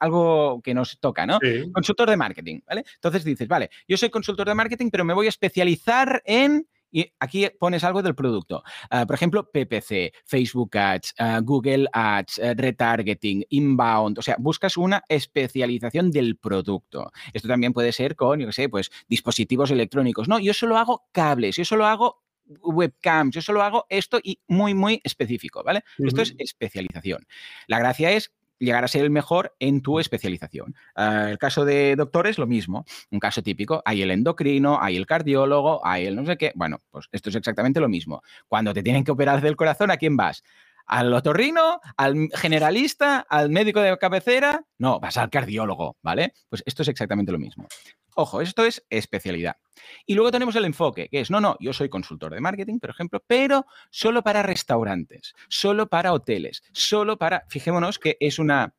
[0.00, 1.38] algo que nos toca, ¿no?
[1.72, 2.84] Consultor de marketing, ¿vale?
[2.94, 7.12] Entonces dices, vale, yo soy consultor de marketing, pero me voy a especializar en y
[7.18, 8.62] aquí pones algo del producto.
[8.90, 14.18] Ah, por ejemplo, PPC, Facebook Ads, ah, Google Ads, eh, retargeting, inbound.
[14.18, 17.10] O sea, buscas una especialización del producto.
[17.32, 20.28] Esto también puede ser con, yo qué sé, pues dispositivos electrónicos.
[20.28, 22.22] No, yo solo hago cables, yo solo hago
[22.62, 25.84] webcams, yo solo hago esto y muy, muy específico, ¿vale?
[25.98, 27.26] Esto es especialización.
[27.66, 30.76] La gracia es llegar a ser el mejor en tu especialización.
[30.94, 32.84] Ah, el caso de doctores, lo mismo.
[33.10, 36.52] Un caso típico, hay el endocrino, hay el cardiólogo, hay el no sé qué.
[36.54, 38.22] Bueno, pues esto es exactamente lo mismo.
[38.46, 40.44] Cuando te tienen que operar del corazón, ¿a quién vas?
[40.86, 41.80] ¿Al otorrino?
[41.96, 43.20] ¿Al generalista?
[43.28, 44.64] ¿Al médico de cabecera?
[44.78, 46.34] No, vas al cardiólogo, ¿vale?
[46.48, 47.66] Pues esto es exactamente lo mismo.
[48.14, 49.56] Ojo, esto es especialidad.
[50.04, 52.90] Y luego tenemos el enfoque, que es, no, no, yo soy consultor de marketing, por
[52.90, 58.74] ejemplo, pero solo para restaurantes, solo para hoteles, solo para, fijémonos que es una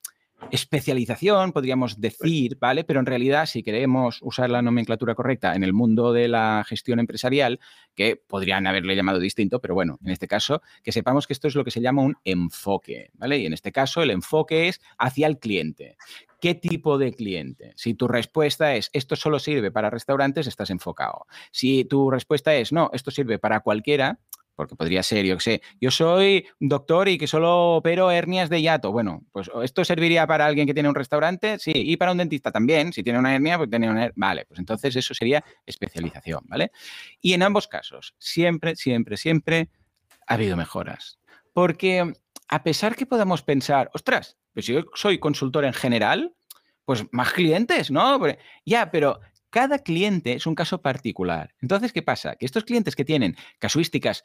[0.49, 2.83] especialización, podríamos decir, ¿vale?
[2.83, 6.99] Pero en realidad, si queremos usar la nomenclatura correcta en el mundo de la gestión
[6.99, 7.59] empresarial,
[7.95, 11.55] que podrían haberle llamado distinto, pero bueno, en este caso, que sepamos que esto es
[11.55, 13.37] lo que se llama un enfoque, ¿vale?
[13.37, 15.97] Y en este caso, el enfoque es hacia el cliente.
[16.41, 17.71] ¿Qué tipo de cliente?
[17.75, 21.27] Si tu respuesta es esto solo sirve para restaurantes, estás enfocado.
[21.51, 24.19] Si tu respuesta es no, esto sirve para cualquiera,
[24.55, 28.61] porque podría ser, yo qué sé, yo soy doctor y que solo opero hernias de
[28.61, 28.91] hiato.
[28.91, 32.51] Bueno, pues esto serviría para alguien que tiene un restaurante, sí, y para un dentista
[32.51, 32.93] también.
[32.93, 34.13] Si tiene una hernia, pues tiene una hernia.
[34.15, 36.71] Vale, pues entonces eso sería especialización, ¿vale?
[37.21, 39.69] Y en ambos casos, siempre, siempre, siempre
[40.27, 41.19] ha habido mejoras.
[41.53, 42.13] Porque
[42.47, 46.35] a pesar que podamos pensar, ostras, pues si yo soy consultor en general,
[46.85, 48.19] pues más clientes, ¿no?
[48.65, 49.19] Ya, pero
[49.49, 51.53] cada cliente es un caso particular.
[51.61, 52.35] Entonces, ¿qué pasa?
[52.35, 54.23] Que estos clientes que tienen casuísticas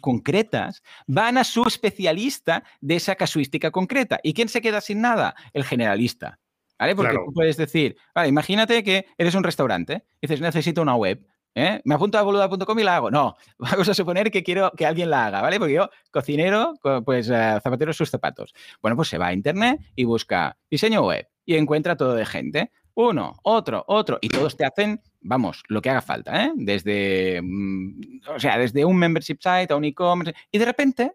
[0.00, 4.20] concretas van a su especialista de esa casuística concreta.
[4.22, 5.34] ¿Y quién se queda sin nada?
[5.52, 6.38] El generalista.
[6.78, 6.94] ¿Vale?
[6.94, 11.26] Porque tú puedes decir, vale, imagínate que eres un restaurante, y dices, necesito una web.
[11.54, 11.80] ¿Eh?
[11.84, 13.10] Me apunto a boluda.com y la hago.
[13.10, 15.58] No, vamos a suponer que quiero que alguien la haga, ¿vale?
[15.58, 16.74] Porque yo, cocinero,
[17.04, 18.54] pues uh, zapatero sus zapatos.
[18.80, 22.70] Bueno, pues se va a internet y busca diseño web y encuentra todo de gente.
[23.00, 24.18] Uno, otro, otro.
[24.20, 26.52] Y todos te hacen, vamos, lo que haga falta, ¿eh?
[26.56, 30.34] Desde, mm, o sea, desde un membership site a un e-commerce.
[30.50, 31.12] Y de repente,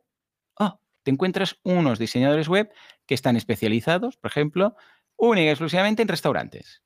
[0.60, 2.72] oh, te encuentras unos diseñadores web
[3.06, 4.78] que están especializados, por ejemplo,
[5.18, 6.82] única y exclusivamente en restaurantes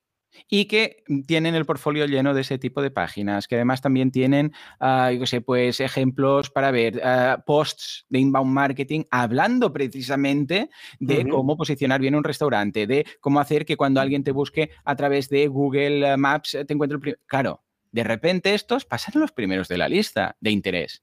[0.48, 4.52] y que tienen el portfolio lleno de ese tipo de páginas, que además también tienen,
[4.80, 11.28] uh, yo sé, pues ejemplos para ver ah, posts de inbound marketing hablando precisamente de
[11.28, 15.28] cómo posicionar bien un restaurante, de cómo hacer que cuando alguien te busque a través
[15.28, 17.20] de Google Maps te encuentre el primero.
[17.26, 21.02] Claro, de repente estos pasan los primeros de la lista de interés.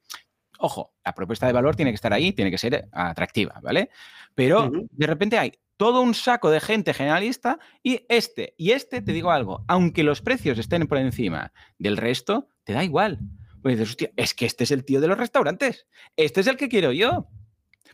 [0.59, 3.89] Ojo, la propuesta de valor tiene que estar ahí, tiene que ser atractiva, ¿vale?
[4.33, 9.13] Pero de repente hay todo un saco de gente generalista y este, y este, te
[9.13, 13.19] digo algo, aunque los precios estén por encima del resto, te da igual.
[13.61, 16.57] Pues dices, hostia, es que este es el tío de los restaurantes, este es el
[16.57, 17.27] que quiero yo.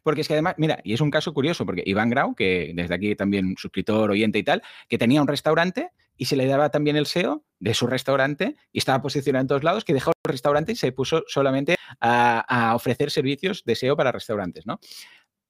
[0.04, 2.96] Porque es que además, mira, y es un caso curioso, porque Iván Grau, que desde
[2.96, 6.96] aquí también suscriptor, oyente y tal, que tenía un restaurante y se le daba también
[6.96, 10.72] el SEO de su restaurante y estaba posicionado en todos lados, que dejó el restaurante
[10.72, 14.80] y se puso solamente a, a ofrecer servicios de SEO para restaurantes, ¿no?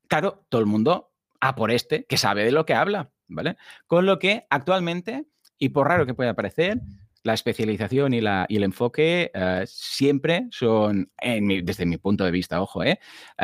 [0.09, 1.10] Claro, todo el mundo
[1.41, 3.57] a por este que sabe de lo que habla, ¿vale?
[3.87, 5.25] Con lo que actualmente,
[5.57, 6.79] y por raro que pueda parecer,
[7.23, 12.61] la especialización y, la, y el enfoque eh, siempre son, desde mi punto de vista,
[12.61, 12.99] ojo, eh,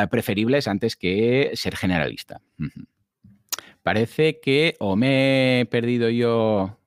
[0.09, 2.41] preferibles antes que ser generalista.
[3.83, 6.79] Parece que o me he perdido yo.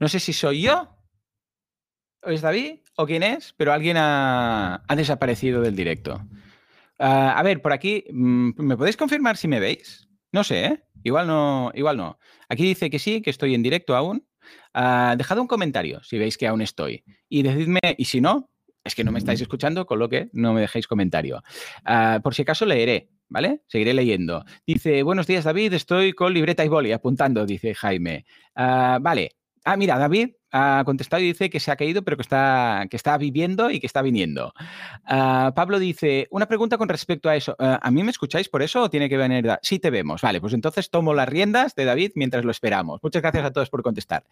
[0.00, 0.96] No sé si soy yo,
[2.22, 6.20] o es David, o quién es, pero alguien ha, desaparecido del directo.
[6.98, 10.07] Ah, a ver, por aquí, mm, ¿me podéis confirmar si me veis?
[10.32, 10.82] No sé, ¿eh?
[11.04, 12.18] Igual no, igual no.
[12.48, 14.26] Aquí dice que sí, que estoy en directo aún.
[14.74, 17.04] Uh, dejad un comentario si veis que aún estoy.
[17.28, 18.50] Y decidme, y si no,
[18.84, 21.42] es que no me estáis escuchando, con lo que no me dejéis comentario.
[21.84, 23.62] Ah, por si acaso leeré, ¿vale?
[23.68, 24.44] Seguiré leyendo.
[24.66, 28.24] Dice, buenos días David, estoy con libreta y boli apuntando, dice Jaime.
[28.54, 29.32] Ah, vale.
[29.64, 32.96] Ah, mira, David ha contestado y dice que se ha caído, pero que está, que
[32.96, 34.52] está viviendo y que está viniendo.
[35.04, 37.56] Ah, Pablo dice, una pregunta con respecto a eso.
[37.58, 39.48] Ah, ¿A mí me escucháis por eso o tiene que venir?
[39.62, 40.22] Sí, te vemos.
[40.22, 43.00] Vale, pues entonces tomo las riendas de David mientras lo esperamos.
[43.02, 44.24] Muchas gracias a todos por contestar.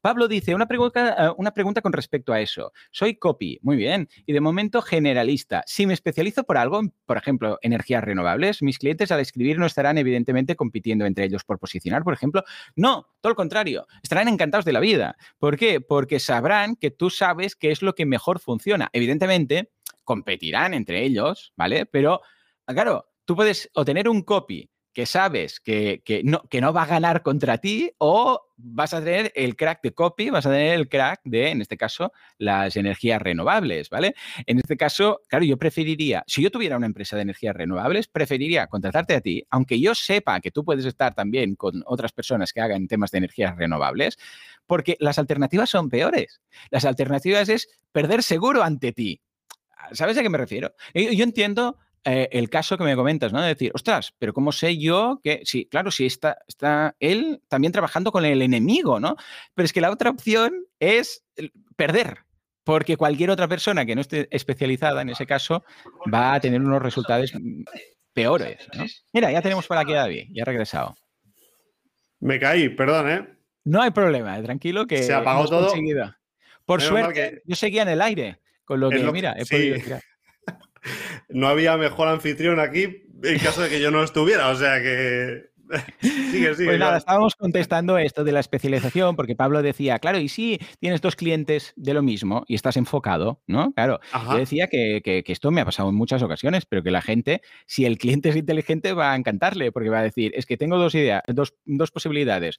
[0.00, 2.72] Pablo dice, una pregunta, ah, una pregunta con respecto a eso.
[2.90, 5.62] Soy copy, muy bien, y de momento generalista.
[5.66, 9.98] Si me especializo por algo, por ejemplo, energías renovables, mis clientes al escribir no estarán
[9.98, 12.44] evidentemente compitiendo entre ellos por posicionar, por ejemplo.
[12.76, 15.16] No, todo lo contrario, estarán encantados de la vida.
[15.38, 15.80] ¿Por qué?
[15.80, 18.90] Porque sabrán que tú sabes qué es lo que mejor funciona.
[18.92, 19.70] Evidentemente,
[20.02, 21.86] competirán entre ellos, ¿vale?
[21.86, 22.20] Pero,
[22.66, 27.22] claro, tú puedes obtener un copy que sabes que, no, que no va a ganar
[27.22, 31.20] contra ti o vas a tener el crack de copy, vas a tener el crack
[31.24, 34.14] de, en este caso, las energías renovables, ¿vale?
[34.46, 38.66] En este caso, claro, yo preferiría, si yo tuviera una empresa de energías renovables, preferiría
[38.66, 42.60] contratarte a ti, aunque yo sepa que tú puedes estar también con otras personas que
[42.60, 44.18] hagan temas de energías renovables,
[44.66, 46.40] porque las alternativas son peores.
[46.70, 49.20] Las alternativas es perder seguro ante ti.
[49.92, 50.74] ¿Sabes a qué me refiero?
[50.94, 53.40] Yo entiendo eh, el caso que me comentas, ¿no?
[53.40, 57.72] De decir, ostras, pero ¿cómo sé yo que, sí, claro, si está, está él también
[57.72, 59.16] trabajando con el enemigo, ¿no?
[59.54, 61.24] Pero es que la otra opción es
[61.76, 62.18] perder,
[62.64, 65.64] porque cualquier otra persona que no esté especializada en ese caso
[66.12, 67.32] va a tener unos resultados
[68.12, 68.84] peores, ¿no?
[69.12, 70.96] Mira, ya tenemos por aquí a David, ya ha regresado.
[72.18, 73.28] Me caí, perdón, ¿eh?
[73.64, 75.72] No hay problema, eh, tranquilo que se apagó todo.
[76.64, 80.02] Por suerte, yo seguía en el aire, con lo que, mira, he podido tirar
[81.28, 84.48] no había mejor anfitrión aquí en caso de que yo no estuviera.
[84.48, 85.51] O sea que
[86.00, 90.28] sigue, sigue, pues nada, estábamos contestando esto de la especialización, porque Pablo decía, claro, y
[90.28, 93.72] si tienes dos clientes de lo mismo y estás enfocado, ¿no?
[93.72, 94.00] Claro,
[94.30, 97.86] yo decía que, esto me ha pasado en muchas ocasiones, pero que la gente, si
[97.86, 100.94] el cliente es inteligente, va a encantarle, porque va a decir, es que tengo dos
[100.94, 101.52] ideas, dos,
[101.90, 102.58] posibilidades.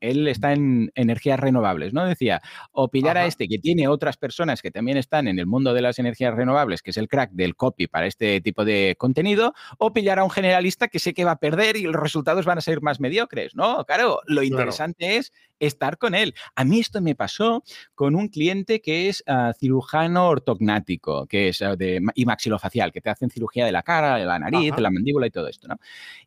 [0.00, 2.04] él está en energías renovables, ¿no?
[2.04, 2.40] Decía,
[2.72, 5.82] o pillar a este que tiene otras personas que también están en el mundo de
[5.82, 9.92] las energías renovables, que es el crack del copy para este tipo de contenido, o
[9.92, 12.62] pillar a un generalista que sé que va a perder y el resultado van a
[12.62, 13.84] ser más mediocres, ¿no?
[13.84, 15.32] Claro, lo interesante es
[15.66, 16.34] estar con él.
[16.54, 17.62] A mí esto me pasó
[17.94, 23.00] con un cliente que es ah, cirujano ortognático, que es ah, de, y maxilofacial, que
[23.00, 25.68] te hacen cirugía de la cara, de la nariz, de la mandíbula y todo esto,
[25.68, 25.76] ¿no?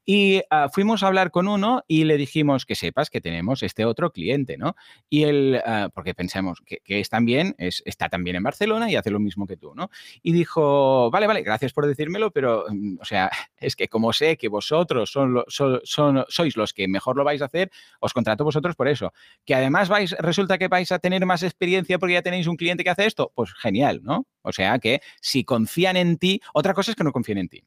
[0.06, 3.86] Y ah, fuimos a hablar con uno y le dijimos que sepas que tenemos este
[3.86, 4.76] otro cliente, ¿no?
[5.10, 5.62] Y él,
[5.94, 9.58] porque pensamos que, es también, es, está también en Barcelona y hace lo mismo que
[9.58, 9.90] tú, ¿no?
[10.22, 14.38] Y dijo, vale, vale, gracias por decírmelo, pero, mm, o sea, es que como sé
[14.38, 18.76] que vosotros son, son, sois los que mejor lo vais a hacer, os contrato vosotros
[18.76, 19.14] por eso
[19.46, 22.84] que además vais, resulta que vais a tener más experiencia porque ya tenéis un cliente
[22.84, 24.28] que hace esto, pues genial, ¿no?
[24.42, 27.64] O sea que si confían en ti, otra cosa es que no confíen en ti.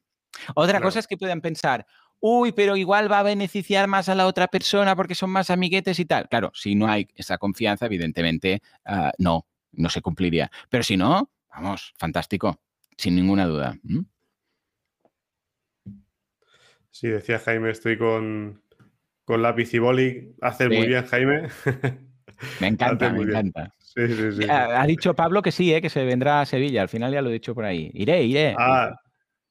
[0.55, 1.85] Otra cosa es que puedan pensar,
[2.19, 5.99] uy, pero igual va a beneficiar más a la otra persona porque son más amiguetes
[5.99, 6.29] y tal.
[6.29, 10.51] Claro, si no hay esa confianza, evidentemente ah, no, no se cumpliría.
[10.69, 12.61] Pero si no, vamos, fantástico,
[12.97, 13.75] sin ninguna duda.
[16.91, 18.60] Sí, decía Jaime, estoy con,
[19.31, 21.47] con lápiz y boli hacer muy bien, Jaime.
[22.59, 23.73] Me encanta, me encanta.
[23.79, 24.49] Sí, sí, sí.
[24.49, 25.81] Ha, dicho Pablo que sí, ¿eh?
[25.81, 26.81] que se vendrá a Sevilla.
[26.81, 27.89] Al final ya lo he dicho por ahí.
[27.93, 28.53] Iré, iré.
[28.59, 28.93] Ah,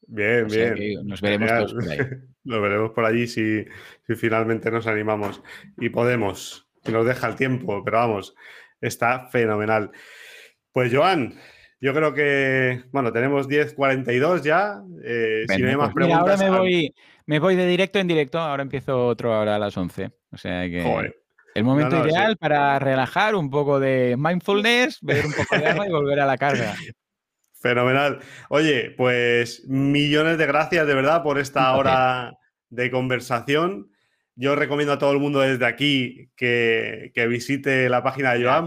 [0.06, 1.06] bien, bien.
[1.06, 1.98] Nos veremos todos por ahí.
[2.44, 3.64] Nos veremos por allí si,
[4.06, 5.42] si finalmente nos animamos
[5.78, 8.34] y podemos, si nos deja el tiempo, pero vamos,
[8.82, 9.92] está fenomenal.
[10.72, 11.38] Pues Joan,
[11.80, 14.82] yo creo que, bueno, tenemos 10.42 ya.
[15.02, 16.20] Eh, si no hay más preguntas.
[16.20, 16.94] ahora me voy,
[17.24, 18.38] me voy de directo en directo.
[18.38, 20.10] Ahora empiezo otro ahora a las 11.
[20.30, 21.12] O sea que.
[21.54, 25.90] El momento ideal para relajar, un poco de mindfulness, ver un poco de agua y
[25.90, 26.74] volver a la carga.
[27.60, 28.20] Fenomenal.
[28.48, 32.32] Oye, pues millones de gracias de verdad por esta hora
[32.68, 33.90] de conversación.
[34.36, 38.66] Yo recomiendo a todo el mundo desde aquí que, visite la página de joan,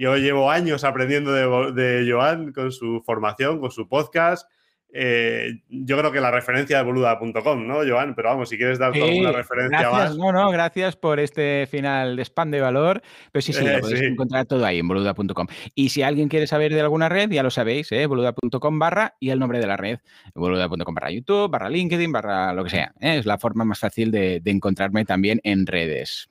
[0.00, 1.30] yo llevo años aprendiendo
[1.72, 4.50] de, Joan con su formación, con su podcast.
[4.94, 8.14] eh, yo creo que la referencia de boluda.com, ¿no, Joan?
[8.14, 12.22] Pero vamos, si quieres dar alguna referencia gracias, No, no, gracias por este final de
[12.24, 13.02] spam de valor.
[13.30, 15.46] Pero sí, sí, lo podéis encontrar todo ahí en boluda.com.
[15.74, 18.06] Y si alguien quiere saber de alguna red, ya lo sabéis, ¿eh?
[18.06, 19.98] boluda.com barra y el nombre de la red.
[20.34, 22.94] Boluda.com barra YouTube, barra LinkedIn, barra lo que sea.
[23.00, 23.18] ¿eh?
[23.18, 26.30] Es la forma más fácil de, encontrarme también en redes.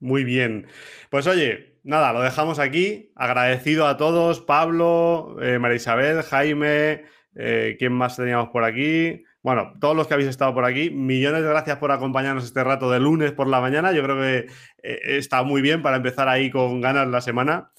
[0.00, 0.66] Muy bien.
[1.10, 3.12] Pues oye, nada, lo dejamos aquí.
[3.14, 7.04] Agradecido a todos, Pablo, eh, María Isabel, Jaime.
[7.34, 9.24] Eh, ¿Quién más teníamos por aquí?
[9.42, 12.90] Bueno, todos los que habéis estado por aquí, millones de gracias por acompañarnos este rato
[12.90, 13.92] de lunes por la mañana.
[13.92, 14.46] Yo creo que
[14.82, 17.70] eh, está muy bien para empezar ahí con ganas la semana.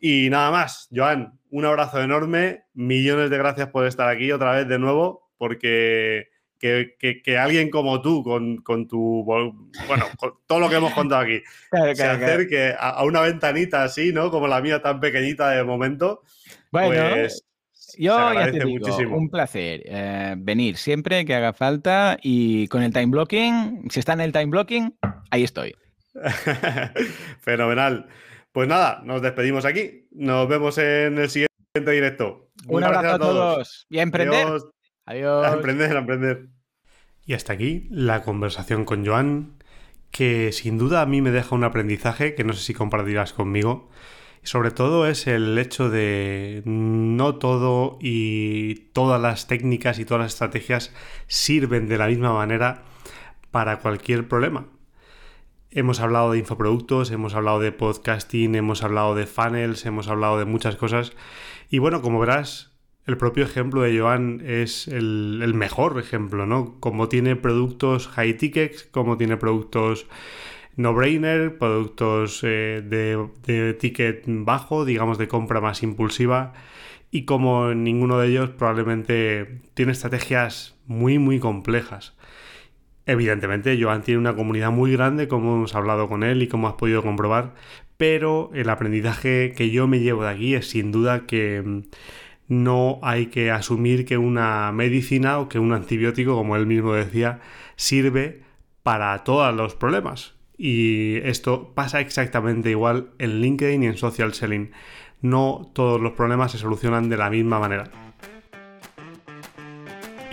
[0.00, 2.64] Y nada más, Joan, un abrazo enorme.
[2.74, 6.28] Millones de gracias por estar aquí otra vez de nuevo, porque
[6.58, 9.24] que, alguien como tú, con, tu.
[9.24, 11.42] Bueno, con todo lo que hemos contado aquí,
[11.94, 14.30] se acerque a, una ventanita así, ¿no?
[14.30, 16.22] Como la mía tan pequeñita de momento.
[16.70, 17.14] Bueno.
[17.14, 17.44] Pues,
[17.96, 22.92] yo ya te digo, un placer eh, venir siempre que haga falta y con el
[22.92, 24.96] time blocking, si está en el time blocking,
[25.30, 25.74] ahí estoy.
[27.40, 28.06] Fenomenal.
[28.52, 30.06] Pues nada, nos despedimos aquí.
[30.10, 32.50] Nos vemos en el siguiente directo.
[32.66, 33.86] un abrazo a todos.
[33.88, 34.46] Y a emprender.
[34.46, 34.68] Adiós.
[35.44, 36.48] A emprender, a emprender.
[37.24, 39.54] Y hasta aquí la conversación con Joan,
[40.10, 43.90] que sin duda a mí me deja un aprendizaje que no sé si compartirás conmigo
[44.42, 50.32] sobre todo es el hecho de no todo y todas las técnicas y todas las
[50.32, 50.94] estrategias
[51.26, 52.82] sirven de la misma manera
[53.50, 54.66] para cualquier problema.
[55.70, 60.46] Hemos hablado de infoproductos, hemos hablado de podcasting, hemos hablado de funnels, hemos hablado de
[60.46, 61.12] muchas cosas.
[61.68, 62.72] Y bueno, como verás,
[63.08, 66.76] el propio ejemplo de Joan es el, mejor ejemplo, ¿no?
[66.78, 70.06] Como tiene productos high tickets, como tiene productos
[70.76, 76.52] no-brainer, productos eh, de, ticket bajo, digamos de compra más impulsiva,
[77.10, 82.14] y como ninguno de ellos probablemente tiene estrategias muy, muy complejas.
[83.06, 86.74] Evidentemente, Joan tiene una comunidad muy grande, como hemos hablado con él y como has
[86.74, 87.54] podido comprobar,
[87.96, 91.84] pero el aprendizaje que yo me llevo de aquí es sin duda que
[92.48, 97.40] no hay que asumir que una medicina o que un antibiótico, como él mismo decía,
[97.76, 98.42] sirve
[98.82, 100.34] para todos los problemas.
[100.56, 104.72] Y esto pasa exactamente igual en LinkedIn y en social selling.
[105.20, 108.07] No todos los problemas se solucionan de la misma manera.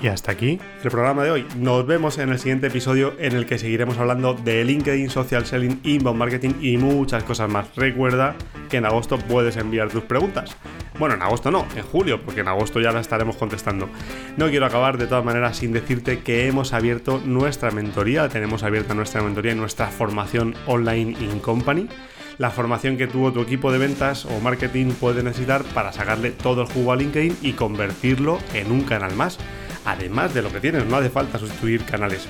[0.05, 1.47] Y hasta aquí el programa de hoy.
[1.57, 5.79] Nos vemos en el siguiente episodio en el que seguiremos hablando de LinkedIn, social selling,
[5.81, 7.75] inbound marketing y muchas cosas más.
[7.75, 8.35] Recuerda
[8.69, 10.55] que en agosto puedes enviar tus preguntas.
[10.99, 13.89] Bueno, en agosto no, en julio, porque en agosto ya la estaremos contestando.
[14.37, 18.93] No quiero acabar de todas maneras sin decirte que hemos abierto nuestra mentoría, tenemos abierta
[18.93, 21.89] nuestra mentoría y nuestra formación online in company
[22.37, 26.63] la formación que tuvo tu equipo de ventas o marketing puede necesitar para sacarle todo
[26.63, 29.39] el jugo a LinkedIn y convertirlo en un canal más.
[29.85, 32.27] Además de lo que tienes, no hace falta sustituir canales.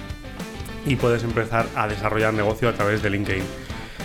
[0.86, 3.44] Y puedes empezar a desarrollar negocio a través de LinkedIn.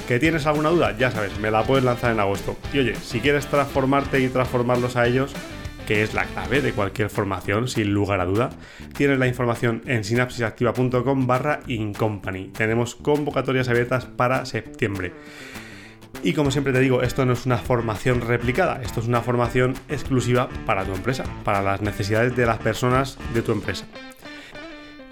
[0.08, 0.96] ¿Que tienes alguna duda?
[0.96, 2.56] Ya sabes, me la puedes lanzar en agosto.
[2.72, 5.34] Y oye, si quieres transformarte y transformarlos a ellos,
[5.86, 8.50] que es la clave de cualquier formación, sin lugar a duda,
[8.96, 12.48] tienes la información en sinapsisactiva.com barra incompany.
[12.48, 15.12] Tenemos convocatorias abiertas para septiembre.
[16.22, 19.74] Y como siempre te digo, esto no es una formación replicada, esto es una formación
[19.88, 23.86] exclusiva para tu empresa, para las necesidades de las personas de tu empresa.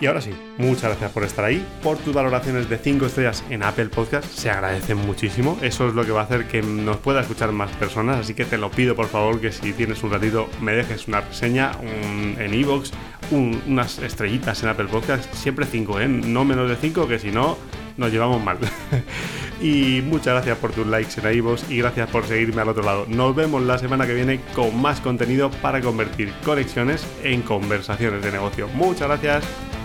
[0.01, 3.65] Y ahora sí, muchas gracias por estar ahí, por tus valoraciones de 5 estrellas en
[3.65, 7.21] Apple Podcast, se agradecen muchísimo, eso es lo que va a hacer que nos pueda
[7.21, 10.49] escuchar más personas, así que te lo pido por favor que si tienes un ratito
[10.61, 12.93] me dejes una reseña en iVoox,
[13.33, 16.07] unas estrellitas en Apple Podcast, siempre 5, ¿eh?
[16.07, 17.59] no menos de 5, que si no
[17.97, 18.59] nos llevamos mal.
[19.61, 23.07] y muchas gracias por tus likes en iVoox y gracias por seguirme al otro lado.
[23.09, 28.33] Nos vemos la semana que viene con más contenido para convertir conexiones en conversaciones de
[28.33, 28.69] negocio.
[28.69, 29.78] Muchas gracias.